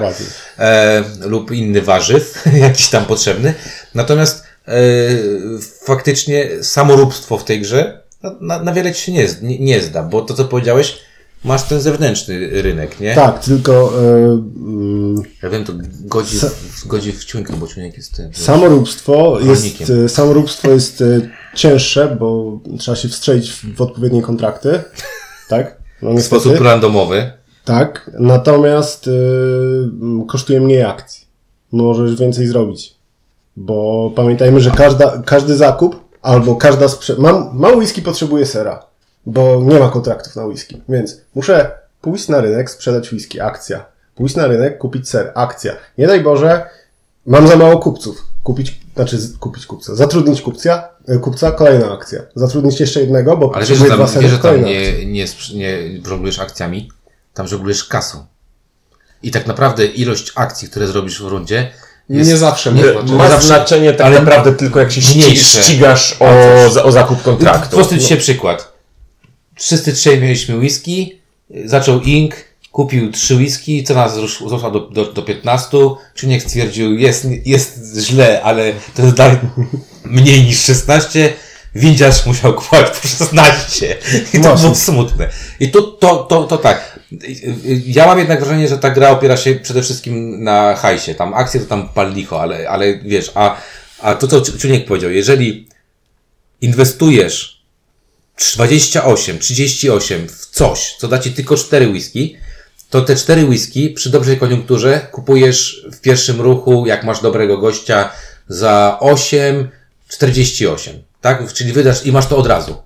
e, 0.58 1.04
lub 1.20 1.50
inny 1.50 1.82
warzyw, 1.82 2.44
jakiś 2.68 2.88
tam 2.88 3.04
potrzebny. 3.04 3.54
Natomiast 3.94 4.43
faktycznie 5.84 6.48
samoróbstwo 6.62 7.38
w 7.38 7.44
tej 7.44 7.60
grze 7.60 8.02
na, 8.22 8.36
na, 8.40 8.62
na 8.62 8.72
wiele 8.72 8.92
ci 8.92 9.02
się 9.02 9.12
nie, 9.12 9.28
nie, 9.42 9.58
nie 9.58 9.80
zda, 9.82 10.02
bo 10.02 10.22
to 10.22 10.34
co 10.34 10.44
powiedziałeś, 10.44 10.98
masz 11.44 11.62
ten 11.62 11.80
zewnętrzny 11.80 12.62
rynek, 12.62 13.00
nie? 13.00 13.14
Tak, 13.14 13.44
tylko 13.44 13.92
e, 14.02 14.04
mm, 14.56 15.22
Ja 15.42 15.50
wiem, 15.50 15.64
to 15.64 15.72
godzi, 16.00 16.36
w- 16.38 16.86
godzi 16.86 17.12
w 17.12 17.24
ciuńkę, 17.24 17.54
bo 17.56 17.66
ciunek 17.66 17.96
jest 17.96 18.16
tym. 18.16 18.30
Samoróbstwo 18.34 19.38
jest, 19.40 19.90
e, 19.90 20.08
samoróbstwo 20.08 20.70
jest 20.70 21.00
e, 21.00 21.20
cięższe, 21.54 22.16
bo 22.20 22.58
trzeba 22.78 22.96
się 22.96 23.08
wstrzelić 23.08 23.50
w, 23.50 23.74
w 23.76 23.80
odpowiednie 23.82 24.22
kontrakty. 24.22 24.82
Tak? 25.48 25.78
No 26.02 26.14
w 26.14 26.22
sposób 26.22 26.60
randomowy. 26.60 27.32
Tak. 27.64 28.10
Natomiast 28.18 29.08
e, 29.08 29.10
m, 30.02 30.24
kosztuje 30.28 30.60
mniej 30.60 30.82
akcji. 30.82 31.24
Możesz 31.72 32.16
więcej 32.20 32.46
zrobić. 32.46 32.94
Bo 33.56 34.10
pamiętajmy, 34.16 34.60
że 34.60 34.70
każda, 34.70 35.22
każdy 35.26 35.56
zakup 35.56 36.04
albo 36.22 36.56
każda 36.56 36.88
sprze... 36.88 37.14
Mam, 37.18 37.50
mam 37.52 37.78
whisky, 37.78 38.02
potrzebuję 38.02 38.46
sera. 38.46 38.86
Bo 39.26 39.60
nie 39.62 39.78
ma 39.78 39.88
kontraktów 39.88 40.36
na 40.36 40.44
whisky. 40.44 40.82
Więc 40.88 41.20
muszę 41.34 41.70
pójść 42.00 42.28
na 42.28 42.40
rynek, 42.40 42.70
sprzedać 42.70 43.12
whisky, 43.12 43.40
akcja. 43.40 43.84
Pójść 44.14 44.36
na 44.36 44.46
rynek, 44.46 44.78
kupić 44.78 45.08
ser, 45.08 45.32
akcja. 45.34 45.72
Nie 45.98 46.06
daj 46.06 46.20
Boże, 46.20 46.66
Mam 47.26 47.48
za 47.48 47.56
mało 47.56 47.78
kupców. 47.78 48.26
Kupić, 48.42 48.80
znaczy 48.94 49.18
kupić 49.40 49.66
kupca. 49.66 49.94
Zatrudnić 49.94 50.42
kupca, 50.42 50.88
e, 51.08 51.18
kupca, 51.18 51.52
kolejna 51.52 51.92
akcja. 51.92 52.22
Zatrudnić 52.34 52.80
jeszcze 52.80 53.00
jednego, 53.00 53.36
bo 53.36 53.54
Ale 53.54 53.66
wiesz, 53.66 53.78
że 53.78 53.86
tam, 53.86 54.06
wiesz, 54.20 54.30
że 54.30 54.38
tam 54.38 54.64
nie, 54.64 55.06
nie, 55.06 55.26
nie 55.54 56.00
żonglujesz 56.06 56.38
akcjami, 56.38 56.90
tam 57.34 57.48
żonglujesz 57.48 57.84
kasą. 57.84 58.26
I 59.22 59.30
tak 59.30 59.46
naprawdę 59.46 59.86
ilość 59.86 60.32
akcji, 60.34 60.68
które 60.68 60.86
zrobisz 60.86 61.22
w 61.22 61.26
rundzie, 61.26 61.70
jest 62.08 62.30
Nie 62.30 62.36
zawsze 62.36 62.72
nie- 62.72 62.82
ma 62.82 62.92
znaczenie. 62.92 63.18
Ma 63.18 63.28
zawsze- 63.28 63.46
znaczenie 63.46 63.92
tak 63.92 64.06
ale 64.06 64.18
naprawdę 64.20 64.52
tylko 64.52 64.80
jak 64.80 64.92
się 64.92 65.00
mniejsze. 65.14 65.62
ścigasz 65.62 66.16
o, 66.20 66.82
o 66.84 66.92
zakup 66.92 67.22
kontraktu. 67.22 67.76
Prosty 67.76 67.98
dzisiaj 67.98 68.18
przykład. 68.18 68.72
Wszyscy 69.56 69.92
trzej 69.92 70.20
mieliśmy 70.20 70.56
whisky, 70.56 71.18
zaczął 71.64 72.00
Ink, 72.00 72.34
kupił 72.72 73.12
trzy 73.12 73.34
whisky, 73.36 73.84
cena 73.84 74.08
wzrosła 74.08 74.70
do, 74.70 74.80
do, 74.80 75.12
do 75.12 75.22
15. 75.22 75.78
Czuniek 76.14 76.42
stwierdził, 76.42 76.98
jest, 76.98 77.26
jest 77.44 77.98
źle, 77.98 78.42
ale 78.42 78.72
to 78.94 79.02
jest 79.02 79.14
dalej 79.14 79.36
mniej 80.04 80.42
niż 80.44 80.60
16. 80.64 81.32
Windziarz 81.74 82.26
musiał 82.26 82.54
kupować 82.54 82.90
po 82.90 83.08
16. 83.08 83.96
I 84.34 84.40
to 84.40 84.48
Mocno. 84.48 84.56
było 84.62 84.74
smutne. 84.74 85.28
I 85.60 85.70
to, 85.70 85.82
to, 85.82 86.16
to, 86.16 86.44
to 86.44 86.58
tak. 86.58 86.93
Ja 87.86 88.06
mam 88.06 88.18
jednak 88.18 88.40
wrażenie, 88.40 88.68
że 88.68 88.78
ta 88.78 88.90
gra 88.90 89.10
opiera 89.10 89.36
się 89.36 89.54
przede 89.54 89.82
wszystkim 89.82 90.44
na 90.44 90.76
hajsie. 90.76 91.14
Tam 91.14 91.34
akcje 91.34 91.60
to 91.60 91.66
tam 91.66 91.88
pal 91.88 92.14
licho, 92.14 92.42
ale, 92.42 92.68
ale 92.68 92.98
wiesz, 92.98 93.30
a, 93.34 93.56
a 94.00 94.14
to 94.14 94.28
co 94.28 94.58
Czuniek 94.58 94.86
powiedział, 94.86 95.10
jeżeli 95.10 95.68
inwestujesz 96.60 97.64
28, 98.54 99.38
38 99.38 100.28
w 100.28 100.46
coś, 100.46 100.96
co 100.98 101.08
da 101.08 101.18
ci 101.18 101.32
tylko 101.32 101.56
4 101.56 101.88
whisky, 101.88 102.36
to 102.90 103.00
te 103.00 103.16
4 103.16 103.44
whisky 103.44 103.90
przy 103.90 104.10
dobrej 104.10 104.38
koniunkturze 104.38 105.06
kupujesz 105.12 105.86
w 105.92 106.00
pierwszym 106.00 106.40
ruchu, 106.40 106.86
jak 106.86 107.04
masz 107.04 107.20
dobrego 107.20 107.58
gościa, 107.58 108.10
za 108.48 108.96
8, 109.00 109.68
48, 110.08 111.02
tak? 111.20 111.52
Czyli 111.52 111.72
wydasz 111.72 112.06
i 112.06 112.12
masz 112.12 112.26
to 112.26 112.36
od 112.36 112.46
razu. 112.46 112.83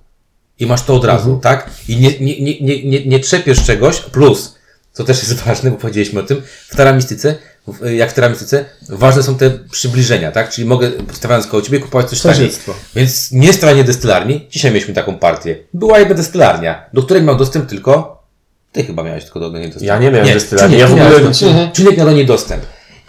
I 0.59 0.65
masz 0.65 0.83
to 0.83 0.95
od 0.95 1.05
razu, 1.05 1.39
tak? 1.43 1.69
I 1.87 1.97
nie, 1.97 2.19
nie, 2.19 2.41
nie, 2.41 2.59
nie, 2.61 2.83
nie, 2.85 3.05
nie 3.05 3.19
trzepiesz 3.19 3.63
czegoś, 3.65 3.99
plus, 3.99 4.55
co 4.93 5.03
też 5.03 5.17
jest 5.17 5.33
ważne, 5.45 5.71
bo 5.71 5.77
powiedzieliśmy 5.77 6.19
o 6.19 6.23
tym, 6.23 6.41
w 6.69 6.75
teramistyce, 6.75 7.35
w- 7.67 7.89
jak 7.91 8.11
w 8.11 8.13
teramistyce, 8.13 8.65
ważne 8.89 9.23
są 9.23 9.35
te 9.35 9.49
przybliżenia, 9.71 10.31
tak? 10.31 10.49
Czyli 10.49 10.67
mogę, 10.67 10.91
stawiając 11.13 11.47
koło 11.47 11.61
ciebie, 11.63 11.79
kupować 11.79 12.09
coś 12.09 12.21
taniej. 12.21 12.49
Więc 12.95 13.31
nie 13.31 13.53
stronie 13.53 13.83
destylarni, 13.83 14.47
dzisiaj 14.51 14.71
mieliśmy 14.71 14.93
taką 14.93 15.17
partię. 15.17 15.55
Była 15.73 15.99
jedna 15.99 16.15
destylarnia, 16.15 16.85
do 16.93 17.03
której 17.03 17.23
miał 17.23 17.37
dostęp 17.37 17.69
tylko, 17.69 18.23
ty 18.71 18.83
chyba 18.83 19.03
miałeś 19.03 19.23
tylko 19.23 19.39
do 19.39 19.49
niej 19.51 19.65
dostęp. 19.67 19.83
Ja 19.87 19.99
nie 19.99 20.11
miałem 20.11 20.27
destylarni, 20.33 20.77
Czuniek 20.77 20.89
ja 20.89 20.95
w 21.05 21.13
ogóle 21.15 21.29
nic- 21.29 21.75
Czuniek 21.75 21.97
miał 21.97 22.05
do 22.05 22.13
niej 22.13 22.25
dostęp. 22.25 22.63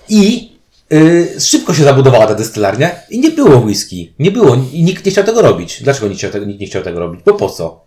I 0.09 0.50
y, 0.93 1.41
szybko 1.41 1.75
się 1.75 1.85
zabudowała 1.85 2.27
ta 2.27 2.35
destylarnia 2.35 2.91
i 3.11 3.21
nie 3.21 3.31
było 3.31 3.59
whisky. 3.59 4.15
Nie 4.19 4.31
było 4.31 4.57
i 4.73 4.83
nikt 4.83 5.05
nie 5.07 5.13
chciał 5.13 5.25
tego 5.25 5.43
robić. 5.43 5.83
Dlaczego 5.83 6.09
nikt, 6.09 6.19
chciał 6.19 6.31
tego, 6.31 6.47
nikt 6.47 6.61
nie 6.61 6.67
chciał 6.67 6.83
tego 6.83 7.01
robić? 7.01 7.21
Bo 7.25 7.35
po 7.35 7.49
co? 7.51 7.85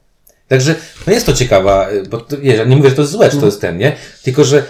Także, 0.48 0.76
no 1.08 1.14
jest 1.14 1.26
to 1.26 1.34
ciekawa, 1.34 1.90
y, 1.92 2.04
bo 2.10 2.18
to, 2.18 2.38
wiesz, 2.38 2.68
nie 2.68 2.76
mówię, 2.76 2.90
że 2.90 2.96
to 2.96 3.02
jest 3.02 3.12
złe, 3.12 3.32
że 3.32 3.38
to 3.38 3.46
jest 3.46 3.62
ten, 3.62 3.78
nie? 3.78 3.96
Tylko, 4.24 4.44
że 4.44 4.64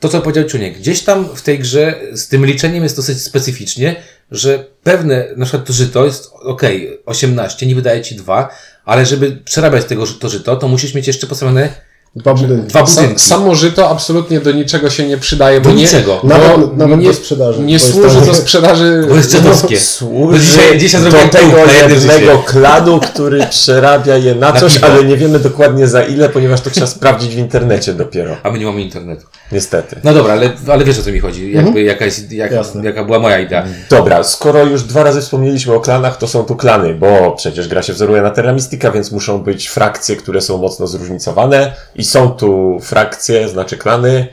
to, 0.00 0.08
co 0.08 0.20
powiedział 0.20 0.44
Czuniek, 0.44 0.78
gdzieś 0.78 1.02
tam 1.02 1.36
w 1.36 1.42
tej 1.42 1.58
grze 1.58 2.00
z 2.12 2.28
tym 2.28 2.46
liczeniem 2.46 2.82
jest 2.82 2.96
dosyć 2.96 3.22
specyficznie, 3.22 3.96
że 4.30 4.64
pewne, 4.82 5.28
na 5.36 5.44
przykład 5.44 5.66
to 5.66 5.72
żyto 5.72 6.04
jest, 6.04 6.30
okej, 6.32 6.98
18, 7.06 7.66
nie 7.66 7.74
wydaje 7.74 8.02
ci 8.02 8.14
dwa, 8.14 8.48
ale 8.84 9.06
żeby 9.06 9.36
przerabiać 9.44 9.84
tego, 9.84 10.06
to 10.06 10.28
żyto, 10.28 10.56
to 10.56 10.68
musisz 10.68 10.94
mieć 10.94 11.06
jeszcze 11.06 11.26
postawione 11.26 11.85
Dwa 12.16 12.34
budynki. 12.34 12.66
dwa 12.68 12.82
budynki. 12.82 13.20
samo 13.22 13.54
żyto 13.54 13.90
absolutnie 13.90 14.40
do 14.40 14.52
niczego 14.52 14.90
się 14.90 15.06
nie 15.08 15.16
przydaje, 15.18 15.60
bo 15.60 15.68
Do 15.68 15.74
nie, 15.74 15.82
niczego. 15.82 16.20
bo 16.22 16.28
Nawet- 16.28 16.76
nawet 16.76 17.00
nie, 17.00 17.06
do 17.06 17.14
sprzedaży. 17.14 17.60
Nie 17.62 17.78
służy 17.78 18.20
to- 18.20 18.26
do 18.26 18.34
sprzedaży. 18.34 19.04
Bo 19.08 19.16
jest 19.16 19.32
żydowskie. 19.32 19.80
Służy 19.80 20.38
To 20.38 20.44
dzisiaj- 20.44 20.78
dzisiaj 20.78 21.02
do 21.02 21.10
tego 21.10 21.56
jednego 21.90 22.38
klanu, 22.38 23.00
który 23.14 23.46
przerabia 23.50 24.16
je 24.16 24.34
na 24.34 24.52
Na 24.52 24.60
coś, 24.60 24.74
piwo. 24.74 24.86
ale 24.86 25.04
nie 25.04 25.16
wiemy 25.16 25.38
dokładnie 25.38 25.86
za 25.88 26.02
ile, 26.02 26.28
ponieważ 26.28 26.60
to 26.60 26.70
trzeba 26.70 26.86
sprawdzić 26.86 27.34
w 27.34 27.38
internecie 27.38 27.94
dopiero. 27.94 28.36
A 28.42 28.50
my 28.50 28.58
nie 28.58 28.66
mamy 28.66 28.80
internetu. 28.82 29.26
Niestety. 29.52 30.00
No 30.04 30.14
dobra, 30.14 30.32
ale, 30.32 30.52
ale 30.68 30.84
wiesz 30.84 30.98
o 30.98 31.02
co 31.02 31.10
mi 31.12 31.20
chodzi, 31.20 31.52
jakby 31.52 31.82
jaka, 31.82 32.04
jest, 32.04 32.32
jak, 32.32 32.52
jaka 32.82 33.04
była 33.04 33.18
moja 33.18 33.38
idea. 33.40 33.64
Dobra, 33.90 34.24
skoro 34.24 34.64
już 34.64 34.82
dwa 34.82 35.02
razy 35.02 35.20
wspomnieliśmy 35.20 35.74
o 35.74 35.80
klanach, 35.80 36.16
to 36.16 36.28
są 36.28 36.42
tu 36.44 36.56
klany, 36.56 36.94
bo 36.94 37.34
przecież 37.36 37.68
gra 37.68 37.82
się 37.82 37.92
wzoruje 37.92 38.22
na 38.22 38.30
Terra 38.30 38.52
Mystica, 38.52 38.90
więc 38.90 39.12
muszą 39.12 39.38
być 39.38 39.68
frakcje, 39.68 40.16
które 40.16 40.40
są 40.40 40.58
mocno 40.58 40.86
zróżnicowane 40.86 41.72
i 41.94 42.04
są 42.06 42.30
tu 42.30 42.78
frakcje, 42.82 43.48
znaczy 43.48 43.76
klany 43.76 44.26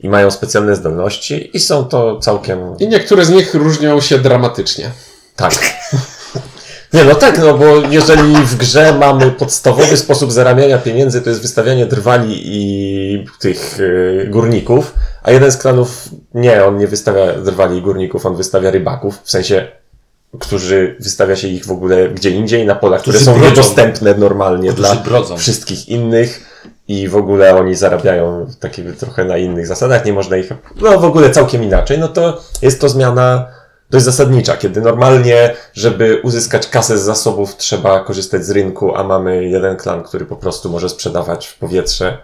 i 0.00 0.08
mają 0.08 0.30
specjalne 0.30 0.76
zdolności 0.76 1.50
i 1.56 1.60
są 1.60 1.84
to 1.84 2.18
całkiem 2.18 2.58
I 2.78 2.88
niektóre 2.88 3.24
z 3.24 3.30
nich 3.30 3.54
różnią 3.54 4.00
się 4.00 4.18
dramatycznie. 4.18 4.90
Tak. 5.36 5.54
Nie, 6.92 7.04
no 7.04 7.14
tak, 7.14 7.38
no 7.38 7.58
bo 7.58 7.64
jeżeli 7.90 8.34
w 8.36 8.56
grze 8.56 8.94
mamy 9.00 9.30
podstawowy 9.30 9.96
sposób 9.96 10.32
zarabiania 10.32 10.78
pieniędzy, 10.78 11.20
to 11.22 11.28
jest 11.30 11.42
wystawianie 11.42 11.86
drwali 11.86 12.40
i 12.44 13.24
tych 13.40 13.80
y, 13.80 14.26
górników, 14.30 14.94
a 15.22 15.30
jeden 15.30 15.52
z 15.52 15.56
klanów, 15.56 16.08
nie, 16.34 16.64
on 16.64 16.78
nie 16.78 16.86
wystawia 16.86 17.32
drwali 17.32 17.78
i 17.78 17.82
górników, 17.82 18.26
on 18.26 18.36
wystawia 18.36 18.70
rybaków, 18.70 19.20
w 19.24 19.30
sensie, 19.30 19.66
którzy 20.40 20.96
wystawia 21.00 21.36
się 21.36 21.48
ich 21.48 21.66
w 21.66 21.70
ogóle 21.70 22.08
gdzie 22.08 22.30
indziej, 22.30 22.66
na 22.66 22.74
polach, 22.74 23.00
które 23.00 23.18
są 23.18 23.32
brodzą. 23.32 23.50
niedostępne 23.50 24.14
normalnie 24.14 24.72
Którzy 24.72 24.82
dla 24.82 24.94
brodzą. 24.96 25.36
wszystkich 25.36 25.88
innych 25.88 26.40
i 26.88 27.08
w 27.08 27.16
ogóle 27.16 27.56
oni 27.56 27.74
zarabiają 27.74 28.46
takie 28.60 28.82
trochę 28.92 29.24
na 29.24 29.36
innych 29.36 29.66
zasadach, 29.66 30.04
nie 30.04 30.12
można 30.12 30.36
ich, 30.36 30.50
no 30.80 30.98
w 30.98 31.04
ogóle 31.04 31.30
całkiem 31.30 31.62
inaczej, 31.62 31.98
no 31.98 32.08
to 32.08 32.40
jest 32.62 32.80
to 32.80 32.88
zmiana 32.88 33.46
dość 33.90 34.04
zasadnicza, 34.04 34.56
kiedy 34.56 34.80
normalnie, 34.80 35.54
żeby 35.74 36.20
uzyskać 36.22 36.68
kasę 36.68 36.98
z 36.98 37.02
zasobów 37.02 37.56
trzeba 37.56 38.00
korzystać 38.00 38.44
z 38.44 38.50
rynku, 38.50 38.96
a 38.96 39.04
mamy 39.04 39.44
jeden 39.44 39.76
klan, 39.76 40.02
który 40.02 40.26
po 40.26 40.36
prostu 40.36 40.70
może 40.70 40.88
sprzedawać 40.88 41.46
w 41.46 41.58
powietrze 41.58 42.18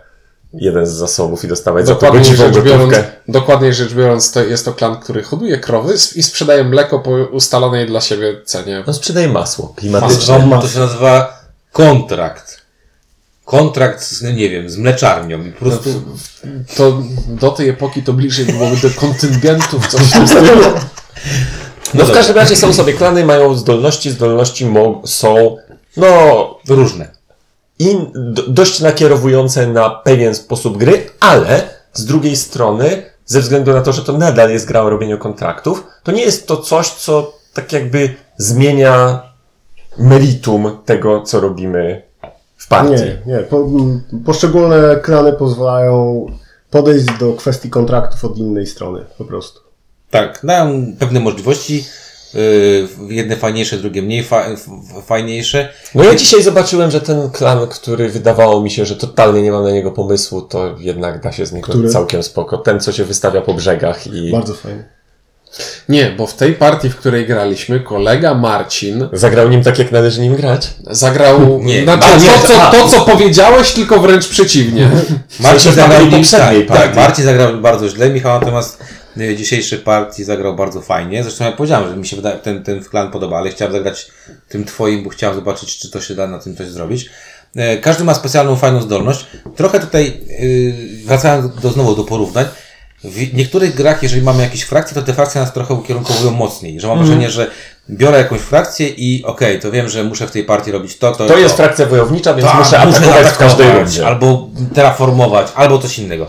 jeden 0.53 0.87
z 0.87 0.90
zasobów 0.90 1.44
i 1.44 1.48
dostawać 1.48 1.87
za 1.87 1.94
to 1.94 2.00
Dokładniej 2.00 2.22
godziwą 2.22 2.53
rzecz, 2.53 2.64
biorąc, 2.64 2.94
dokładniej 3.29 3.74
rzecz 3.74 3.94
biorąc, 3.94 4.33
to 4.33 4.44
jest 4.44 4.64
to 4.64 4.72
klan, 4.72 5.00
który 5.00 5.22
hoduje 5.22 5.59
krowy 5.59 5.94
i 6.14 6.22
sprzedaje 6.22 6.64
mleko 6.64 6.98
po 6.98 7.11
ustalonej 7.11 7.87
dla 7.87 8.00
siebie 8.00 8.40
cenie. 8.44 8.85
No 8.87 8.92
sprzedaje 8.92 9.29
masło 9.29 9.74
klimatyczne. 9.77 10.38
Masło. 10.38 10.62
to 10.62 10.68
się 10.68 10.79
nazywa 10.79 11.40
kontrakt. 11.72 12.63
Kontrakt, 13.45 14.03
z, 14.03 14.23
nie 14.23 14.51
wiem, 14.51 14.71
z 14.71 14.77
mleczarnią 14.77 15.45
i 15.45 15.53
po 15.53 15.65
prostu... 15.65 15.91
To 16.77 17.03
do 17.29 17.51
tej 17.51 17.69
epoki 17.69 18.03
to 18.03 18.13
bliżej 18.13 18.45
byłoby 18.45 18.77
do 18.77 18.91
kontyngentów, 18.91 19.87
coś 19.87 20.03
w 20.03 20.13
tym 20.13 20.29
stylu. 20.29 20.63
No 21.95 22.05
w 22.05 22.13
każdym 22.13 22.37
razie 22.37 22.57
są 22.57 22.73
sobie 22.73 22.93
klany, 22.93 23.25
mają 23.25 23.55
zdolności, 23.55 24.11
zdolności 24.11 24.67
mo- 24.67 25.03
są 25.05 25.57
no 25.97 26.61
Różne. 26.69 27.09
i 27.79 27.97
do, 28.15 28.43
dość 28.43 28.81
nakierowujące 28.81 29.67
na 29.67 29.91
pewien 29.91 30.35
sposób 30.35 30.79
gry, 30.79 31.11
ale 31.21 31.69
z 31.93 32.05
drugiej 32.05 32.37
strony, 32.37 33.03
ze 33.27 33.41
względu 33.41 33.73
na 33.73 33.81
to, 33.81 33.93
że 33.93 34.03
to 34.03 34.13
nadal 34.13 34.51
jest 34.51 34.67
gra 34.67 34.83
o 34.83 34.91
robieniu 34.91 35.19
kontraktów, 35.19 35.85
to 36.03 36.13
nie 36.13 36.23
jest 36.23 36.47
to 36.47 36.57
coś, 36.57 36.91
co 36.91 37.35
tak 37.55 37.73
jakby 37.73 38.15
zmienia 38.37 39.23
meritum 39.99 40.79
tego, 40.85 41.23
co 41.23 41.41
robimy 41.41 42.03
w 42.57 42.69
partii. 42.69 42.93
Nie, 42.93 43.19
nie. 43.27 43.38
Po, 43.38 43.57
m, 43.57 44.03
poszczególne 44.27 44.97
klany 45.03 45.33
pozwalają 45.33 46.27
podejść 46.71 47.07
do 47.21 47.33
kwestii 47.33 47.71
kontraktów 47.71 48.25
od 48.25 48.38
innej 48.38 48.67
strony, 48.67 49.05
po 49.19 49.25
prostu. 49.25 49.61
Tak, 50.11 50.40
dają 50.45 50.87
pewne 50.99 51.21
możliwości. 51.21 51.85
Yy, 52.35 52.88
jedne 53.14 53.37
fajniejsze, 53.37 53.77
drugie 53.77 54.03
mniej 54.03 54.23
fa- 54.25 54.47
fajniejsze. 55.07 55.69
No 55.95 56.05
ja 56.05 56.14
dzisiaj 56.14 56.43
zobaczyłem, 56.43 56.90
że 56.90 57.01
ten 57.01 57.31
klan, 57.31 57.67
który 57.69 58.09
wydawało 58.09 58.61
mi 58.62 58.71
się, 58.71 58.87
że 58.87 58.97
totalnie 58.97 59.43
nie 59.43 59.53
mam 59.53 59.64
na 59.64 59.71
niego 59.71 59.90
pomysłu, 59.90 60.43
to 60.43 60.75
jednak 60.79 61.21
da 61.23 61.33
się 61.33 61.47
z 61.47 61.53
niego 61.53 61.69
Który? 61.73 61.88
całkiem 61.88 62.23
spoko. 62.23 62.59
Ten, 62.59 62.81
co 62.81 62.93
się 62.93 63.05
wystawia 63.05 63.40
po 63.40 63.55
brzegach 63.55 64.07
i 64.07 64.33
Bardzo 64.33 64.55
fajnie. 64.55 64.85
Nie, 65.88 66.11
bo 66.11 66.27
w 66.27 66.35
tej 66.35 66.55
partii, 66.55 66.90
w 66.90 66.97
której 66.97 67.27
graliśmy, 67.27 67.81
kolega 67.81 68.35
Marcin 68.35 69.09
zagrał 69.12 69.49
nim 69.49 69.62
tak, 69.62 69.79
jak 69.79 69.93
należy 69.93 70.21
nim 70.21 70.37
grać. 70.37 70.71
zagrał 70.90 71.40
Nie. 71.62 71.85
znaczy, 71.85 72.09
nie, 72.21 72.29
to, 72.29 72.49
co, 72.49 72.71
to, 72.71 72.88
co 72.88 73.01
powiedziałeś, 73.01 73.73
tylko 73.73 74.01
wręcz 74.01 74.29
przeciwnie. 74.29 74.90
Marcin 75.40 75.73
zagrał 75.73 76.07
poprzedniej 76.07 76.67
tak, 76.67 76.77
tak, 76.77 76.87
partii. 76.87 76.97
Marcin 77.01 77.25
zagrał 77.25 77.61
bardzo 77.61 77.88
źle, 77.88 78.11
Michał 78.11 78.40
natomiast 78.40 78.79
y, 79.21 79.37
dzisiejszej 79.37 79.79
partii 79.79 80.25
zagrał 80.25 80.57
bardzo 80.57 80.81
fajnie. 80.81 81.23
Zresztą 81.23 81.45
ja 81.45 81.53
powiedziałem, 81.53 81.88
że 81.88 81.97
mi 81.97 82.07
się 82.07 82.17
wydaje, 82.17 82.37
ten, 82.38 82.62
ten 82.62 82.85
klan 82.85 83.11
podoba, 83.11 83.38
ale 83.38 83.51
chciałem 83.51 83.73
zagrać 83.73 84.07
tym 84.49 84.64
twoim, 84.64 85.05
bo 85.05 85.11
chciałem 85.11 85.37
zobaczyć, 85.37 85.79
czy 85.79 85.90
to 85.90 86.01
się 86.01 86.14
da 86.14 86.27
na 86.27 86.38
tym 86.38 86.57
coś 86.57 86.69
zrobić. 86.69 87.11
E, 87.57 87.77
Każdy 87.79 88.05
ma 88.05 88.14
specjalną, 88.14 88.57
fajną 88.57 88.81
zdolność. 88.81 89.27
Trochę 89.57 89.81
tutaj, 89.81 90.21
yy, 90.40 90.75
wracając 91.07 91.61
do, 91.61 91.71
znowu 91.71 91.97
do 91.97 92.05
porównań, 92.05 92.45
w 93.05 93.35
niektórych 93.35 93.75
grach, 93.75 94.03
jeżeli 94.03 94.23
mamy 94.23 94.43
jakieś 94.43 94.62
frakcje, 94.62 94.95
to 94.95 95.03
te 95.03 95.14
frakcje 95.14 95.40
nas 95.40 95.53
trochę 95.53 95.75
ukierunkowują 95.75 96.31
mocniej, 96.31 96.81
że 96.81 96.88
mam 96.88 96.99
Mhm. 96.99 97.07
wrażenie, 97.09 97.31
że 97.31 97.51
biorę 97.90 98.19
jakąś 98.19 98.40
frakcję 98.40 98.88
i 98.88 99.25
okej, 99.25 99.61
to 99.61 99.71
wiem, 99.71 99.88
że 99.88 100.05
muszę 100.05 100.27
w 100.27 100.31
tej 100.31 100.45
partii 100.45 100.73
robić 100.73 100.99
to, 100.99 101.12
to, 101.12 101.27
To 101.27 101.38
jest 101.38 101.57
frakcja 101.57 101.87
wojownicza, 101.87 102.35
więc 102.35 102.49
tak, 102.49 102.59
muszę 102.59 102.79
atakować 102.79 103.27
w 103.27 103.38
każdej 103.38 103.73
rundzie. 103.73 104.07
Albo 104.07 104.49
terraformować, 104.75 105.47
albo 105.55 105.79
coś 105.79 105.99
innego. 105.99 106.27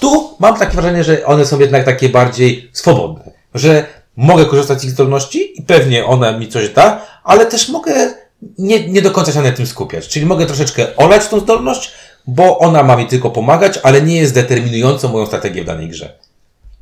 Tu 0.00 0.34
mam 0.38 0.56
takie 0.58 0.72
wrażenie, 0.76 1.04
że 1.04 1.24
one 1.26 1.46
są 1.46 1.58
jednak 1.58 1.84
takie 1.84 2.08
bardziej 2.08 2.70
swobodne. 2.72 3.30
Że 3.54 3.86
mogę 4.16 4.46
korzystać 4.46 4.80
z 4.80 4.84
ich 4.84 4.90
zdolności 4.90 5.60
i 5.60 5.62
pewnie 5.62 6.04
ona 6.06 6.38
mi 6.38 6.48
coś 6.48 6.68
da, 6.68 7.00
ale 7.24 7.46
też 7.46 7.68
mogę 7.68 8.14
nie, 8.58 8.88
nie 8.88 9.02
do 9.02 9.10
końca 9.10 9.32
się 9.32 9.42
na 9.42 9.52
tym 9.52 9.66
skupiać. 9.66 10.08
Czyli 10.08 10.26
mogę 10.26 10.46
troszeczkę 10.46 10.96
olać 10.96 11.28
tą 11.28 11.40
zdolność, 11.40 11.92
bo 12.26 12.58
ona 12.58 12.82
ma 12.82 12.96
mi 12.96 13.06
tylko 13.06 13.30
pomagać, 13.30 13.78
ale 13.82 14.02
nie 14.02 14.16
jest 14.16 14.34
determinującą 14.34 15.08
moją 15.12 15.26
strategię 15.26 15.62
w 15.62 15.66
danej 15.66 15.88
grze. 15.88 16.12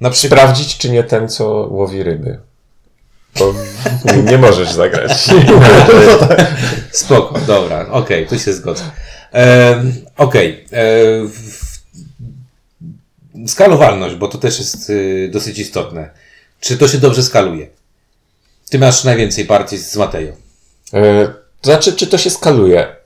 Na 0.01 0.11
przykład 0.11 0.41
Sprawdzić, 0.41 0.79
czy 0.79 0.91
nie 0.91 1.05
ten, 1.05 1.29
co 1.29 1.49
łowi 1.71 2.03
ryby. 2.03 2.39
Bo 3.39 3.55
nie 4.31 4.39
możesz 4.39 4.73
zagrać. 4.73 5.13
Spoko, 6.93 7.41
dobra, 7.47 7.87
okej, 7.91 8.27
tu 8.27 8.39
się 8.39 8.53
zgodzę. 8.53 8.85
Em, 9.33 9.93
okej, 10.17 10.65
e, 10.71 10.85
w- 11.29 11.75
skalowalność, 13.51 14.15
bo 14.15 14.29
to 14.29 14.39
też 14.39 14.59
jest 14.59 14.91
y, 14.91 15.29
dosyć 15.33 15.59
istotne. 15.59 16.11
Czy 16.61 16.77
to 16.79 16.89
się 16.89 16.99
dobrze 16.99 17.23
skaluje? 17.23 17.67
Ty 18.71 18.79
masz 18.79 19.05
najwięcej 19.05 19.45
partii 19.45 19.79
z 19.79 19.97
Matejo. 19.97 20.33
E, 20.93 21.27
To 21.61 21.71
znaczy, 21.71 21.93
czy 21.93 22.07
to 22.07 22.19
się 22.19 22.31
skaluje? 22.31 22.97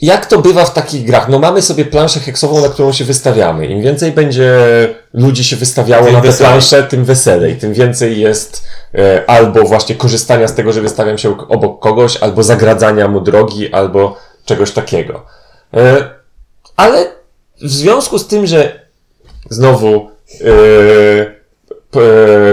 Jak 0.00 0.26
to 0.26 0.38
bywa 0.38 0.64
w 0.64 0.74
takich 0.74 1.06
grach? 1.06 1.28
No 1.28 1.38
mamy 1.38 1.62
sobie 1.62 1.84
planszę 1.84 2.20
heksową, 2.20 2.60
na 2.60 2.68
którą 2.68 2.92
się 2.92 3.04
wystawiamy. 3.04 3.66
Im 3.66 3.82
więcej 3.82 4.12
będzie 4.12 4.54
ludzi 5.12 5.44
się 5.44 5.56
wystawiało 5.56 6.04
Tym 6.04 6.14
na 6.14 6.20
tę 6.20 6.32
planszę, 6.32 6.82
tym 6.82 7.04
weselej. 7.04 7.56
Tym 7.56 7.74
więcej 7.74 8.20
jest 8.20 8.64
e, 8.94 9.24
albo 9.26 9.62
właśnie 9.62 9.94
korzystania 9.94 10.48
z 10.48 10.54
tego, 10.54 10.72
że 10.72 10.80
wystawiam 10.80 11.18
się 11.18 11.48
obok 11.48 11.80
kogoś, 11.82 12.16
albo 12.16 12.42
zagradzania 12.42 13.08
mu 13.08 13.20
drogi, 13.20 13.72
albo 13.72 14.16
czegoś 14.44 14.70
takiego. 14.70 15.26
E, 15.74 16.10
ale 16.76 17.06
w 17.62 17.70
związku 17.70 18.18
z 18.18 18.26
tym, 18.26 18.46
że 18.46 18.80
znowu 19.50 20.10
e, 20.40 20.46
p, 21.90 22.00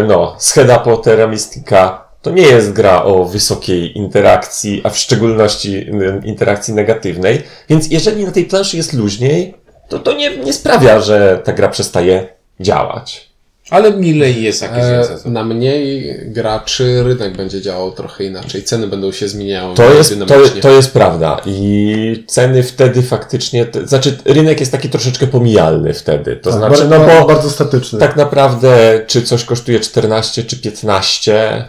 no, 0.08 0.36
Scheda 0.40 0.80
Pottera 0.80 1.28
Mystica 1.28 2.03
to 2.24 2.32
nie 2.32 2.42
jest 2.44 2.72
gra 2.74 3.04
o 3.04 3.26
wysokiej 3.26 3.98
interakcji, 3.98 4.82
a 4.84 4.90
w 4.90 4.98
szczególności 4.98 5.86
interakcji 6.24 6.74
negatywnej, 6.74 7.42
więc 7.70 7.92
jeżeli 7.92 8.26
na 8.26 8.32
tej 8.32 8.46
planszy 8.46 8.78
jest 8.78 8.94
luźniej, 8.94 9.54
to 9.90 10.00
to 10.00 10.14
nie, 10.14 10.38
nie 10.38 10.54
sprawia, 10.54 11.00
że 11.00 11.42
ta 11.44 11.54
gra 11.54 11.68
przestaje 11.70 12.28
działać. 12.60 13.34
Ale 13.70 13.92
milej 13.92 14.44
jest 14.44 14.62
jakieś 14.62 14.84
E, 14.84 15.30
na 15.30 15.44
mniej 15.44 16.16
graczy 16.26 17.04
rynek 17.04 17.38
będzie 17.38 17.62
działał 17.62 17.92
trochę 17.92 18.24
inaczej. 18.24 18.64
Ceny 18.64 18.88
będą 18.88 19.12
się 19.12 19.28
zmieniały 19.28 19.76
To 19.76 19.94
jest, 19.94 20.20
to, 20.28 20.36
to 20.62 20.70
jest 20.70 20.94
prawda 20.94 21.42
i 21.46 22.24
ceny 22.28 22.64
wtedy 22.64 23.02
faktycznie, 23.02 23.66
te, 23.66 23.88
znaczy 23.88 24.18
rynek 24.26 24.60
jest 24.60 24.72
taki 24.72 24.90
troszeczkę 24.90 25.28
pomijalny 25.28 25.94
wtedy, 25.94 26.36
to 26.36 26.50
Tak, 26.50 26.60
znaczy, 26.60 26.86
bar- 26.86 27.00
no 27.00 27.22
bo 27.22 27.28
bardzo 27.28 27.50
statyczny. 27.50 28.00
tak 28.00 28.16
naprawdę, 28.16 29.02
czy 29.08 29.22
coś 29.22 29.44
kosztuje 29.44 29.80
14 29.80 30.44
czy 30.44 30.58
15, 30.58 31.66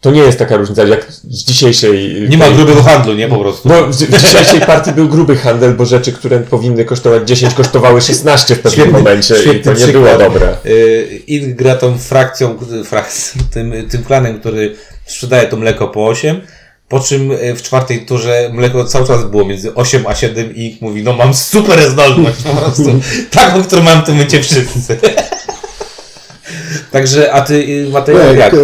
to 0.00 0.10
nie 0.10 0.20
jest 0.20 0.38
taka 0.38 0.56
różnica 0.56 0.84
jak 0.84 1.12
z 1.12 1.44
dzisiejszej... 1.44 2.26
Nie 2.28 2.38
ma 2.38 2.50
grubego 2.50 2.82
handlu, 2.82 3.14
nie 3.14 3.28
po 3.28 3.38
prostu. 3.38 3.68
No, 3.68 3.86
w, 3.86 3.96
w 3.96 4.20
dzisiejszej 4.22 4.60
partii 4.60 4.92
był 4.92 5.08
gruby 5.08 5.36
handel, 5.36 5.74
bo 5.74 5.86
rzeczy, 5.86 6.12
które 6.12 6.40
powinny 6.40 6.84
kosztować 6.84 7.28
10, 7.28 7.54
kosztowały 7.54 8.00
16 8.00 8.54
w 8.54 8.60
pewnym 8.60 8.72
Świetny- 8.86 8.98
momencie 8.98 9.34
i 9.34 9.38
świetny 9.40 9.60
to 9.62 9.70
nie 9.70 9.76
przykład. 9.76 10.16
było 10.18 10.18
dobre. 10.30 10.56
Y, 10.66 11.22
I 11.26 11.54
gra 11.54 11.74
tą 11.74 11.98
frakcją, 11.98 12.58
frakcją 12.84 13.42
tym, 13.52 13.72
tym 13.88 14.02
klanem, 14.04 14.40
który 14.40 14.74
sprzedaje 15.06 15.48
to 15.48 15.56
mleko 15.56 15.88
po 15.88 16.06
8, 16.06 16.40
po 16.88 17.00
czym 17.00 17.30
y, 17.30 17.54
w 17.56 17.62
czwartej 17.62 18.06
turze 18.06 18.50
mleko 18.52 18.84
cały 18.84 19.06
czas 19.06 19.24
było 19.24 19.44
między 19.44 19.74
8 19.74 20.06
a 20.06 20.14
7 20.14 20.56
i 20.56 20.78
mówi, 20.80 21.02
no 21.02 21.12
mam 21.12 21.34
super 21.34 21.90
zdolność 21.90 22.42
po 22.42 22.54
prostu. 22.56 23.00
Taką, 23.30 23.62
którą 23.62 23.82
mam 23.82 24.02
w 24.02 24.04
tym 24.06 24.14
momencie 24.14 24.42
wszyscy. 24.42 24.98
Także, 26.92 27.32
a 27.32 27.40
ty, 27.40 27.54
y, 27.54 27.88
Matej, 27.92 28.16
jak? 28.38 28.54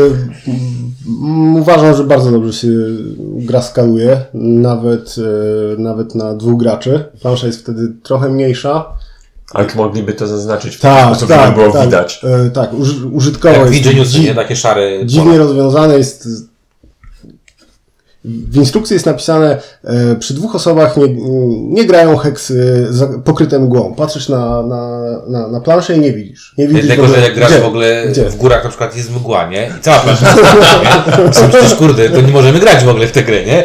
Uważam, 1.58 1.96
że 1.96 2.04
bardzo 2.04 2.30
dobrze 2.30 2.52
się 2.52 2.68
gra 3.20 3.62
skaluje, 3.62 4.20
nawet, 4.34 5.14
e, 5.18 5.80
nawet 5.80 6.14
na 6.14 6.34
dwóch 6.34 6.60
graczy. 6.60 7.04
Plansza 7.20 7.46
jest 7.46 7.60
wtedy 7.60 7.92
trochę 8.02 8.28
mniejsza. 8.28 8.84
Ale 9.54 9.66
mogliby 9.76 10.12
to 10.12 10.26
zaznaczyć 10.26 10.76
w 10.76 10.80
Tak, 10.80 10.94
taki 10.96 11.10
sposób, 11.10 11.28
tak, 11.28 11.46
żeby 11.46 11.60
było 11.60 11.72
tak, 11.72 11.84
widać. 11.84 12.24
E, 12.46 12.50
tak, 12.50 12.74
uż, 12.74 13.02
użytkowo 13.12 13.54
Jak 13.54 13.68
w 13.68 13.72
jest 13.72 13.86
Ingeniusy, 13.86 14.10
dzi- 14.12 14.24
nie? 14.24 14.34
Takie 14.34 14.56
szare 14.56 15.06
dziwnie 15.06 15.38
rozwiązane 15.38 15.98
jest. 15.98 16.28
W 18.26 18.56
instrukcji 18.56 18.94
jest 18.94 19.06
napisane, 19.06 19.58
e, 19.84 20.16
przy 20.16 20.34
dwóch 20.34 20.54
osobach 20.54 20.96
nie, 20.96 21.08
nie 21.74 21.84
grają 21.84 22.16
heksy 22.16 22.86
za- 22.90 23.18
pokryte 23.24 23.58
mgłą. 23.58 23.94
Patrzysz 23.94 24.28
na, 24.28 24.62
na, 24.62 25.00
na, 25.28 25.48
na 25.48 25.60
planszę 25.60 25.96
i 25.96 26.00
nie 26.00 26.12
widzisz. 26.12 26.54
Nie 26.58 26.68
widzisz 26.68 26.86
Dlatego, 26.86 27.08
że 27.08 27.20
jak 27.20 27.34
grasz 27.34 27.50
gdzie? 27.50 27.60
w 27.60 27.64
ogóle 27.64 28.04
Gdzie? 28.08 28.30
w 28.30 28.36
górach 28.36 28.64
na 28.64 28.68
przykład 28.70 28.96
jest 28.96 29.14
mgła, 29.16 29.46
nie? 29.48 29.70
I 29.78 29.82
cała 29.82 29.98
plansza 29.98 30.26
jest 30.26 30.38
mgła, 30.54 30.66
nie? 30.82 31.12
To 31.32 31.48
Przecież 31.48 31.74
kurde, 31.74 32.10
to 32.10 32.20
nie 32.20 32.32
możemy 32.32 32.58
grać 32.60 32.84
w 32.84 32.88
ogóle 32.88 33.06
w 33.06 33.12
tę 33.12 33.22
grę, 33.22 33.44
nie? 33.44 33.64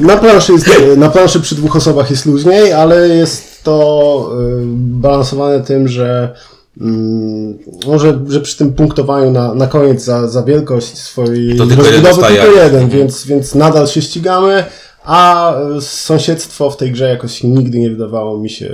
Na 0.00 0.16
planszy, 0.16 0.52
jest, 0.52 0.66
na 0.96 1.08
planszy 1.10 1.40
przy 1.40 1.54
dwóch 1.54 1.76
osobach 1.76 2.10
jest 2.10 2.26
luźniej, 2.26 2.72
ale 2.72 3.08
jest 3.08 3.62
to 3.64 4.30
balansowane 4.76 5.60
tym, 5.60 5.88
że, 5.88 6.34
mm, 6.80 7.58
no, 7.86 7.98
że, 7.98 8.40
przy 8.42 8.58
tym 8.58 8.72
punktowaniu 8.72 9.30
na, 9.30 9.54
na 9.54 9.66
koniec 9.66 10.04
za, 10.04 10.28
za 10.28 10.42
wielkość 10.42 10.98
swojej 10.98 11.56
To 11.56 11.66
tylko 11.66 11.84
jeden 11.86 12.14
tylko 12.14 12.30
jeden, 12.56 12.82
Mhm. 12.82 12.90
więc, 12.90 13.26
więc 13.26 13.54
nadal 13.54 13.86
się 13.86 14.02
ścigamy, 14.02 14.64
a 15.04 15.54
y, 15.78 15.80
sąsiedztwo 15.80 16.70
w 16.70 16.76
tej 16.76 16.92
grze 16.92 17.08
jakoś 17.08 17.42
nigdy 17.42 17.78
nie 17.78 17.90
wydawało 17.90 18.38
mi 18.38 18.50
się 18.50 18.70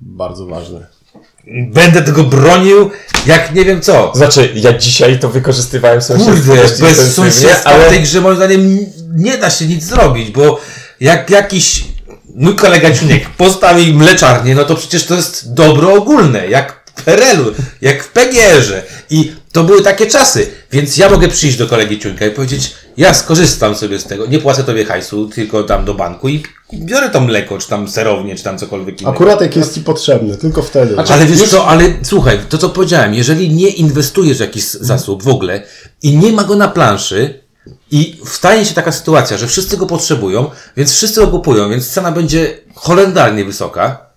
bardzo 0.00 0.46
ważne. 0.46 0.86
Będę 1.72 2.02
tego 2.02 2.24
bronił, 2.24 2.90
jak 3.26 3.54
nie 3.54 3.64
wiem 3.64 3.80
co. 3.80 4.12
Znaczy, 4.14 4.48
ja 4.54 4.78
dzisiaj 4.78 5.18
to 5.18 5.28
wykorzystywałem 5.28 6.02
sobie 6.02 6.24
Kurde, 6.24 6.54
bez 6.80 7.14
sąsiedztwa 7.14 7.70
ale 7.70 7.86
w 7.86 7.88
tej 7.88 8.02
grze 8.02 8.20
moim 8.20 8.36
zdaniem 8.36 8.78
nie 9.16 9.38
da 9.38 9.50
się 9.50 9.66
nic 9.66 9.84
zrobić, 9.84 10.30
bo 10.30 10.60
jak 11.00 11.30
jakiś 11.30 11.84
mój 12.34 12.54
kolega 12.56 12.90
Ciuniek 12.90 13.30
postawi 13.30 13.94
mleczarnię, 13.94 14.54
no 14.54 14.64
to 14.64 14.74
przecież 14.74 15.06
to 15.06 15.14
jest 15.14 15.54
dobro 15.54 15.94
ogólne, 15.94 16.46
jak 16.46 16.79
PRL-u, 17.02 17.52
jak 17.80 18.04
w 18.04 18.08
PGR-ze. 18.08 18.82
I 19.10 19.32
to 19.52 19.64
były 19.64 19.82
takie 19.82 20.06
czasy, 20.06 20.50
więc 20.72 20.96
ja 20.96 21.10
mogę 21.10 21.28
przyjść 21.28 21.56
do 21.56 21.66
kolegi 21.66 21.98
Ciuńka 21.98 22.26
i 22.26 22.30
powiedzieć, 22.30 22.74
ja 22.96 23.14
skorzystam 23.14 23.76
sobie 23.76 23.98
z 23.98 24.04
tego, 24.04 24.26
nie 24.26 24.38
płacę 24.38 24.64
tobie 24.64 24.84
hajsu, 24.84 25.28
tylko 25.28 25.62
dam 25.62 25.84
do 25.84 25.94
banku 25.94 26.28
i 26.28 26.42
biorę 26.74 27.10
to 27.10 27.20
mleko, 27.20 27.58
czy 27.58 27.68
tam 27.68 27.88
serownię, 27.88 28.36
czy 28.36 28.44
tam 28.44 28.58
cokolwiek 28.58 29.00
innego. 29.00 29.16
Akurat 29.16 29.40
jak 29.40 29.56
jest 29.56 29.74
ci 29.74 29.80
potrzebny, 29.80 30.36
tylko 30.36 30.62
wtedy. 30.62 30.96
Ale 31.08 31.26
wiesz 31.26 31.48
co, 31.48 31.66
ale 31.66 31.84
słuchaj, 32.02 32.38
to 32.48 32.58
co 32.58 32.68
powiedziałem, 32.68 33.14
jeżeli 33.14 33.50
nie 33.50 33.68
inwestujesz 33.68 34.36
w 34.36 34.40
jakiś 34.40 34.64
zasób 34.64 35.22
w 35.22 35.28
ogóle 35.28 35.62
i 36.02 36.16
nie 36.16 36.32
ma 36.32 36.44
go 36.44 36.56
na 36.56 36.68
planszy 36.68 37.40
i 37.90 38.20
stanie 38.24 38.64
się 38.64 38.74
taka 38.74 38.92
sytuacja, 38.92 39.38
że 39.38 39.46
wszyscy 39.46 39.76
go 39.76 39.86
potrzebują, 39.86 40.50
więc 40.76 40.92
wszyscy 40.92 41.20
go 41.20 41.28
kupują, 41.28 41.70
więc 41.70 41.88
cena 41.88 42.12
będzie 42.12 42.58
holendarnie 42.74 43.44
wysoka, 43.44 44.09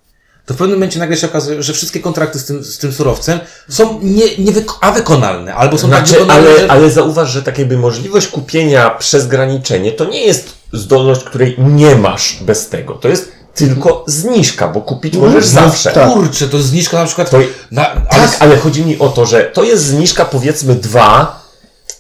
to 0.46 0.54
w 0.54 0.58
pewnym 0.58 0.78
momencie 0.78 1.00
nagle 1.00 1.18
się 1.18 1.28
okazuje, 1.28 1.64
że 1.64 1.74
wszystkie 1.74 2.00
kontrakty 2.00 2.40
z 2.40 2.46
tym, 2.46 2.64
z 2.64 2.78
tym 2.78 2.94
surowcem 2.94 3.40
są 3.70 4.00
nie, 4.02 4.38
nie 4.38 4.52
wyko- 4.52 4.78
a 4.82 4.92
wykonalne, 4.92 5.56
albo 5.56 5.78
są 5.78 5.90
tak 5.90 6.00
Znaczy, 6.08 6.14
wykonalne, 6.14 6.50
ale, 6.50 6.60
że... 6.60 6.72
ale 6.72 6.92
zauważ, 6.92 7.30
że 7.30 7.44
tak 7.44 7.58
jakby 7.60 7.78
możliwość 7.78 8.28
kupienia 8.28 8.90
przez 8.90 9.28
graniczenie 9.28 9.92
to 9.92 10.06
nie 10.06 10.26
jest 10.26 10.50
zdolność, 10.74 11.24
której 11.24 11.56
nie 11.60 11.96
masz 11.96 12.38
bez 12.42 12.70
tego. 12.70 12.94
To 12.94 13.08
jest 13.08 13.32
tylko 13.56 14.04
zniżka, 14.08 14.68
bo 14.68 14.82
kupić 14.82 15.16
możesz 15.18 15.54
No, 15.54 15.62
zawsze. 15.62 15.92
tak. 15.92 16.10
Kurczę, 16.14 16.48
to 16.48 16.62
zniżka 16.62 17.00
na 17.00 17.06
przykład 17.06 17.30
To- 17.30 17.38
na... 17.72 17.88
Ale 18.10 18.28
Tak, 18.28 18.38
ale 18.40 18.58
chodzi 18.58 18.86
mi 18.86 19.00
o 19.00 19.10
to, 19.10 19.26
że 19.26 19.42
to 19.42 19.64
jest 19.64 19.84
zniżka 19.86 20.26
powiedzmy 20.26 20.76
dwa, 20.76 21.44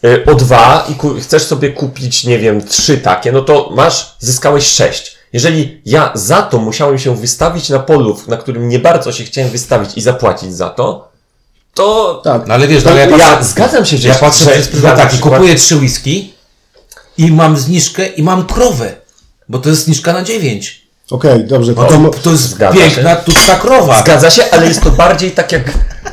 y, 0.05 0.25
o 0.25 0.35
dwa 0.35 0.87
i 0.89 1.21
chcesz 1.21 1.43
sobie 1.43 1.69
kupić, 1.69 2.23
nie 2.23 2.39
wiem, 2.39 2.67
trzy 2.67 2.97
takie, 2.97 3.31
no 3.31 3.41
to 3.41 3.69
masz, 3.75 4.15
zyskałeś 4.19 4.65
sześć. 4.67 5.15
Jeżeli 5.33 5.81
ja 5.85 6.11
za 6.15 6.41
to 6.41 6.57
musiałem 6.59 6.99
się 6.99 7.15
wystawić 7.15 7.69
na 7.69 7.79
polu, 7.79 8.17
na 8.27 8.37
którym 8.37 8.69
nie 8.69 8.79
bardzo 8.79 9.11
się 9.11 9.23
chciałem 9.23 9.49
wystawić 9.51 9.89
i 9.95 10.01
zapłacić 10.01 10.55
za 10.55 10.69
to, 10.69 11.11
to 11.73 12.21
tak. 12.23 12.47
No 12.47 12.53
ale 12.53 12.67
wiesz, 12.67 12.83
no, 12.83 12.91
ale 12.91 12.99
ja, 12.99 13.05
ja, 13.17 13.17
patrzę, 13.31 13.43
zgadzam 13.45 13.85
się, 13.85 13.97
że 13.97 14.07
ja 14.07 14.15
patrzę 14.15 14.45
przez 14.51 14.67
pryzmat 14.67 14.97
ja 14.97 15.05
taki, 15.05 15.17
kupuję 15.19 15.55
trzy 15.55 15.75
whisky 15.75 16.33
i 17.17 17.31
mam 17.31 17.57
zniżkę 17.57 18.07
i 18.07 18.23
mam 18.23 18.45
krowę, 18.45 18.93
bo 19.49 19.59
to 19.59 19.69
jest 19.69 19.83
zniżka 19.85 20.13
na 20.13 20.23
dziewięć. 20.23 20.83
Okej, 21.11 21.45
dobrze. 21.45 21.73
No 21.75 21.83
To, 21.85 21.97
to, 21.97 22.09
to 22.23 22.29
jest 22.31 22.43
Zgadza 22.43 22.77
piękna, 22.79 23.15
tuczna 23.15 23.55
krowa. 23.55 24.01
Zgadza 24.01 24.29
się, 24.29 24.43
ale 24.51 24.67
jest 24.67 24.81
to 24.81 24.91
bardziej 24.91 25.31
tak 25.31 25.51
jak 25.51 25.63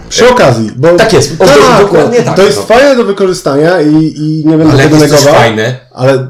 Przy 0.08 0.28
okazji, 0.28 0.70
bo 0.76 0.88
Tak 0.96 1.12
jest, 1.12 1.38
tak, 1.38 1.48
do- 1.48 1.82
dokładnie 1.84 2.22
tak, 2.22 2.36
To 2.36 2.42
jest 2.42 2.56
no. 2.58 2.62
fajne 2.64 2.96
do 2.96 3.04
wykorzystania 3.04 3.80
i, 3.80 3.94
i 4.16 4.42
nie 4.46 4.56
będę 4.56 4.72
Ale 4.72 4.82
tego 4.82 4.96
negował. 4.96 5.34
fajne. 5.34 5.76
Ale, 5.94 6.28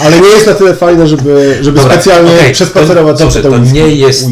ale 0.00 0.20
nie 0.20 0.28
jest 0.28 0.46
na 0.46 0.54
tyle 0.54 0.74
fajne, 0.74 1.06
żeby, 1.06 1.58
żeby 1.60 1.78
Dobra, 1.80 1.92
specjalnie 1.94 2.32
okej, 2.34 2.52
przespacerować 2.52 3.18
to, 3.18 3.24
Dobrze, 3.24 3.42
to 3.42 3.58
nie 3.58 3.88
jest, 3.88 4.26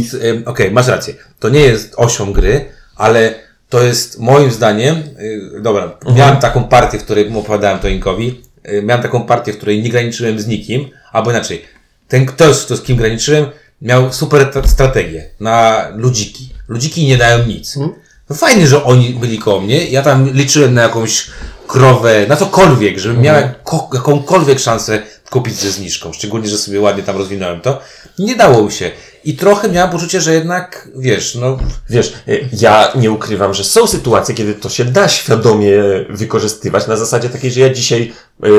okej, 0.47 0.71
masz 0.71 0.87
rację, 0.89 1.15
to 1.41 1.49
nie 1.49 1.61
jest 1.61 1.93
osią 1.97 2.33
gry, 2.33 2.65
ale 2.97 3.35
to 3.69 3.83
jest 3.83 4.19
moim 4.21 4.51
zdaniem, 4.51 4.97
y, 4.97 5.61
dobra, 5.61 5.83
Mhm. 5.85 6.17
miałem 6.17 6.37
taką 6.37 6.65
partię, 6.65 6.99
w 6.99 7.05
której 7.05 7.33
opowiadałem 7.37 7.79
to 7.79 7.89
Inkowi, 7.89 8.43
y, 8.69 8.83
miałem 8.83 9.03
taką 9.03 9.23
partię, 9.27 9.53
w 9.53 9.57
której 9.57 9.83
nie 9.83 9.91
graniczyłem 9.91 10.41
z 10.41 10.47
nikim, 10.47 10.89
albo 11.13 11.31
inaczej, 11.31 11.63
ten 12.09 12.27
ktoś, 12.27 12.57
kto 12.59 12.77
z 12.77 12.83
kim 12.83 12.97
graniczyłem, 12.97 13.47
miał 13.83 14.13
super 14.13 14.43
tra- 14.51 14.67
strategię 14.69 15.25
na 15.41 15.85
ludziki. 15.95 16.49
Ludziki 16.69 17.07
nie 17.07 17.17
dają 17.17 17.47
nic. 17.47 17.77
Mhm. 17.77 17.95
No 18.31 18.37
fajnie, 18.37 18.67
że 18.67 18.85
oni 18.85 19.11
byli 19.11 19.39
koło 19.39 19.61
mnie, 19.61 19.85
ja 19.87 20.03
tam 20.03 20.33
liczyłem 20.33 20.75
na 20.75 20.83
jakąś 20.83 21.27
krowę, 21.67 22.27
na 22.29 22.37
cokolwiek, 22.37 22.99
żebym 22.99 23.21
miał 23.23 23.37
Mhm. 23.37 23.55
jakąkolwiek 23.95 24.59
szansę 24.61 25.03
kupić 25.31 25.55
ze 25.55 25.71
zniżką. 25.71 26.13
Szczególnie, 26.13 26.49
że 26.49 26.59
sobie 26.59 26.81
ładnie 26.81 27.03
tam 27.03 27.17
rozwinąłem 27.17 27.61
to. 27.61 27.81
Nie 28.19 28.37
dało 28.37 28.63
mi 28.63 28.73
się. 28.73 28.91
I 29.25 29.37
trochę 29.37 29.69
miałem 29.69 29.91
poczucie, 29.91 30.21
że 30.21 30.35
jednak, 30.35 30.89
wiesz, 30.97 31.35
no, 31.35 31.59
Wiesz, 31.91 32.13
y, 32.29 32.49
ja 32.53 32.93
nie 32.95 33.11
ukrywam, 33.11 33.55
że 33.55 33.65
są 33.65 33.87
sytuacje, 33.87 34.35
kiedy 34.35 34.55
to 34.55 34.69
się 34.69 34.85
da 34.85 35.09
świadomie 35.09 35.73
wykorzystywać 36.11 36.87
na 36.87 36.97
zasadzie 36.97 37.29
takiej, 37.29 37.51
że 37.51 37.61
ja 37.61 37.71
dzisiaj 37.75 38.13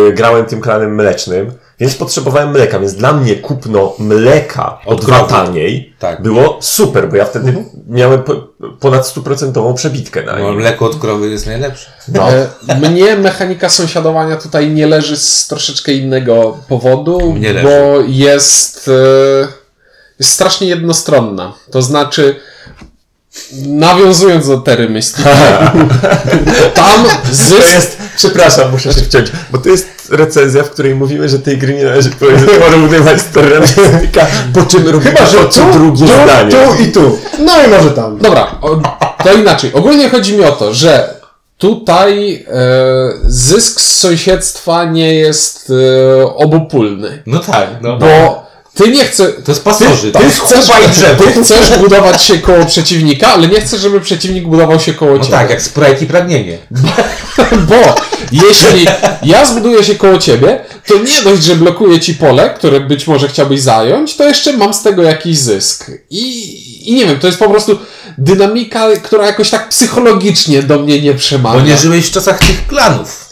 y, 0.09 0.13
grałem 0.13 0.45
tym 0.45 0.61
klanem 0.61 0.95
mlecznym, 0.95 1.51
więc 1.79 1.95
potrzebowałem 1.95 2.51
mleka, 2.51 2.79
więc 2.79 2.93
dla 2.93 3.13
mnie 3.13 3.35
kupno 3.35 3.93
mleka 3.99 4.79
Od 4.85 5.01
dwa 5.05 5.23
taniej 5.23 5.93
Tak. 5.99 6.21
było 6.21 6.57
super, 6.61 7.09
bo 7.09 7.15
ja 7.15 7.25
wtedy 7.25 7.65
miałem 7.87 8.23
po, 8.23 8.35
ponad 8.79 9.07
stuprocentową 9.07 9.73
przebitkę 9.73 10.23
na 10.23 10.35
no 10.39 10.53
mleko 10.53 10.85
od 10.85 10.95
krowy 10.99 11.29
jest 11.29 11.45
najlepsze. 11.45 11.89
No. 12.07 12.29
E, 12.31 12.89
Mnie 12.89 13.15
mechanika 13.15 13.69
sąsiadowania 13.69 14.37
tutaj 14.37 14.69
nie 14.69 14.87
leży 14.87 15.17
z 15.17 15.47
troszeczkę 15.47 15.93
innego 15.93 16.57
powodu, 16.67 17.33
Mnie 17.33 17.53
leży. 17.53 17.67
bo 17.67 18.01
jest, 18.07 18.87
e, 19.43 19.47
jest 20.19 20.31
strasznie 20.31 20.67
jednostronna. 20.67 21.53
To 21.71 21.81
znaczy, 21.81 22.35
nawiązując 23.65 24.47
do 24.47 24.57
tery 24.57 24.89
myśli, 24.89 25.23
tam 26.73 27.03
To 27.03 27.33
zysk 27.35 27.73
jest, 27.73 27.97
przepraszam, 28.15 28.71
muszę 28.71 28.93
się 28.93 29.01
wciąć, 29.01 29.31
bo 29.51 29.57
to 29.57 29.69
jest 29.69 29.87
recenzja, 30.09 30.63
w 30.63 30.69
której 30.69 30.95
mówimy, 30.95 31.29
że 31.29 31.39
tej 31.39 31.57
gry 31.57 31.73
nie 31.73 31.83
należy 31.83 32.09
porównywać 32.59 33.21
z 33.21 33.25
Terranistica, 33.25 34.27
po 34.53 34.61
czym 34.61 34.87
robimy 34.87 35.11
Chyba, 35.11 35.25
że 35.25 35.37
to 35.37 35.47
co 35.49 35.65
tu, 35.65 35.73
drugie 35.73 36.07
tu, 36.07 36.13
zdanie. 36.13 36.51
tu 36.51 36.83
i 36.83 36.91
tu. 36.91 37.19
No 37.39 37.63
i 37.65 37.67
może 37.67 37.91
tam. 37.91 38.17
Dobra, 38.17 38.55
o, 38.61 38.81
to 39.23 39.33
inaczej. 39.33 39.73
Ogólnie 39.73 40.09
chodzi 40.09 40.37
mi 40.37 40.43
o 40.43 40.51
to, 40.51 40.73
że 40.73 41.19
tutaj 41.57 42.45
e, 42.47 42.59
zysk 43.25 43.81
z 43.81 43.95
sąsiedztwa 43.99 44.85
nie 44.85 45.13
jest 45.13 45.71
e, 46.19 46.23
obopólny. 46.35 47.23
No 47.25 47.39
tak, 47.39 47.67
no. 47.81 47.97
Bo 47.97 48.48
ty 48.83 48.91
nie 48.91 49.05
chcesz. 49.05 49.33
To 49.45 49.51
jest 49.51 49.63
pasożyt. 49.63 50.13
Ty, 50.13 50.19
ty, 50.19 50.29
chcesz, 50.29 50.67
ty 51.17 51.43
chcesz 51.43 51.77
budować 51.77 52.23
się 52.23 52.37
koło 52.37 52.65
przeciwnika, 52.65 53.27
ale 53.27 53.47
nie 53.47 53.61
chcesz, 53.61 53.81
żeby 53.81 54.01
przeciwnik 54.01 54.47
budował 54.47 54.79
się 54.79 54.93
koło 54.93 55.11
No 55.11 55.19
ciebie. 55.19 55.31
tak, 55.37 55.49
jak 55.49 55.61
sprite 55.61 55.97
i 56.01 56.07
pragnienie. 56.07 56.57
Bo 57.69 57.95
jeśli 58.31 58.85
ja 59.23 59.45
zbuduję 59.45 59.83
się 59.83 59.95
koło 59.95 60.17
ciebie, 60.17 60.59
to 60.87 60.93
nie 60.95 61.21
dość, 61.23 61.43
że 61.43 61.55
blokuję 61.55 61.99
ci 61.99 62.13
pole, 62.13 62.49
które 62.49 62.79
być 62.79 63.07
może 63.07 63.27
chciałbyś 63.27 63.61
zająć, 63.61 64.15
to 64.15 64.23
jeszcze 64.23 64.57
mam 64.57 64.73
z 64.73 64.81
tego 64.81 65.03
jakiś 65.03 65.37
zysk. 65.37 65.91
I, 66.09 66.91
i 66.91 66.95
nie 66.95 67.05
wiem, 67.05 67.19
to 67.19 67.27
jest 67.27 67.39
po 67.39 67.49
prostu 67.49 67.79
dynamika, 68.17 68.87
która 69.03 69.25
jakoś 69.25 69.49
tak 69.49 69.69
psychologicznie 69.69 70.63
do 70.63 70.79
mnie 70.79 71.01
nie 71.01 71.13
przemawia. 71.13 71.59
Bo 71.59 71.65
nie 71.65 71.77
żyłeś 71.77 72.05
w 72.05 72.11
czasach 72.11 72.39
tych 72.39 72.67
klanów. 72.67 73.28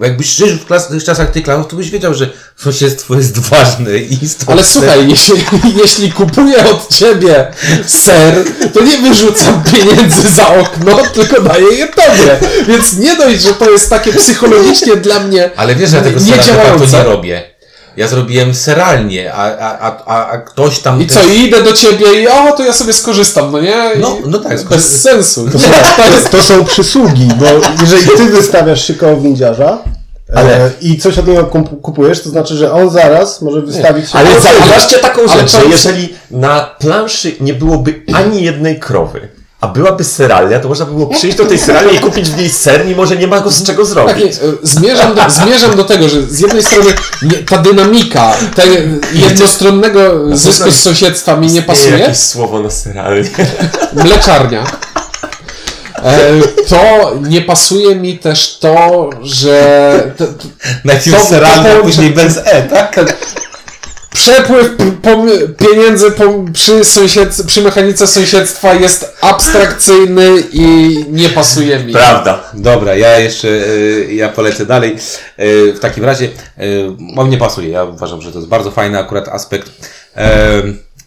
Bo 0.00 0.06
jakbyś 0.06 0.26
żył 0.26 0.48
w, 0.48 0.66
klas- 0.66 0.92
w 1.00 1.04
czasach 1.04 1.30
tych 1.30 1.42
klanów, 1.44 1.66
to 1.68 1.76
byś 1.76 1.90
wiedział, 1.90 2.14
że 2.14 2.30
sąsiedztwo 2.56 3.14
jest 3.16 3.38
ważne 3.38 3.98
i 3.98 4.24
istotne. 4.24 4.52
Ale 4.54 4.64
słuchaj, 4.64 5.08
jeśli, 5.08 5.34
jeśli 5.82 6.12
kupuję 6.12 6.70
od 6.70 6.88
ciebie 6.88 7.46
ser, 7.86 8.44
to 8.74 8.80
nie 8.82 8.98
wyrzucam 8.98 9.62
pieniędzy 9.72 10.28
za 10.36 10.48
okno, 10.48 10.96
tylko 11.14 11.42
daję 11.42 11.66
je 11.76 11.88
tobie. 11.88 12.38
Więc 12.68 12.96
nie 12.96 13.16
dość, 13.16 13.42
że 13.42 13.54
to 13.54 13.70
jest 13.70 13.90
takie 13.90 14.12
psychologicznie 14.12 14.96
dla 14.96 15.20
mnie 15.20 15.50
Ale 15.56 15.74
wiesz, 15.74 15.90
że 15.90 15.96
ja 15.96 16.02
tego 16.02 16.20
nie 16.20 16.26
sera 16.26 16.42
działające. 16.42 16.98
nie 16.98 17.04
robię. 17.04 17.49
Ja 17.96 18.08
zrobiłem 18.08 18.54
seralnie, 18.54 19.32
a, 19.34 19.56
a, 19.58 19.96
a, 20.06 20.30
a, 20.30 20.38
ktoś 20.38 20.78
tam... 20.78 21.02
I 21.02 21.06
też- 21.06 21.14
co, 21.18 21.24
i 21.30 21.38
idę 21.44 21.62
do 21.62 21.72
ciebie 21.72 22.22
i 22.22 22.28
o, 22.28 22.52
to 22.56 22.64
ja 22.64 22.72
sobie 22.72 22.92
skorzystam, 22.92 23.52
no 23.52 23.60
nie? 23.60 23.76
I 23.96 23.98
No, 24.00 24.16
no 24.26 24.38
tak, 24.38 24.52
Bez 24.52 24.60
skorzy- 24.64 24.80
sensu. 24.98 25.46
To 25.52 25.58
są, 25.58 26.30
to 26.30 26.42
są 26.42 26.64
przysługi, 26.64 27.28
bo 27.38 27.46
jeżeli 27.80 28.06
ty 28.16 28.24
wystawiasz 28.24 28.84
się 28.86 28.94
koło 28.94 29.16
windziarza 29.16 29.78
Ale- 30.34 30.56
e, 30.66 30.70
i 30.80 30.98
coś 30.98 31.18
od 31.18 31.26
niego 31.26 31.44
kup- 31.44 31.80
kupujesz, 31.80 32.22
to 32.22 32.28
znaczy, 32.30 32.56
że 32.56 32.72
on 32.72 32.90
zaraz 32.90 33.42
może 33.42 33.60
wystawić 33.60 34.10
się 34.10 34.18
Ale 34.18 34.40
zauważcie 34.40 34.98
taką 34.98 35.20
ale 35.28 35.40
rzecz, 35.40 35.52
to 35.52 35.60
że 35.60 35.66
jeżeli 35.66 36.14
na 36.30 36.60
planszy 36.78 37.32
nie 37.40 37.54
byłoby 37.54 38.02
ani 38.14 38.42
jednej 38.42 38.80
krowy, 38.80 39.28
a 39.60 39.68
byłaby 39.68 40.04
seralnia, 40.04 40.60
to 40.60 40.68
można 40.68 40.84
by 40.86 40.92
było 40.92 41.06
przyjść 41.06 41.36
do 41.36 41.46
tej 41.46 41.58
seralni 41.58 41.94
i 41.96 41.98
kupić 41.98 42.30
w 42.30 42.36
niej 42.38 42.50
ser, 42.50 42.86
mimo 42.86 43.06
że 43.06 43.16
nie 43.16 43.26
ma 43.26 43.40
go 43.40 43.50
z 43.50 43.62
czego 43.62 43.82
Tak, 43.82 43.92
zrobić. 43.92 44.32
e, 44.36 44.38
zmierzam, 44.62 45.14
do, 45.14 45.22
zmierzam 45.30 45.76
do 45.76 45.84
tego, 45.84 46.08
że 46.08 46.22
z 46.22 46.40
jednej 46.40 46.62
strony 46.62 46.90
nie, 47.22 47.32
ta 47.32 47.58
dynamika 47.58 48.32
te 48.54 48.62
jednostronnego 49.12 50.00
zysku 50.36 50.70
z 50.70 50.74
sąsiedztwa 50.80 51.36
mi 51.36 51.46
nie 51.46 51.62
pasuje, 51.62 51.98
jakieś 51.98 52.18
słowo 52.18 52.60
na 52.60 52.70
seralnię. 52.70 53.24
mleczarnia. 53.92 54.64
E, 56.04 56.30
to 56.68 57.12
nie 57.28 57.40
pasuje 57.42 57.96
mi 57.96 58.18
też 58.18 58.58
to, 58.58 59.10
że 59.22 60.12
Najpierw 60.84 61.28
To- 61.28 61.34
to- 61.40 61.78
a 61.78 61.82
później 61.82 62.10
bez 62.10 62.36
E, 62.44 62.62
tak? 62.62 62.96
Przepływ 64.20 64.70
pieniędzy 65.56 66.12
przy, 66.52 66.84
sąsied, 66.84 67.42
przy 67.46 67.62
mechanice 67.62 68.06
sąsiedztwa 68.06 68.74
jest 68.74 69.16
abstrakcyjny 69.20 70.28
i 70.52 70.98
nie 71.10 71.28
pasuje 71.28 71.78
mi. 71.78 71.92
Prawda. 71.92 72.44
Dobra, 72.54 72.94
ja 72.94 73.18
jeszcze, 73.18 73.48
y, 73.48 74.08
ja 74.14 74.28
polecę 74.28 74.66
dalej. 74.66 74.96
Y, 75.40 75.72
W 75.72 75.80
takim 75.80 76.04
razie, 76.04 76.24
y, 76.24 76.30
on 77.16 77.30
nie 77.30 77.38
pasuje. 77.38 77.68
Ja 77.68 77.84
uważam, 77.84 78.22
że 78.22 78.32
to 78.32 78.38
jest 78.38 78.48
bardzo 78.48 78.70
fajny 78.70 78.98
akurat 78.98 79.28
aspekt. 79.28 79.70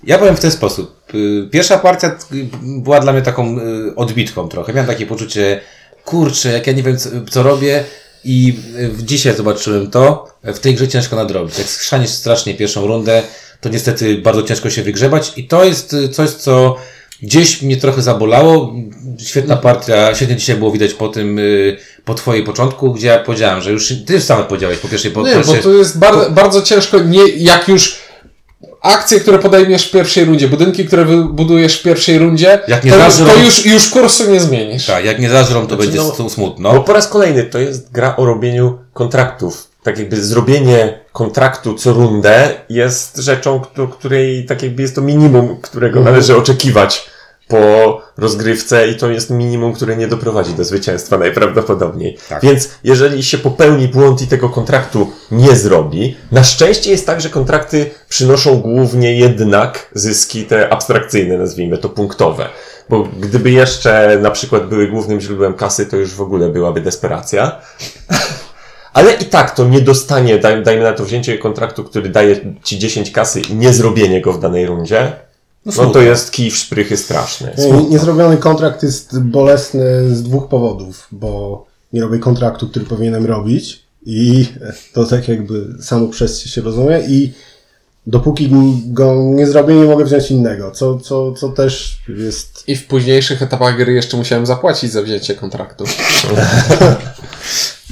Ja 0.04 0.18
powiem 0.18 0.36
w 0.38 0.40
ten 0.40 0.52
sposób. 0.52 1.04
Pierwsza 1.52 1.78
partia 1.78 2.18
była 2.62 3.00
dla 3.00 3.14
mnie 3.14 3.22
taką 3.22 3.56
odbitką 3.96 4.50
trochę. 4.50 4.74
Miałem 4.74 4.88
takie 4.88 5.06
poczucie, 5.06 5.62
kurczę, 6.06 6.52
jak 6.52 6.68
ja 6.68 6.74
nie 6.74 6.84
wiem, 6.84 6.98
co, 6.98 7.10
co 7.32 7.44
robię. 7.44 7.84
I 8.26 8.56
dzisiaj 9.00 9.36
zobaczyłem 9.36 9.92
to. 9.92 10.28
W 10.44 10.60
tej 10.60 10.76
grze 10.76 10.88
ciężko 10.88 11.16
nadrobić. 11.16 11.58
Jak 11.58 11.68
schrzanisz 11.68 12.10
strasznie 12.10 12.54
pierwszą 12.54 12.88
rundę, 12.88 13.24
to 13.62 13.70
niestety 13.70 14.18
bardzo 14.18 14.44
ciężko 14.44 14.70
się 14.70 14.84
wygrzebać. 14.84 15.34
I 15.38 15.48
to 15.48 15.64
jest 15.64 15.94
y, 15.94 16.10
coś, 16.10 16.30
co 16.30 16.76
gdzieś 17.22 17.62
mnie 17.62 17.78
trochę 17.78 18.02
zabolało. 18.02 18.74
Świetna 19.20 19.56
partia, 19.58 20.16
świetnie 20.16 20.36
dzisiaj 20.36 20.56
było 20.56 20.72
widać 20.72 20.94
po 20.94 21.08
tym, 21.08 21.40
y, 21.40 21.78
po 22.06 22.14
twojej 22.14 22.44
początku, 22.44 22.94
gdzie 22.94 23.08
ja 23.08 23.20
powiedziałem, 23.20 23.62
że 23.62 23.72
już, 23.72 23.94
ty 24.06 24.14
już 24.14 24.24
sam 24.24 24.44
powiedziałeś 24.46 24.78
po 24.78 24.88
pierwszej 24.88 25.12
po 25.12 25.22
Nie, 25.22 25.30
bo 25.30 25.36
pierwszej- 25.36 25.64
to 25.64 25.72
jest 25.74 26.00
bar- 26.00 26.32
bardzo 26.34 26.62
ciężko, 26.62 27.00
nie, 27.00 27.28
jak 27.28 27.68
już 27.68 28.00
akcje, 28.84 29.20
które 29.20 29.40
podejmiesz 29.40 29.88
w 29.88 29.92
pierwszej 29.92 30.26
rundzie, 30.26 30.48
budynki, 30.48 30.86
które 30.86 31.06
budujesz 31.24 31.80
w 31.80 31.84
pierwszej 31.84 32.20
rundzie, 32.20 32.60
Jak 32.68 32.84
nie 32.84 32.92
to, 32.92 32.98
znasz, 33.12 33.34
to 33.34 33.40
już, 33.44 33.66
już 33.66 33.90
kursu 33.90 34.32
nie 34.32 34.40
zmienisz. 34.40 34.86
Tak, 34.86 35.06
jak 35.06 35.20
nie 35.20 35.30
zażrą, 35.30 35.68
to 35.68 35.76
będzie 35.78 35.98
no- 35.98 36.04
no, 36.20 36.24
Bo 36.24 36.30
smutno. 36.30 36.82
po 36.84 36.94
raz 36.94 37.08
kolejny 37.08 37.44
to 37.44 37.60
jest 37.60 37.92
gra 37.92 38.16
o 38.16 38.26
robieniu 38.26 38.78
kontraktów. 38.94 39.68
Tak 39.84 40.00
jakby 40.00 40.24
zrobienie 40.24 41.00
kontraktu 41.12 41.74
co 41.74 41.94
rundę 41.94 42.50
jest 42.70 43.18
rzeczą, 43.18 43.60
któ- 43.60 43.88
której 43.88 44.46
tak 44.46 44.64
jakby 44.64 44.82
jest 44.82 44.96
to 44.96 45.02
minimum, 45.02 45.58
którego 45.62 46.00
należy 46.00 46.38
oczekiwać 46.38 47.06
po 47.48 48.02
rozgrywce 48.18 48.88
i 48.88 48.96
to 48.96 49.10
jest 49.10 49.30
minimum, 49.30 49.74
które 49.74 49.98
nie 49.98 50.08
doprowadzi 50.08 50.54
do 50.54 50.64
zwycięstwa 50.64 51.18
najprawdopodobniej. 51.18 52.18
Tak. 52.30 52.44
Więc 52.44 52.70
jeżeli 52.84 53.24
się 53.24 53.38
popełni 53.38 53.88
błąd 53.88 54.22
i 54.22 54.28
tego 54.28 54.50
kontraktu 54.50 55.12
nie 55.32 55.56
zrobi, 55.56 56.18
na 56.32 56.44
szczęście 56.44 56.92
jest 56.92 57.06
tak, 57.06 57.22
że 57.22 57.30
kontrakty 57.30 57.90
przynoszą 58.10 58.60
głównie 58.60 59.18
jednak 59.18 59.90
zyski 59.94 60.44
te 60.44 60.74
abstrakcyjne, 60.74 61.38
nazwijmy 61.38 61.78
to 61.78 61.90
punktowe. 61.90 62.50
Bo 62.90 63.08
gdyby 63.20 63.52
jeszcze 63.52 64.18
na 64.22 64.32
przykład 64.32 64.68
były 64.68 64.88
głównym 64.88 65.22
źródłem 65.22 65.54
kasy, 65.54 65.86
to 65.86 65.98
już 65.98 66.14
w 66.14 66.22
ogóle 66.22 66.50
byłaby 66.50 66.82
desperacja. 66.82 67.52
Ale 68.94 69.14
i 69.14 69.26
tak 69.26 69.56
to 69.56 69.68
nie 69.68 69.82
dostanie, 69.82 70.38
daj, 70.38 70.64
dajmy 70.64 70.84
na 70.84 70.94
to 70.94 71.06
wzięcie 71.06 71.38
kontraktu, 71.38 71.84
który 71.84 72.10
daje 72.10 72.56
ci 72.64 72.80
10 72.80 73.12
kasy 73.12 73.42
i 73.42 73.56
nie 73.56 73.74
zrobienie 73.74 74.22
go 74.22 74.34
w 74.34 74.40
danej 74.40 74.66
rundzie, 74.66 75.14
no, 75.66 75.72
to 75.72 75.82
smutno. 75.84 76.02
jest 76.02 76.32
kij 76.32 76.52
w 76.52 76.58
szprychy 76.58 76.98
straszny. 76.98 77.54
Nie- 77.58 77.90
Niezrobiony 77.90 78.38
kontrakt 78.38 78.84
jest 78.84 79.20
bolesny 79.20 80.16
z 80.16 80.24
dwóch 80.24 80.48
powodów, 80.48 81.08
bo 81.12 81.66
nie 81.94 82.02
robię 82.02 82.20
kontraktu, 82.20 82.68
który 82.70 82.86
powinienem 82.86 83.26
robić 83.26 83.84
i 84.06 84.46
to 84.94 85.06
tak 85.06 85.28
jakby 85.28 85.66
samo 85.82 86.08
przez 86.08 86.40
się 86.40 86.50
się 86.50 86.62
rozumie 86.62 87.00
i 87.08 87.34
dopóki 88.08 88.52
go 88.88 89.16
nie 89.16 89.48
zrobię, 89.48 89.76
nie 89.76 89.86
mogę 89.86 90.06
wziąć 90.06 90.32
innego, 90.32 90.72
co, 90.72 91.00
co, 91.00 91.34
co 91.34 91.50
też 91.50 91.98
jest... 92.18 92.64
I 92.68 92.76
w 92.76 92.88
późniejszych 92.88 93.42
etapach 93.42 93.78
gry 93.78 93.94
jeszcze 93.94 94.18
musiałem 94.18 94.46
zapłacić 94.46 94.92
za 94.92 95.02
wzięcie 95.02 95.36
kontraktu. 95.36 95.84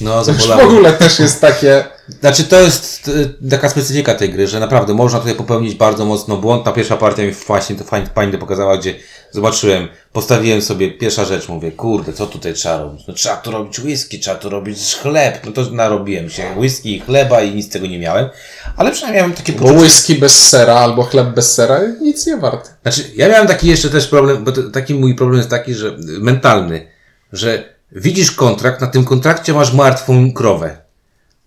No, 0.02 0.24
To 0.26 0.32
już 0.32 0.40
w 0.40 0.48
zabolało. 0.48 0.70
ogóle 0.70 0.94
też 0.94 1.20
jest 1.20 1.42
takie... 1.42 1.84
Znaczy, 2.20 2.44
to 2.44 2.62
jest 2.62 3.08
y, 3.08 3.50
taka 3.50 3.70
specyfika 3.70 4.16
tej 4.16 4.30
gry, 4.30 4.48
że 4.48 4.60
naprawdę 4.60 4.94
można 4.94 5.20
tutaj 5.20 5.36
popełnić 5.36 5.76
bardzo 5.76 6.06
mocno 6.06 6.38
błąd. 6.38 6.66
Ta 6.66 6.72
pierwsza 6.72 6.98
partia 6.98 7.24
mi 7.24 7.32
właśnie 7.32 7.76
to 7.76 7.84
fajnie, 8.16 8.38
pokazała, 8.38 8.78
gdzie 8.78 8.96
zobaczyłem, 9.32 9.88
postawiłem 10.14 10.62
sobie, 10.62 10.92
pierwsza 10.92 11.26
rzecz, 11.26 11.50
mówię, 11.50 11.72
kurde, 11.72 12.14
co 12.14 12.28
tutaj 12.28 12.54
trzeba 12.54 12.78
robić? 12.78 13.08
No 13.08 13.14
trzeba 13.14 13.36
tu 13.36 13.52
robić 13.52 13.80
whisky, 13.80 14.20
trzeba 14.20 14.38
tu 14.38 14.50
robić 14.50 14.96
chleb. 14.96 15.46
No 15.46 15.52
to 15.52 15.62
narobiłem 15.72 16.30
się 16.30 16.44
whisky, 16.58 17.00
chleba 17.00 17.42
i 17.42 17.56
nic 17.56 17.66
z 17.66 17.70
tego 17.70 17.88
nie 17.88 18.00
miałem. 18.00 18.30
Ale 18.78 18.92
przynajmniej 18.92 19.22
miałem 19.22 19.38
takie 19.38 19.54
Bo 19.54 19.60
poczucie, 19.60 19.80
whisky 19.80 20.16
bez 20.16 20.50
sera 20.50 20.74
albo 20.74 21.04
chleb 21.04 21.28
bez 21.36 21.54
sera 21.54 21.80
nic 22.02 22.28
nie 22.28 22.38
wart. 22.38 22.70
Znaczy, 22.82 23.04
ja 23.16 23.30
miałem 23.30 23.48
taki 23.48 23.68
jeszcze 23.68 23.90
też 23.90 24.08
problem, 24.08 24.44
bo 24.44 24.52
to, 24.52 24.64
taki 24.64 24.94
mój 24.94 25.16
problem 25.16 25.38
jest 25.38 25.50
taki, 25.50 25.74
że 25.74 25.96
mentalny, 26.20 26.88
że 27.34 27.64
widzisz 27.92 28.32
kontrakt, 28.32 28.82
na 28.82 28.88
tym 28.88 29.06
kontrakcie 29.06 29.54
masz 29.54 29.74
martwą 29.74 30.32
krowę. 30.34 30.81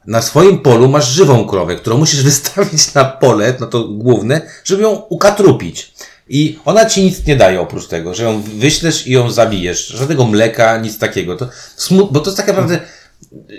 Na 0.06 0.22
swoim 0.22 0.58
polu 0.58 0.88
masz 0.88 1.08
żywą 1.08 1.46
krowę, 1.46 1.76
którą 1.76 1.98
musisz 1.98 2.22
wystawić 2.30 2.94
na 2.94 3.04
pole, 3.04 3.54
na 3.60 3.66
to 3.66 3.88
główne, 3.88 4.40
żeby 4.64 4.82
ją 4.82 4.90
ukatrupić. 4.90 5.94
I 6.28 6.58
ona 6.64 6.86
ci 6.86 7.02
nic 7.02 7.26
nie 7.26 7.36
daje 7.36 7.60
oprócz 7.60 7.86
tego, 7.86 8.14
że 8.14 8.24
ją 8.24 8.42
wyślesz 8.42 9.06
i 9.06 9.12
ją 9.12 9.30
zabijesz. 9.30 9.86
Żadnego 9.86 10.24
mleka, 10.24 10.78
nic 10.78 10.98
takiego. 10.98 11.36
To 11.36 11.48
smut, 11.76 12.12
bo 12.12 12.20
to 12.20 12.26
jest 12.26 12.36
tak 12.36 12.46
naprawdę, 12.46 12.80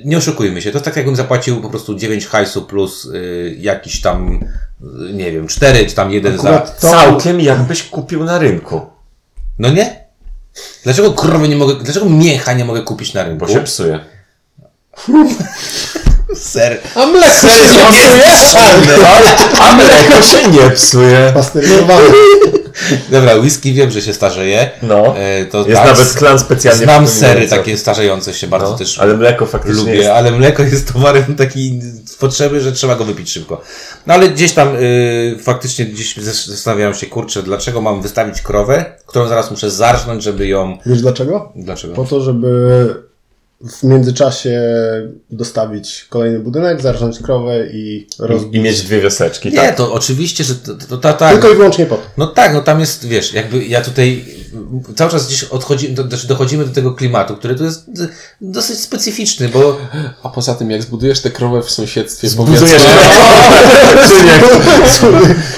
nie 0.06 0.18
oszukujmy 0.18 0.62
się, 0.62 0.72
to 0.72 0.78
jest 0.78 0.86
tak 0.86 0.96
jakbym 0.96 1.16
zapłacił 1.16 1.62
po 1.62 1.70
prostu 1.70 1.96
9 1.96 2.28
hajsu 2.28 2.62
plus 2.62 3.06
y, 3.06 3.56
jakiś 3.60 4.02
tam, 4.02 4.40
y, 5.10 5.14
nie 5.14 5.32
wiem, 5.32 5.48
4 5.48 5.86
czy 5.86 5.96
tam 5.96 6.12
jeden 6.12 6.38
za... 6.38 6.50
Akurat 6.50 6.80
to, 6.80 6.92
Całkiem 6.92 7.42
jakbyś 7.42 7.84
kupił 7.84 8.24
na 8.24 8.40
rynku. 8.40 8.82
No 9.60 9.70
nie? 9.70 10.06
Dlaczego 10.84 11.12
krowy 11.12 11.50
nie 11.50 11.56
mogę, 11.56 11.76
dlaczego 11.84 12.10
miecha 12.10 12.54
nie 12.54 12.66
mogę 12.66 12.82
kupić 12.82 13.14
na 13.14 13.24
rynku? 13.24 13.46
Bo 13.46 13.54
się 13.54 13.62
psuje. 13.62 14.00
Ser. 16.34 16.82
A 16.96 17.06
mleko 17.06 17.48
się 17.48 17.48
nie 17.72 17.92
psuje? 17.92 18.26
A 19.60 19.76
mleko 19.76 20.22
się 20.24 20.52
nie 20.52 20.72
psuje. 20.72 21.32
pasteryzowane. 21.34 22.10
Dobra, 23.12 23.36
whisky 23.36 23.74
wiem, 23.74 23.92
że 23.92 24.02
się 24.02 24.14
starzeje. 24.14 24.70
No. 24.82 25.18
E, 25.18 25.46
to 25.46 25.58
Jest 25.58 25.72
tak, 25.72 25.86
nawet 25.88 26.14
klan 26.14 26.40
specjalnie 26.40 26.84
Znam 26.84 27.08
sery 27.08 27.48
takie 27.48 27.78
starzejące 27.78 28.34
się 28.34 28.48
bardzo 28.48 28.72
No, 28.72 28.78
też 28.78 29.00
ale 29.00 29.18
mleko 29.18 29.46
faktycznie 29.46 29.80
lubię, 29.80 29.96
jest... 29.96 30.10
ale 30.10 30.32
mleko 30.32 30.64
jest 30.64 30.94
towarem 30.94 31.36
taki 31.36 31.80
z 32.06 32.16
potrzeby, 32.16 32.62
że 32.62 32.72
trzeba 32.72 32.96
go 32.96 33.06
wypić 33.06 33.32
szybko. 33.32 33.62
No 34.08 34.14
ale 34.14 34.30
gdzieś 34.30 34.52
tam 34.52 34.76
y, 34.76 35.38
faktycznie 35.44 35.86
gdzieś 35.86 36.18
zas- 36.18 36.48
zastanawiałem 36.50 36.94
się, 36.94 37.06
kurczę, 37.08 37.44
dlaczego 37.44 37.82
mam 37.82 38.02
wystawić 38.02 38.42
krowę, 38.42 38.86
którą 39.06 39.28
zaraz 39.28 39.52
muszę 39.52 39.72
zarżnąć, 39.72 40.24
żeby 40.24 40.48
ją... 40.48 40.78
Wiesz 40.86 41.02
dlaczego? 41.02 41.52
Dlaczego? 41.56 41.94
Po 41.94 42.04
to, 42.04 42.22
żeby 42.22 42.48
w 43.62 43.84
międzyczasie 43.84 44.62
dostawić 45.30 46.06
kolejny 46.10 46.40
budynek, 46.40 46.82
zarządzić 46.82 47.22
krowę 47.22 47.68
i 47.68 48.08
rozbić. 48.20 48.56
I 48.56 48.60
mieć 48.60 48.82
dwie 48.82 49.02
wioseczki, 49.02 49.50
Nie, 49.50 49.58
tak? 49.58 49.78
to 49.78 49.94
oczywiście, 49.94 50.44
że 50.44 50.56
to, 50.56 50.76
to, 50.76 50.98
to 50.98 51.14
tak. 51.14 51.32
Tylko 51.32 51.50
i 51.50 51.56
wyłącznie 51.56 51.86
po 51.86 51.96
to. 51.96 52.02
No 52.18 52.28
tak, 52.28 52.54
no 52.54 52.62
tam 52.62 52.80
jest, 52.80 53.08
wiesz, 53.08 53.34
jakby 53.34 53.66
ja 53.66 53.82
tutaj 53.82 54.26
cały 54.96 55.12
czas 55.12 55.28
gdzieś 55.28 55.44
odchodzi, 55.44 55.90
do, 55.90 56.08
znaczy 56.08 56.28
dochodzimy 56.28 56.66
do 56.66 56.74
tego 56.74 56.94
klimatu, 56.94 57.38
który 57.38 57.56
tu 57.56 57.64
jest 57.64 57.86
dosyć 58.42 58.80
specyficzny, 58.80 59.50
bo 59.50 59.78
A 60.24 60.30
poza 60.30 60.56
tym, 60.56 60.72
jak 60.72 60.84
zbudujesz 60.84 61.22
tę 61.22 61.32
krowę 61.32 61.62
w 61.62 61.72
sąsiedztwie, 61.72 62.30
Budujesz... 62.30 62.62
powiedzmy, 62.62 62.90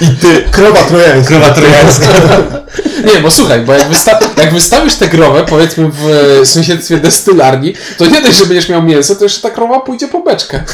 I 0.00 0.16
ty... 0.16 0.44
Krowa 0.50 0.82
trojańska. 0.82 1.34
krowa 1.34 1.50
trojańska. 1.50 2.06
Nie, 3.14 3.20
bo 3.20 3.30
słuchaj, 3.30 3.60
bo 3.60 3.72
jak, 3.72 3.88
wysta 3.88 4.18
jak 4.36 4.52
wystawisz 4.52 4.94
tę 4.94 5.08
krowę, 5.08 5.44
powiedzmy 5.48 5.90
w 5.90 6.10
e, 6.42 6.46
sąsiedztwie 6.46 6.96
destylarni, 6.96 7.74
to 7.98 8.06
nie 8.06 8.22
dość, 8.22 8.38
że 8.38 8.46
będziesz 8.46 8.68
miał 8.68 8.82
mięso, 8.82 9.14
to 9.14 9.24
jeszcze 9.24 9.40
ta 9.40 9.50
krowa 9.50 9.80
pójdzie 9.80 10.08
po 10.08 10.20
beczkę. 10.20 10.64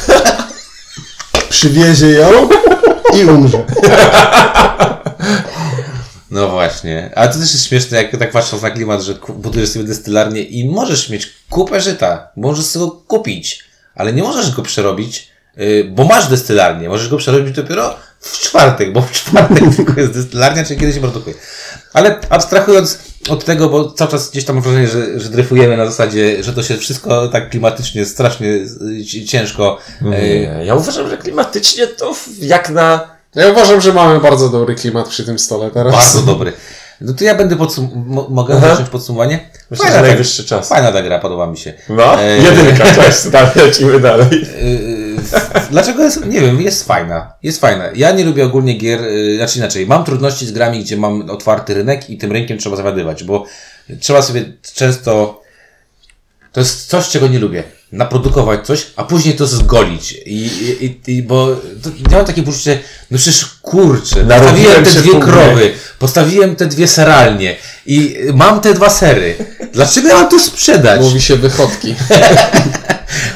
Przywiezie 1.49 2.07
ją 2.07 2.49
i 3.19 3.25
umrze. 3.25 3.63
No 6.31 6.49
właśnie. 6.49 7.11
A 7.15 7.27
to 7.27 7.33
też 7.39 7.53
jest 7.53 7.67
śmieszne, 7.67 7.97
jak 8.03 8.17
tak 8.17 8.31
patrząc 8.31 8.63
na 8.63 8.69
klimat, 8.69 9.01
że 9.01 9.13
budujesz 9.29 9.69
sobie 9.69 9.85
destylarnię 9.85 10.41
i 10.41 10.69
możesz 10.69 11.09
mieć 11.09 11.33
kupę 11.49 11.81
żyta. 11.81 12.27
Możesz 12.35 12.65
sobie 12.65 12.85
go 12.85 12.91
kupić, 12.91 13.63
ale 13.95 14.13
nie 14.13 14.23
możesz 14.23 14.55
go 14.55 14.61
przerobić, 14.61 15.27
yy, 15.57 15.83
bo 15.83 16.03
masz 16.03 16.27
destylarnię. 16.27 16.89
Możesz 16.89 17.09
go 17.09 17.17
przerobić 17.17 17.55
dopiero 17.55 17.95
w 18.31 18.39
czwartek, 18.39 18.93
bo 18.93 19.01
w 19.01 19.11
czwartek 19.11 19.63
tylko 19.77 19.99
jest 20.01 20.13
destylarnia, 20.13 20.63
czyli 20.63 20.79
kiedy 20.79 20.93
się 20.93 20.99
produkuje. 20.99 21.35
Ale 21.93 22.19
abstrahując 22.29 22.99
od 23.29 23.45
tego, 23.45 23.69
bo 23.69 23.91
cały 23.91 24.11
czas 24.11 24.29
gdzieś 24.31 24.45
tam 24.45 24.55
mam 24.55 24.63
wrażenie, 24.63 24.87
że, 24.87 25.19
że 25.19 25.29
dryfujemy 25.29 25.77
na 25.77 25.85
zasadzie, 25.85 26.43
że 26.43 26.53
to 26.53 26.63
się 26.63 26.77
wszystko 26.77 27.27
tak 27.27 27.49
klimatycznie 27.49 28.05
strasznie 28.05 28.47
y, 28.47 29.05
ci- 29.05 29.25
ciężko. 29.25 29.77
yy, 30.01 30.09
Nie, 30.09 30.65
ja 30.65 30.75
uważam, 30.75 31.09
że 31.09 31.17
klimatycznie 31.17 31.87
to 31.87 32.15
jak 32.41 32.69
na... 32.69 33.15
Ja 33.35 33.49
uważam, 33.49 33.81
że 33.81 33.93
mamy 33.93 34.19
bardzo 34.19 34.49
dobry 34.49 34.75
klimat 34.75 35.07
przy 35.07 35.25
tym 35.25 35.39
stole 35.39 35.71
teraz. 35.71 35.93
Bardzo 35.93 36.21
dobry. 36.31 36.53
No 37.01 37.13
to 37.13 37.23
ja 37.23 37.35
będę 37.35 37.55
podsum... 37.55 37.89
mo- 38.07 38.27
mogę 38.29 38.53
Aha. 38.57 38.69
zacząć 38.69 38.89
podsumowanie? 38.89 39.49
Myślę, 39.71 39.83
Fajna 39.85 39.97
że 39.97 40.01
ta- 40.03 40.07
najwyższy 40.07 40.43
czas. 40.45 40.69
Fajna 40.69 40.91
ta 40.91 41.01
gra, 41.01 41.19
podoba 41.19 41.47
mi 41.47 41.57
się. 41.57 41.73
No, 41.89 42.21
E, 42.21 42.37
jedynka, 42.37 42.85
cześć, 42.95 43.27
dalej, 43.29 43.51
lecimy 43.55 43.99
dalej. 43.99 44.27
Yy, 44.31 45.04
Dlaczego 45.71 46.03
jest, 46.03 46.25
nie 46.25 46.41
wiem, 46.41 46.61
jest 46.61 46.87
fajna. 46.87 47.33
Jest 47.43 47.61
fajna. 47.61 47.85
Ja 47.95 48.11
nie 48.11 48.25
lubię 48.25 48.45
ogólnie 48.45 48.73
gier, 48.73 49.01
yy, 49.01 49.37
znaczy 49.37 49.59
inaczej, 49.59 49.87
mam 49.87 50.03
trudności 50.03 50.45
z 50.47 50.51
grami, 50.51 50.79
gdzie 50.79 50.97
mam 50.97 51.29
otwarty 51.29 51.73
rynek 51.73 52.09
i 52.09 52.17
tym 52.17 52.31
rynkiem 52.31 52.57
trzeba 52.57 52.75
zawiadywać, 52.75 53.23
bo 53.23 53.45
trzeba 53.99 54.21
sobie 54.21 54.45
często, 54.73 55.41
to 56.51 56.59
jest 56.59 56.87
coś, 56.87 57.09
czego 57.09 57.27
nie 57.27 57.39
lubię. 57.39 57.63
Naprodukować 57.91 58.65
coś, 58.65 58.87
a 58.95 59.03
później 59.03 59.35
to 59.35 59.47
zgolić. 59.47 60.11
I, 60.11 60.45
i, 60.81 61.11
i, 61.11 61.23
bo 61.23 61.55
to, 61.83 61.89
ja 62.11 62.17
mam 62.17 62.25
takie 62.25 62.43
poczucie, 62.43 62.79
no 63.11 63.17
przecież 63.17 63.45
kurczę, 63.45 64.23
Narobiłem 64.23 64.83
postawiłem 64.83 64.85
te 64.85 65.01
dwie 65.01 65.19
krowy, 65.19 65.73
postawiłem 65.99 66.55
te 66.55 66.65
dwie 66.65 66.87
seralnie 66.87 67.55
i 67.85 68.17
mam 68.33 68.61
te 68.61 68.73
dwa 68.73 68.89
sery. 68.89 69.35
Dlaczego 69.73 70.07
ja 70.07 70.15
mam 70.15 70.29
to 70.29 70.39
sprzedać? 70.39 71.01
Mówi 71.01 71.21
się 71.21 71.35
wychodki. 71.35 71.95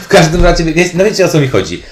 W 0.10 0.12
każdym 0.12 0.44
razie, 0.44 0.64
wiecie, 0.64 0.92
no 0.94 1.04
wiecie 1.04 1.26
o 1.26 1.30
co 1.30 1.40
mi 1.40 1.48
chodzi. 1.48 1.84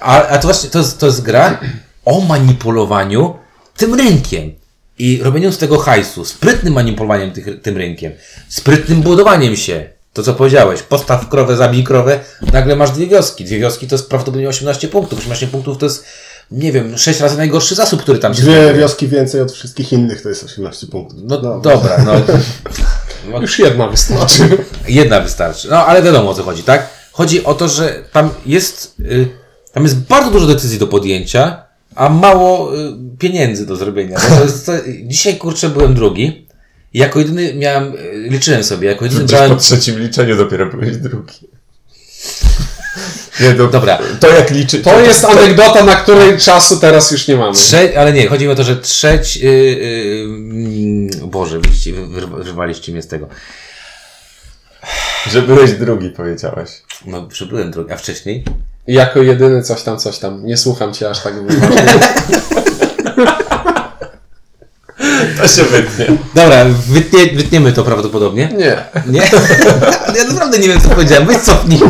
A, 0.00 0.26
a 0.26 0.38
to 0.38 0.48
właśnie, 0.48 0.70
to 0.70 0.78
jest, 0.78 0.98
to 0.98 1.06
jest 1.06 1.22
gra 1.22 1.58
o 2.04 2.20
manipulowaniu 2.20 3.34
tym 3.76 3.94
rynkiem. 3.94 4.52
I 4.98 5.20
robieniu 5.22 5.52
z 5.52 5.58
tego 5.58 5.78
hajsu, 5.78 6.24
sprytnym 6.24 6.74
manipulowaniem 6.74 7.32
tych, 7.32 7.62
tym 7.62 7.76
rynkiem, 7.76 8.12
sprytnym 8.48 9.02
budowaniem 9.02 9.56
się. 9.56 9.88
To 10.12 10.22
co 10.22 10.34
powiedziałeś, 10.34 10.82
postaw 10.82 11.28
krowę, 11.28 11.56
zabij 11.56 11.84
krowę, 11.84 12.20
nagle 12.52 12.76
masz 12.76 12.90
dwie 12.90 13.06
wioski. 13.06 13.44
Dwie 13.44 13.58
wioski 13.58 13.86
to 13.88 13.94
jest 13.94 14.08
prawdopodobnie 14.08 14.48
18 14.48 14.88
punktów. 14.88 15.18
18 15.18 15.46
punktów 15.46 15.78
to 15.78 15.86
jest, 15.86 16.04
nie 16.50 16.72
wiem, 16.72 16.98
6 16.98 17.20
razy 17.20 17.36
najgorszy 17.36 17.74
zasób, 17.74 18.02
który 18.02 18.18
tam 18.18 18.34
się 18.34 18.42
Dwie 18.42 18.52
znajduje. 18.52 18.74
wioski 18.80 19.08
więcej 19.08 19.40
od 19.40 19.52
wszystkich 19.52 19.92
innych 19.92 20.22
to 20.22 20.28
jest 20.28 20.44
18 20.44 20.86
punktów. 20.86 21.18
No, 21.22 21.60
dobra, 21.60 22.04
no. 22.04 22.12
Już 23.40 23.58
jedna 23.58 23.88
wystarczy. 23.88 24.58
Jedna 24.88 25.20
wystarczy. 25.20 25.68
No, 25.70 25.86
ale 25.86 26.02
wiadomo 26.02 26.30
o 26.30 26.34
co 26.34 26.42
chodzi, 26.42 26.62
tak? 26.62 27.01
Chodzi 27.12 27.44
o 27.44 27.54
to, 27.54 27.68
że 27.68 28.04
tam 28.12 28.30
jest, 28.46 28.94
y, 29.00 29.28
tam 29.72 29.82
jest 29.82 29.98
bardzo 29.98 30.30
dużo 30.30 30.46
decyzji 30.46 30.78
do 30.78 30.86
podjęcia, 30.86 31.62
a 31.94 32.08
mało 32.08 32.76
y, 32.76 32.92
pieniędzy 33.18 33.66
do 33.66 33.76
zrobienia. 33.76 34.18
Bo 34.28 34.36
to 34.36 34.44
jest, 34.44 34.66
to, 34.66 34.72
dzisiaj, 35.04 35.36
kurczę, 35.36 35.68
byłem 35.68 35.94
drugi. 35.94 36.46
I 36.94 36.98
jako 36.98 37.18
jedyny 37.18 37.54
miałem, 37.54 37.94
y, 37.94 38.26
liczyłem 38.28 38.64
sobie, 38.64 38.88
jako 38.88 39.04
jedyny 39.04 39.24
brałem... 39.24 39.50
po 39.50 39.56
trzecim 39.56 39.98
liczeniu 39.98 40.36
dopiero 40.36 40.66
byłeś 40.66 40.96
drugi. 40.96 41.34
Nie, 43.40 43.54
to, 43.54 43.68
Dobra. 43.68 43.98
to 44.20 44.28
jak 44.28 44.50
liczy... 44.50 44.78
To 44.78 45.00
jest 45.00 45.24
anegdota, 45.24 45.84
na 45.84 45.94
której 45.94 46.38
czasu 46.38 46.80
teraz 46.80 47.10
już 47.10 47.28
nie 47.28 47.36
mamy. 47.36 47.52
Trze- 47.52 47.96
ale 47.96 48.12
nie, 48.12 48.28
chodzi 48.28 48.44
mi 48.44 48.50
o 48.52 48.54
to, 48.54 48.64
że 48.64 48.76
trzeć... 48.76 49.36
Yy, 49.36 49.50
yy, 49.50 50.24
mm, 50.24 51.30
Boże, 51.30 51.60
widzicie, 51.60 51.92
wyrwa- 51.92 52.44
wyrwaliście 52.44 52.92
mnie 52.92 53.02
z 53.02 53.08
tego. 53.08 53.28
Że 55.30 55.42
byłeś 55.42 55.72
drugi, 55.72 56.10
powiedziałeś. 56.10 56.70
No, 57.06 57.28
że 57.32 57.46
byłem 57.46 57.70
drugi, 57.70 57.92
a 57.92 57.96
wcześniej? 57.96 58.44
Jako 58.86 59.22
jedyny 59.22 59.62
coś 59.62 59.82
tam, 59.82 59.98
coś 59.98 60.18
tam. 60.18 60.46
Nie 60.46 60.56
słucham 60.56 60.94
cię 60.94 61.10
aż 61.10 61.22
tak 61.22 61.34
wyważnie. 61.46 61.84
To 65.42 65.48
się 65.48 65.62
wytnie. 65.64 66.06
Dobra, 66.34 66.64
wytnie, 66.88 67.26
wytniemy 67.34 67.72
to 67.72 67.84
prawdopodobnie. 67.84 68.48
Nie. 68.58 68.84
Nie? 69.06 69.22
Ja 70.18 70.24
naprawdę 70.24 70.58
nie 70.58 70.68
wiem, 70.68 70.80
co 70.80 70.88
powiedziałem. 70.88 71.26
Weź 71.26 71.36
cofnij. 71.36 71.80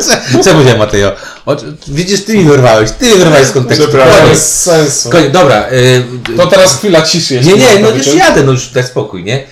Co, 0.00 0.42
co 0.42 0.50
powiedziałem, 0.52 0.78
Mateo? 0.78 1.12
O, 1.46 1.56
widzisz, 1.88 2.24
ty 2.24 2.38
mi 2.38 2.44
wyrwałeś. 2.44 2.90
Ty 2.90 3.06
mi 3.06 3.12
wyrwałeś 3.18 3.46
z 3.46 3.52
kontekstu. 3.52 3.88
Przepraszam. 3.88 4.28
Bez 4.28 4.62
sensu. 4.62 5.10
Koniec. 5.10 5.32
Dobra. 5.32 5.68
Y, 5.72 6.02
To 6.36 6.46
teraz 6.46 6.78
chwila 6.78 7.02
ciszy. 7.02 7.40
nie, 7.40 7.54
nie, 7.56 7.78
no 7.82 7.90
już 7.90 8.14
jadę, 8.14 8.42
no 8.42 8.52
już 8.52 8.68
daj 8.68 8.84
spokój, 8.84 9.24
nie? 9.24 9.38
Y, 9.38 9.44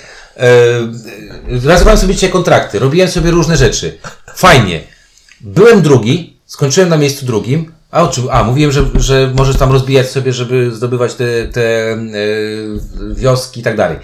Nazywałem 1.48 1.98
sobie 1.98 2.14
dzisiaj 2.14 2.30
kontrakty, 2.30 2.78
robiłem 2.78 3.08
sobie 3.10 3.30
różne 3.30 3.56
rzeczy. 3.56 3.98
Fajnie. 4.36 4.80
Byłem 5.40 5.82
drugi, 5.82 6.36
skończyłem 6.46 6.88
na 6.88 6.96
miejscu 6.96 7.26
drugim, 7.26 7.72
a, 7.90 8.02
o 8.02 8.08
czym- 8.08 8.28
a 8.30 8.44
mówiłem, 8.44 8.72
że, 8.72 8.84
że 8.94 9.32
możesz 9.34 9.56
tam 9.56 9.72
rozbijać 9.72 10.10
sobie, 10.10 10.32
żeby 10.32 10.70
zdobywać 10.74 11.14
te, 11.14 11.48
te 11.48 11.92
y, 11.92 13.14
wioski 13.14 13.60
i 13.60 13.62
tak 13.62 13.76
dalej. 13.76 13.98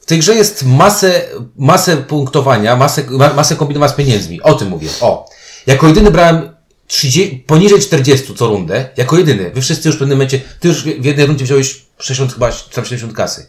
W 0.00 0.06
tej 0.06 0.18
grze 0.18 0.34
jest 0.34 0.64
masę, 0.66 1.22
masę 1.56 1.96
punktowania, 1.96 2.76
masę, 2.76 3.02
ma- 3.10 3.32
masę 3.34 3.56
kombinowania 3.56 3.92
z 3.92 3.96
pieniędzmi. 3.96 4.42
O 4.42 4.54
tym 4.54 4.68
mówię. 4.68 4.88
O. 5.00 5.30
Jako 5.66 5.88
jedyny 5.88 6.10
brałem 6.10 6.50
30, 6.86 7.44
poniżej 7.46 7.80
40 7.80 8.34
co 8.34 8.46
rundę. 8.46 8.88
Jako 8.96 9.18
jedyny. 9.18 9.50
Wy 9.50 9.60
wszyscy 9.60 9.88
już 9.88 9.96
w 9.96 9.98
pewnym 9.98 10.18
momencie, 10.18 10.40
ty 10.60 10.68
już 10.68 10.84
w 10.84 11.04
jednej 11.04 11.26
rundzie 11.26 11.44
wziąłeś 11.44 11.82
60 11.98 12.32
chyba, 12.34 12.52
tam 12.52 12.84
70 12.84 13.12
kasy. 13.16 13.46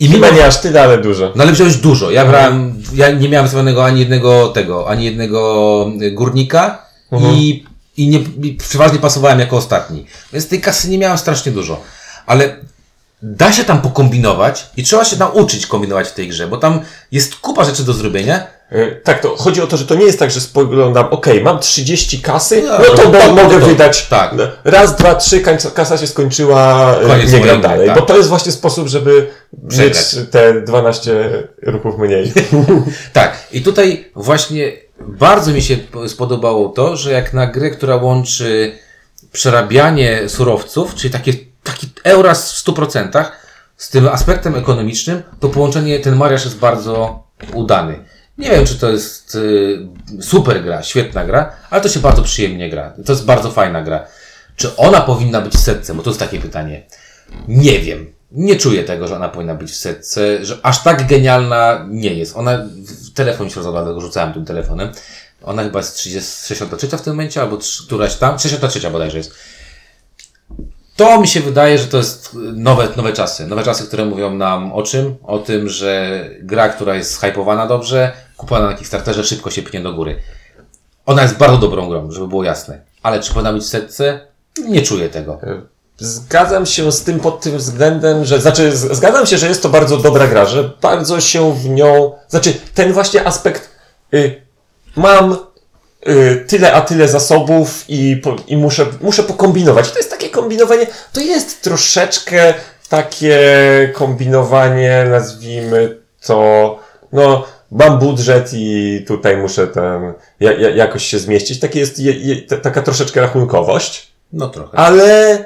I 0.00 0.08
mimo, 0.08 0.30
nie 0.30 0.46
aż 0.46 0.60
tyle, 0.60 0.82
ale 0.82 0.98
dużo. 0.98 1.32
no 1.36 1.42
ale 1.42 1.52
wziąłeś 1.52 1.76
dużo. 1.76 2.10
Ja 2.10 2.24
brałem, 2.24 2.82
ja 2.94 3.10
nie 3.10 3.28
miałem 3.28 3.46
wystawionego 3.46 3.84
ani 3.84 4.00
jednego 4.00 4.48
tego, 4.48 4.88
ani 4.88 5.04
jednego 5.04 5.90
y, 6.02 6.10
górnika 6.10 6.86
i, 7.32 7.64
i, 7.96 8.08
nie, 8.08 8.18
i 8.42 8.54
przeważnie 8.54 8.98
pasowałem 8.98 9.40
jako 9.40 9.56
ostatni. 9.56 10.06
Więc 10.32 10.48
tej 10.48 10.60
kasy 10.60 10.90
nie 10.90 10.98
miałem 10.98 11.18
strasznie 11.18 11.52
dużo. 11.52 11.82
Ale 12.26 12.56
da 13.22 13.52
się 13.52 13.64
tam 13.64 13.82
pokombinować 13.82 14.66
i 14.76 14.82
trzeba 14.82 15.04
się 15.04 15.16
nauczyć 15.16 15.66
kombinować 15.66 16.08
w 16.08 16.14
tej 16.14 16.28
grze, 16.28 16.48
bo 16.48 16.56
tam 16.56 16.80
jest 17.12 17.36
kupa 17.36 17.64
rzeczy 17.64 17.84
do 17.84 17.92
zrobienia, 17.92 18.46
Tak, 19.04 19.20
to 19.22 19.36
chodzi 19.36 19.62
o 19.62 19.66
to, 19.66 19.76
że 19.76 19.86
to 19.86 19.94
nie 19.94 20.04
jest 20.04 20.18
tak, 20.18 20.30
że 20.30 20.40
spoglądam, 20.40 21.06
okej, 21.10 21.42
mam 21.42 21.58
30 21.58 22.20
kasy, 22.20 22.62
No, 22.66 22.78
no 22.78 22.84
to 22.84 23.02
to- 23.10 23.32
mogę 23.34 23.60
to- 23.60 23.66
wydać 23.66 24.06
tak. 24.08 24.34
raz, 24.64 24.96
dwa, 24.96 25.14
trzy, 25.14 25.40
kasa 25.74 25.98
się 25.98 26.06
skończyła, 26.06 26.94
e, 27.02 27.06
Koniec 27.06 27.32
nie 27.32 27.40
gram 27.40 27.60
dalej. 27.60 27.86
tak. 27.88 27.98
Bo 28.00 28.06
to 28.06 28.16
jest 28.16 28.28
właśnie 28.28 28.52
sposób, 28.52 28.88
żeby 28.88 29.30
Przegrać. 29.68 29.88
mieć 30.16 30.28
te 30.30 30.60
12 30.60 31.30
ruchów 31.62 31.98
mniej. 31.98 32.32
Tak, 33.12 33.46
i 33.52 33.62
tutaj 33.62 34.10
właśnie 34.16 34.72
bardzo 34.98 35.50
mi 35.52 35.62
się 35.62 35.76
spodobało 36.06 36.68
to, 36.68 36.96
że 36.96 37.12
jak 37.12 37.32
na 37.32 37.46
grę, 37.46 37.70
która 37.70 37.96
łączy 37.96 38.72
przerabianie 39.32 40.28
surowców, 40.28 40.94
czyli 40.94 41.12
takie, 41.12 41.32
taki 41.62 41.88
Euras 42.04 42.52
w 42.52 42.56
100%, 42.64 43.24
z 43.76 43.90
tym 43.90 44.08
aspektem 44.08 44.54
ekonomicznym, 44.56 45.22
to 45.40 45.48
połączenie, 45.48 45.98
ten 46.00 46.16
mariaż 46.16 46.44
jest 46.44 46.58
bardzo 46.58 47.22
udany. 47.54 48.04
Nie 48.40 48.50
wiem, 48.50 48.66
czy 48.66 48.74
to 48.78 48.90
jest 48.90 49.34
y, 49.34 49.78
super 50.20 50.62
gra, 50.64 50.82
świetna 50.82 51.24
gra, 51.24 51.52
ale 51.70 51.80
to 51.82 51.88
się 51.88 52.00
bardzo 52.00 52.22
przyjemnie 52.22 52.70
gra. 52.70 52.92
To 53.06 53.12
jest 53.12 53.24
bardzo 53.24 53.50
fajna 53.50 53.82
gra. 53.82 54.06
Czy 54.56 54.76
ona 54.76 55.00
powinna 55.00 55.40
być 55.40 55.54
w 55.54 55.58
setce? 55.60 55.94
Bo 55.94 56.02
to 56.02 56.10
jest 56.10 56.20
takie 56.20 56.40
pytanie. 56.40 56.82
Nie 57.48 57.78
wiem. 57.78 58.12
Nie 58.32 58.56
czuję 58.56 58.84
tego, 58.84 59.08
że 59.08 59.16
ona 59.16 59.28
powinna 59.28 59.54
być 59.54 59.70
w 59.70 59.76
setce, 59.76 60.44
że 60.44 60.58
aż 60.62 60.82
tak 60.82 61.06
genialna 61.06 61.86
nie 61.88 62.14
jest. 62.14 62.36
Ona, 62.36 62.58
telefon 63.14 63.50
się 63.50 63.56
rozładła, 63.56 63.80
dlatego 63.82 64.00
rzucałem 64.00 64.32
tym 64.32 64.44
telefonem. 64.44 64.92
Ona 65.42 65.62
chyba 65.62 65.78
jest 65.78 65.96
30, 65.96 66.30
63 66.46 66.88
w 66.98 67.02
tym 67.02 67.12
momencie, 67.12 67.40
albo 67.42 67.56
trz- 67.56 67.86
któraś 67.86 68.16
tam, 68.16 68.38
63 68.38 68.90
bodajże 68.90 69.18
jest. 69.18 69.34
To 70.96 71.20
mi 71.20 71.28
się 71.28 71.40
wydaje, 71.40 71.78
że 71.78 71.84
to 71.86 71.96
jest 71.96 72.36
nowe, 72.54 72.88
nowe 72.96 73.12
czasy. 73.12 73.46
Nowe 73.46 73.62
czasy, 73.62 73.84
które 73.86 74.04
mówią 74.04 74.34
nam 74.34 74.72
o 74.72 74.82
czym? 74.82 75.16
O 75.22 75.38
tym, 75.38 75.68
że 75.68 76.24
gra, 76.42 76.68
która 76.68 76.94
jest 76.94 77.20
hypowana 77.20 77.66
dobrze, 77.66 78.12
kupowana 78.40 78.66
na 78.66 78.74
Kickstarterze, 78.76 79.24
szybko 79.24 79.50
się 79.50 79.62
pnie 79.62 79.80
do 79.80 79.92
góry. 79.92 80.22
Ona 81.06 81.22
jest 81.22 81.36
bardzo 81.36 81.58
dobrą 81.58 81.88
grą, 81.88 82.10
żeby 82.10 82.28
było 82.28 82.44
jasne. 82.44 82.80
Ale 83.02 83.20
czy 83.20 83.32
powinna 83.32 83.52
być 83.52 83.62
w 83.62 83.66
setce? 83.66 84.20
Nie 84.64 84.82
czuję 84.82 85.08
tego. 85.08 85.38
Zgadzam 85.98 86.66
się 86.66 86.92
z 86.92 87.04
tym 87.04 87.20
pod 87.20 87.40
tym 87.40 87.58
względem, 87.58 88.24
że, 88.24 88.40
znaczy, 88.40 88.76
zgadzam 88.76 89.26
się, 89.26 89.38
że 89.38 89.48
jest 89.48 89.62
to 89.62 89.68
bardzo 89.68 89.96
dobra 89.96 90.26
gra, 90.26 90.46
że 90.46 90.70
bardzo 90.80 91.20
się 91.20 91.54
w 91.54 91.68
nią, 91.68 92.12
znaczy, 92.28 92.54
ten 92.74 92.92
właśnie 92.92 93.26
aspekt, 93.26 93.70
y, 94.14 94.42
mam 94.96 95.36
y, 96.08 96.44
tyle 96.48 96.72
a 96.72 96.80
tyle 96.80 97.08
zasobów 97.08 97.84
i, 97.88 98.16
po, 98.16 98.36
i 98.46 98.56
muszę, 98.56 98.86
muszę 99.00 99.22
pokombinować. 99.22 99.90
To 99.90 99.98
jest 99.98 100.10
takie 100.10 100.28
kombinowanie, 100.28 100.86
to 101.12 101.20
jest 101.20 101.62
troszeczkę 101.62 102.54
takie 102.88 103.38
kombinowanie, 103.94 105.06
nazwijmy 105.10 105.98
to, 106.26 106.78
no, 107.12 107.46
mam 107.70 107.98
budżet 107.98 108.50
i 108.54 109.04
tutaj 109.06 109.36
muszę 109.36 109.66
ten, 109.66 110.12
ja, 110.40 110.52
ja, 110.52 110.70
jakoś 110.70 111.04
się 111.04 111.18
zmieścić. 111.18 111.60
Takie 111.60 111.80
jest 111.80 111.98
je, 111.98 112.12
je, 112.12 112.42
ta- 112.42 112.56
taka 112.56 112.82
troszeczkę 112.82 113.20
rachunkowość. 113.20 114.12
No 114.32 114.48
trochę. 114.48 114.78
Ale, 114.78 115.44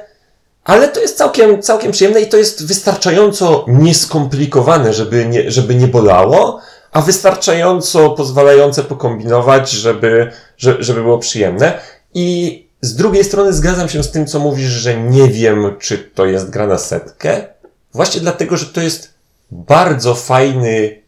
ale 0.63 0.87
to 0.87 0.99
jest 1.01 1.17
całkiem, 1.17 1.61
całkiem 1.61 1.91
przyjemne 1.91 2.21
i 2.21 2.27
to 2.27 2.37
jest 2.37 2.67
wystarczająco 2.67 3.65
nieskomplikowane, 3.67 4.93
żeby 4.93 5.25
nie, 5.25 5.51
żeby 5.51 5.75
nie 5.75 5.87
bolało, 5.87 6.59
a 6.91 7.01
wystarczająco 7.01 8.09
pozwalające 8.09 8.83
pokombinować, 8.83 9.71
żeby, 9.71 10.31
że- 10.57 10.77
żeby 10.79 11.01
było 11.01 11.17
przyjemne. 11.19 11.79
I 12.13 12.65
z 12.81 12.95
drugiej 12.95 13.23
strony 13.23 13.53
zgadzam 13.53 13.89
się 13.89 14.03
z 14.03 14.11
tym, 14.11 14.25
co 14.25 14.39
mówisz, 14.39 14.69
że 14.69 14.97
nie 15.01 15.27
wiem, 15.27 15.75
czy 15.79 15.97
to 15.97 16.25
jest 16.25 16.49
gra 16.49 16.67
na 16.67 16.77
setkę. 16.77 17.45
Właśnie 17.93 18.21
dlatego, 18.21 18.57
że 18.57 18.65
to 18.65 18.81
jest 18.81 19.13
bardzo 19.51 20.15
fajny 20.15 21.01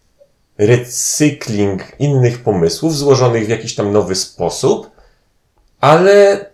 recykling 0.57 1.81
innych 1.99 2.39
pomysłów, 2.43 2.97
złożonych 2.97 3.45
w 3.45 3.49
jakiś 3.49 3.75
tam 3.75 3.91
nowy 3.91 4.15
sposób, 4.15 4.91
ale 5.81 6.45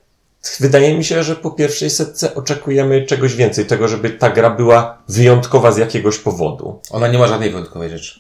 wydaje 0.59 0.97
mi 0.97 1.05
się, 1.05 1.23
że 1.23 1.35
po 1.35 1.51
pierwszej 1.51 1.89
setce 1.89 2.35
oczekujemy 2.35 3.05
czegoś 3.05 3.35
więcej, 3.35 3.65
tego, 3.65 3.87
żeby 3.87 4.09
ta 4.09 4.29
gra 4.29 4.49
była 4.49 4.97
wyjątkowa 5.09 5.71
z 5.71 5.77
jakiegoś 5.77 6.17
powodu. 6.17 6.79
Ona 6.89 7.07
nie 7.07 7.17
ma 7.17 7.27
żadnej 7.27 7.49
wyjątkowej 7.49 7.89
rzeczy. 7.89 8.19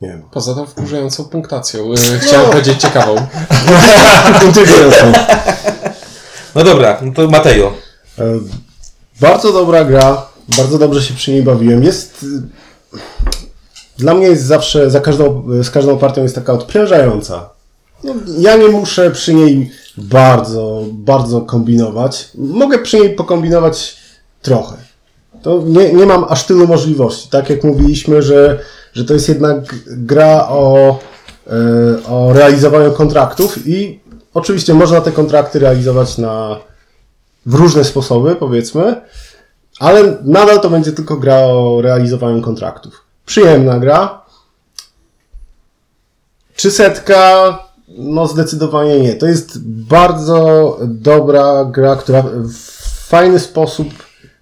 Nie 0.00 0.08
wiem. 0.08 0.22
Poza 0.30 0.54
tą 0.54 0.66
wkurzającą 0.66 1.24
punktacją. 1.24 1.92
Y, 1.92 2.18
Chciałem 2.18 2.50
powiedzieć 2.50 2.80
ciekawą. 2.80 3.16
No 6.54 6.64
dobra, 6.64 7.00
no 7.02 7.12
to 7.12 7.28
Matejo. 7.28 7.72
E, 8.18 8.22
Bardzo 9.20 9.52
dobra 9.52 9.84
gra, 9.84 10.26
bardzo 10.56 10.78
dobrze 10.78 11.02
się 11.02 11.14
przy 11.14 11.30
niej 11.32 11.42
bawiłem. 11.42 11.84
Jest. 11.84 12.24
Dla 13.98 14.14
mnie 14.14 14.26
jest 14.26 14.44
zawsze, 14.44 14.90
za 14.90 15.00
każdą, 15.00 15.44
z 15.62 15.70
każdą 15.70 15.98
partią 15.98 16.22
jest 16.22 16.34
taka 16.34 16.52
odprężająca. 16.52 17.48
No, 18.04 18.14
ja 18.38 18.56
nie 18.56 18.68
muszę 18.68 19.10
przy 19.10 19.34
niej 19.34 19.70
bardzo, 19.98 20.84
bardzo 20.92 21.40
kombinować. 21.40 22.28
Mogę 22.34 22.78
przy 22.78 23.00
niej 23.00 23.14
pokombinować 23.14 23.96
trochę. 24.42 24.76
To 25.42 25.62
nie, 25.66 25.92
nie 25.92 26.06
mam 26.06 26.24
aż 26.28 26.44
tylu 26.44 26.66
możliwości. 26.66 27.28
Tak 27.30 27.50
jak 27.50 27.64
mówiliśmy, 27.64 28.22
że, 28.22 28.58
że 28.92 29.04
to 29.04 29.14
jest 29.14 29.28
jednak 29.28 29.74
gra 29.86 30.48
o, 30.48 30.98
e, 31.46 31.52
o 32.08 32.32
realizowaniu 32.32 32.92
kontraktów 32.92 33.66
i 33.66 34.00
oczywiście 34.34 34.74
można 34.74 35.00
te 35.00 35.12
kontrakty 35.12 35.58
realizować 35.58 36.18
na, 36.18 36.56
w 37.46 37.54
różne 37.54 37.84
sposoby, 37.84 38.36
powiedzmy, 38.36 39.00
ale 39.78 40.16
nadal 40.24 40.60
to 40.60 40.70
będzie 40.70 40.92
tylko 40.92 41.16
gra 41.16 41.38
o 41.38 41.80
realizowaniu 41.82 42.42
kontraktów. 42.42 43.05
Przyjemna 43.26 43.78
gra. 43.78 44.22
Czy 46.56 46.70
setka? 46.70 47.58
No 47.88 48.26
zdecydowanie 48.26 49.00
nie. 49.00 49.14
To 49.14 49.26
jest 49.26 49.68
bardzo 49.68 50.78
dobra 50.84 51.64
gra, 51.64 51.96
która 51.96 52.22
w 52.22 53.08
fajny 53.08 53.38
sposób 53.40 53.88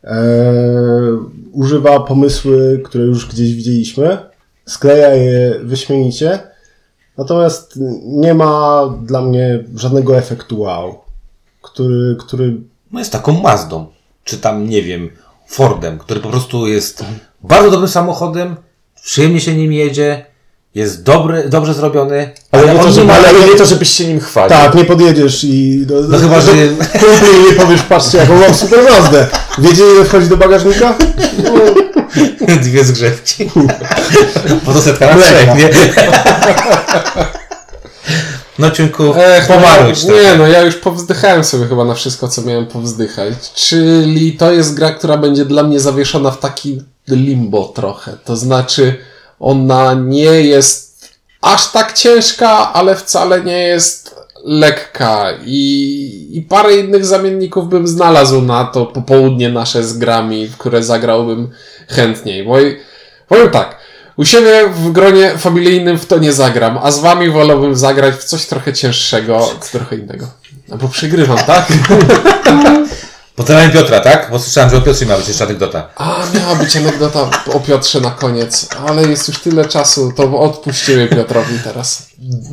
e, 0.04 0.24
używa 1.52 2.00
pomysły, 2.00 2.82
które 2.84 3.04
już 3.04 3.28
gdzieś 3.28 3.54
widzieliśmy, 3.54 4.18
skleja 4.66 5.14
je 5.14 5.60
wyśmienicie, 5.62 6.38
natomiast 7.18 7.78
nie 8.04 8.34
ma 8.34 8.82
dla 9.02 9.22
mnie 9.22 9.64
żadnego 9.74 10.16
efektu 10.16 10.60
wow, 10.60 11.00
który, 11.62 12.16
który 12.20 12.56
No 12.92 12.98
jest 12.98 13.12
taką 13.12 13.32
Mazdą. 13.32 13.86
Czy 14.24 14.38
tam, 14.38 14.68
nie 14.68 14.82
wiem, 14.82 15.10
Fordem, 15.46 15.98
który 15.98 16.20
po 16.20 16.28
prostu 16.28 16.66
jest 16.66 17.04
bardzo 17.42 17.70
dobrym 17.70 17.88
samochodem, 17.88 18.56
przyjemnie 19.04 19.40
się 19.40 19.54
nim 19.54 19.72
jedzie, 19.72 20.26
jest 20.74 21.02
dobry, 21.02 21.48
dobrze 21.48 21.74
zrobiony, 21.74 22.30
Ale, 22.50 22.64
nie, 22.64 22.72
on 22.72 22.86
to, 22.86 22.92
żeby, 22.92 23.06
ma- 23.06 23.14
ale 23.14 23.46
nie 23.46 23.56
to, 23.56 23.64
żebyś 23.66 23.90
się 23.90 24.06
nim 24.06 24.20
chwalił. 24.20 24.48
Tak, 24.48 24.74
nie 24.74 24.84
podjedziesz 24.84 25.44
i 25.44 25.86
do, 25.86 26.00
No 26.00 26.18
chyba, 26.18 26.40
że 26.40 26.52
kumpli 26.92 27.44
nie 27.50 27.52
powiesz, 27.52 27.82
patrzcie 27.82 28.18
jaką 28.18 28.40
mam 28.40 28.54
super 28.54 28.78
Mazdę. 28.90 29.26
Wiecie 29.58 29.82
ile 29.96 30.04
wchodzi 30.04 30.28
do 30.28 30.36
bagażnika? 30.36 30.94
dwie 32.62 32.84
zgrzewki. 32.84 33.50
Bo 34.66 34.72
to 34.72 34.80
setka 34.80 35.06
na 35.06 35.22
trzech, 35.22 35.48
nie? 35.56 35.70
No 38.58 38.70
ciunku, 38.70 39.14
Ech, 39.16 39.48
no, 39.48 40.14
nie, 40.14 40.36
no 40.38 40.46
ja 40.46 40.62
już 40.62 40.74
powzdychałem 40.74 41.44
sobie 41.44 41.66
chyba 41.66 41.84
na 41.84 41.94
wszystko, 41.94 42.28
co 42.28 42.42
miałem 42.42 42.66
powzdychać. 42.66 43.34
Czyli 43.54 44.32
to 44.32 44.52
jest 44.52 44.74
gra, 44.74 44.92
która 44.92 45.16
będzie 45.16 45.44
dla 45.44 45.62
mnie 45.62 45.80
zawieszona 45.80 46.30
w 46.30 46.40
taki 46.40 46.82
limbo 47.08 47.64
trochę. 47.64 48.12
To 48.24 48.36
znaczy, 48.36 48.96
ona 49.40 49.94
nie 49.94 50.20
jest 50.42 51.08
aż 51.40 51.72
tak 51.72 51.92
ciężka, 51.92 52.72
ale 52.72 52.96
wcale 52.96 53.44
nie 53.44 53.58
jest 53.62 54.14
lekka. 54.44 55.26
I, 55.44 56.28
i 56.32 56.42
parę 56.42 56.76
innych 56.76 57.04
zamienników 57.06 57.68
bym 57.68 57.88
znalazł 57.88 58.42
na 58.42 58.64
to 58.64 58.86
popołudnie 58.86 59.48
nasze 59.48 59.84
z 59.84 59.98
grami, 59.98 60.46
w 60.46 60.56
które 60.56 60.82
zagrałbym 60.82 61.50
chętniej. 61.88 62.42
I- 62.46 62.76
powiem 63.28 63.50
tak. 63.50 63.78
U 64.16 64.24
siebie 64.24 64.68
w 64.74 64.92
gronie 64.92 65.38
familijnym 65.38 65.98
w 65.98 66.06
to 66.06 66.18
nie 66.18 66.32
zagram, 66.32 66.78
a 66.82 66.90
z 66.90 66.98
wami 66.98 67.30
wolałbym 67.30 67.76
zagrać 67.76 68.14
w 68.14 68.24
coś 68.24 68.46
trochę 68.46 68.72
cięższego, 68.72 69.50
trochę 69.72 69.96
innego. 69.96 70.26
No 70.68 70.76
bo 70.76 70.88
przegrywam, 70.88 71.38
tak? 71.38 71.66
Pozdrawiam 73.36 73.70
Piotra, 73.72 74.00
tak? 74.00 74.28
Bo 74.30 74.38
słyszałem, 74.38 74.70
że 74.70 74.76
o 74.76 74.80
Piotrze 74.80 75.06
ma 75.06 75.16
być 75.16 75.28
jeszcze 75.28 75.44
anegdota. 75.44 75.88
A, 75.96 76.22
miała 76.34 76.54
być 76.54 76.76
anegdota 76.76 77.30
o 77.54 77.60
Piotrze 77.60 78.00
na 78.00 78.10
koniec, 78.10 78.68
ale 78.86 79.02
jest 79.02 79.28
już 79.28 79.38
tyle 79.40 79.64
czasu, 79.64 80.12
to 80.16 80.40
odpuścimy 80.40 81.08
Piotrowi 81.08 81.58
teraz. 81.64 82.08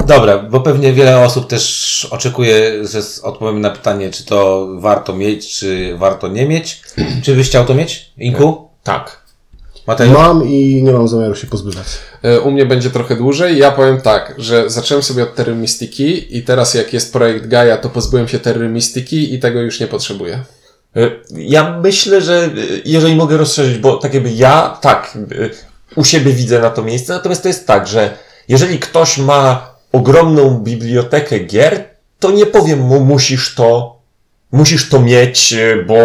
Dobra, 0.07 0.38
bo 0.39 0.59
pewnie 0.61 0.93
wiele 0.93 1.19
osób 1.19 1.47
też 1.47 2.07
oczekuje, 2.11 2.88
że 2.88 2.99
odpowiem 3.23 3.61
na 3.61 3.69
pytanie, 3.69 4.09
czy 4.11 4.25
to 4.25 4.67
warto 4.79 5.13
mieć, 5.15 5.59
czy 5.59 5.97
warto 5.97 6.27
nie 6.27 6.45
mieć. 6.47 6.82
Czy 7.23 7.36
byś 7.36 7.47
chciał 7.47 7.65
to 7.65 7.73
mieć, 7.73 8.11
Inku? 8.17 8.69
Tak. 8.84 9.21
Matejo? 9.88 10.11
Mam 10.13 10.47
i 10.47 10.84
nie 10.84 10.91
mam 10.91 11.07
zamiaru 11.07 11.36
się 11.36 11.47
pozbywać. 11.47 11.86
E, 12.23 12.39
U 12.41 12.51
mnie 12.51 12.65
będzie 12.65 12.89
trochę 12.89 13.15
dłużej. 13.15 13.57
Ja 13.57 13.71
powiem 13.71 14.01
tak, 14.01 14.34
że 14.38 14.69
zacząłem 14.69 15.03
sobie 15.03 15.23
od 15.23 15.36
Terry 15.36 15.55
Mystiki 15.55 16.38
i 16.38 16.43
teraz 16.43 16.73
jak 16.73 16.93
jest 16.93 17.13
projekt 17.13 17.47
Gaia, 17.47 17.77
to 17.77 17.89
pozbyłem 17.89 18.27
się 18.27 18.39
Terry 18.39 18.69
Mystiki 18.69 19.34
i 19.34 19.39
tego 19.39 19.59
już 19.61 19.79
nie 19.79 19.88
potrzebuję. 19.88 20.43
Y, 20.98 21.20
Ja 21.36 21.80
myślę, 21.84 22.22
że 22.22 22.50
y, 22.58 22.82
jeżeli 22.86 23.16
mogę 23.16 23.38
rozszerzyć, 23.38 23.78
bo 23.78 23.98
tak 23.98 24.14
jakby 24.14 24.32
ja, 24.32 24.78
tak, 24.82 25.18
y, 25.32 25.50
u 25.96 26.04
siebie 26.04 26.34
widzę 26.34 26.60
na 26.60 26.70
to 26.70 26.82
miejsce, 26.84 27.14
natomiast 27.14 27.42
to 27.42 27.48
jest 27.48 27.68
tak, 27.68 27.88
że 27.88 28.18
Jeżeli 28.48 28.80
ktoś 28.80 29.18
ma 29.18 29.72
ogromną 29.92 30.50
bibliotekę 30.60 31.39
gier, 31.39 31.84
to 32.20 32.32
nie 32.32 32.46
powiem 32.46 32.80
mu, 32.80 33.00
musisz 33.00 33.56
to, 33.56 34.00
musisz 34.52 34.89
to 34.89 35.00
mieć, 35.00 35.56
bo 35.88 35.96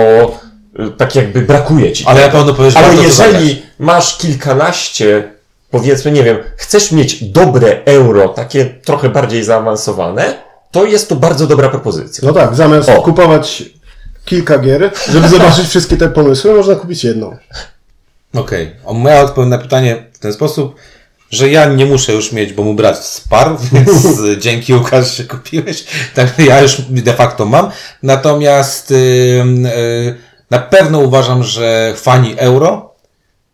tak 0.96 1.14
jakby 1.14 1.42
brakuje 1.42 1.92
ci. 1.92 2.04
Ale 2.06 2.28
tego. 2.28 2.54
powiesz, 2.54 2.74
że 2.74 2.80
Ale 2.80 3.02
jeżeli 3.02 3.62
masz 3.78 4.18
kilkanaście, 4.18 5.32
powiedzmy, 5.70 6.12
nie 6.12 6.22
wiem, 6.24 6.38
chcesz 6.56 6.92
mieć 6.92 7.24
dobre 7.24 7.84
euro, 7.84 8.28
takie 8.28 8.64
trochę 8.64 9.08
bardziej 9.08 9.44
zaawansowane, 9.44 10.34
to 10.70 10.84
jest 10.84 11.08
to 11.08 11.16
bardzo 11.16 11.46
dobra 11.46 11.68
propozycja. 11.68 12.28
No 12.28 12.34
tak, 12.34 12.54
zamiast 12.54 12.88
O. 12.88 13.02
kupować 13.02 13.62
kilka 14.26 14.58
gier, 14.58 14.90
żeby 15.12 15.28
zobaczyć 15.28 15.68
wszystkie 15.68 15.96
te 15.96 16.08
pomysły, 16.08 16.54
można 16.54 16.74
kupić 16.74 17.04
jedną. 17.04 17.36
Okej. 18.34 18.72
Okay. 18.84 18.98
Moja 18.98 19.20
odpowiedź 19.20 19.50
na 19.50 19.58
pytanie 19.58 20.04
w 20.12 20.18
ten 20.18 20.32
sposób, 20.32 20.74
że 21.30 21.50
ja 21.50 21.66
nie 21.66 21.86
muszę 21.86 22.12
już 22.12 22.32
mieć, 22.32 22.52
bo 22.52 22.62
mu 22.62 22.74
brat 22.74 23.04
sparł, 23.04 23.56
więc 23.72 24.18
y, 24.18 24.38
dzięki 24.38 24.74
Łukasz, 24.74 25.16
że 25.16 25.24
kupiłeś. 25.24 25.84
Także 26.14 26.44
ja 26.44 26.60
już 26.60 26.76
de 26.80 27.12
facto 27.12 27.44
mam. 27.44 27.70
Natomiast 28.02 28.90
y, 28.90 28.94
y, 28.94 30.14
na 30.50 30.58
pewno 30.58 30.98
uważam, 30.98 31.44
że 31.44 31.94
fani 31.96 32.34
euro 32.38 32.94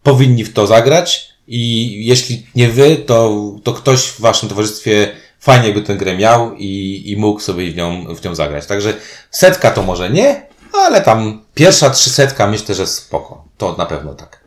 powinni 0.02 0.44
w 0.44 0.52
to 0.52 0.66
zagrać 0.66 1.32
i 1.48 1.90
jeśli 2.06 2.46
nie 2.54 2.68
wy, 2.68 2.96
to, 2.96 3.42
to 3.62 3.72
ktoś 3.72 4.00
w 4.00 4.20
waszym 4.20 4.48
towarzystwie 4.48 5.12
fajnie 5.40 5.72
by 5.72 5.82
tę 5.82 5.96
grę 5.96 6.16
miał 6.16 6.54
i, 6.56 7.02
i 7.06 7.16
mógł 7.16 7.40
sobie 7.40 7.70
w 7.70 7.76
nią, 7.76 8.14
w 8.14 8.24
nią 8.24 8.34
zagrać. 8.34 8.66
Także 8.66 8.94
setka 9.30 9.70
to 9.70 9.82
może 9.82 10.10
nie, 10.10 10.51
ale 10.78 11.00
tam 11.00 11.44
pierwsza 11.54 11.90
trzysetka 11.90 12.46
myślę, 12.46 12.74
że 12.74 12.86
spoko. 12.86 13.44
To 13.58 13.74
na 13.78 13.86
pewno 13.86 14.14
tak. 14.14 14.40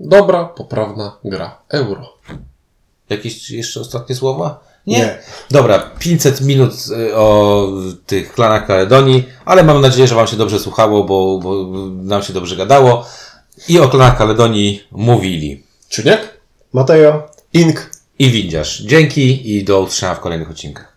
Dobra, 0.00 0.44
poprawna 0.44 1.16
gra. 1.24 1.58
Euro. 1.68 2.14
Jakieś 3.10 3.50
jeszcze 3.50 3.80
ostatnie 3.80 4.14
słowa? 4.14 4.60
Nie. 4.86 4.98
Nie. 4.98 5.18
Dobra, 5.50 5.78
500 5.98 6.40
minut 6.40 6.72
y, 6.90 7.16
o 7.16 7.66
tych 8.06 8.32
klanach 8.32 8.66
Kaledonii, 8.66 9.28
ale 9.44 9.64
mam 9.64 9.80
nadzieję, 9.80 10.08
że 10.08 10.14
Wam 10.14 10.26
się 10.26 10.36
dobrze 10.36 10.58
słuchało, 10.58 11.04
bo, 11.04 11.38
bo 11.38 11.66
nam 12.02 12.22
się 12.22 12.32
dobrze 12.32 12.56
gadało. 12.56 13.06
I 13.68 13.80
o 13.80 13.88
klanach 13.88 14.18
Kaledonii 14.18 14.84
mówili. 14.90 15.62
Czuniek? 15.88 16.40
Mateo. 16.72 17.30
Ink 17.52 17.90
I 18.18 18.30
Windziarz. 18.30 18.82
Dzięki 18.82 19.56
i 19.56 19.64
do 19.64 19.80
usłyszenia 19.80 20.14
w 20.14 20.20
kolejnych 20.20 20.50
odcinkach. 20.50 20.89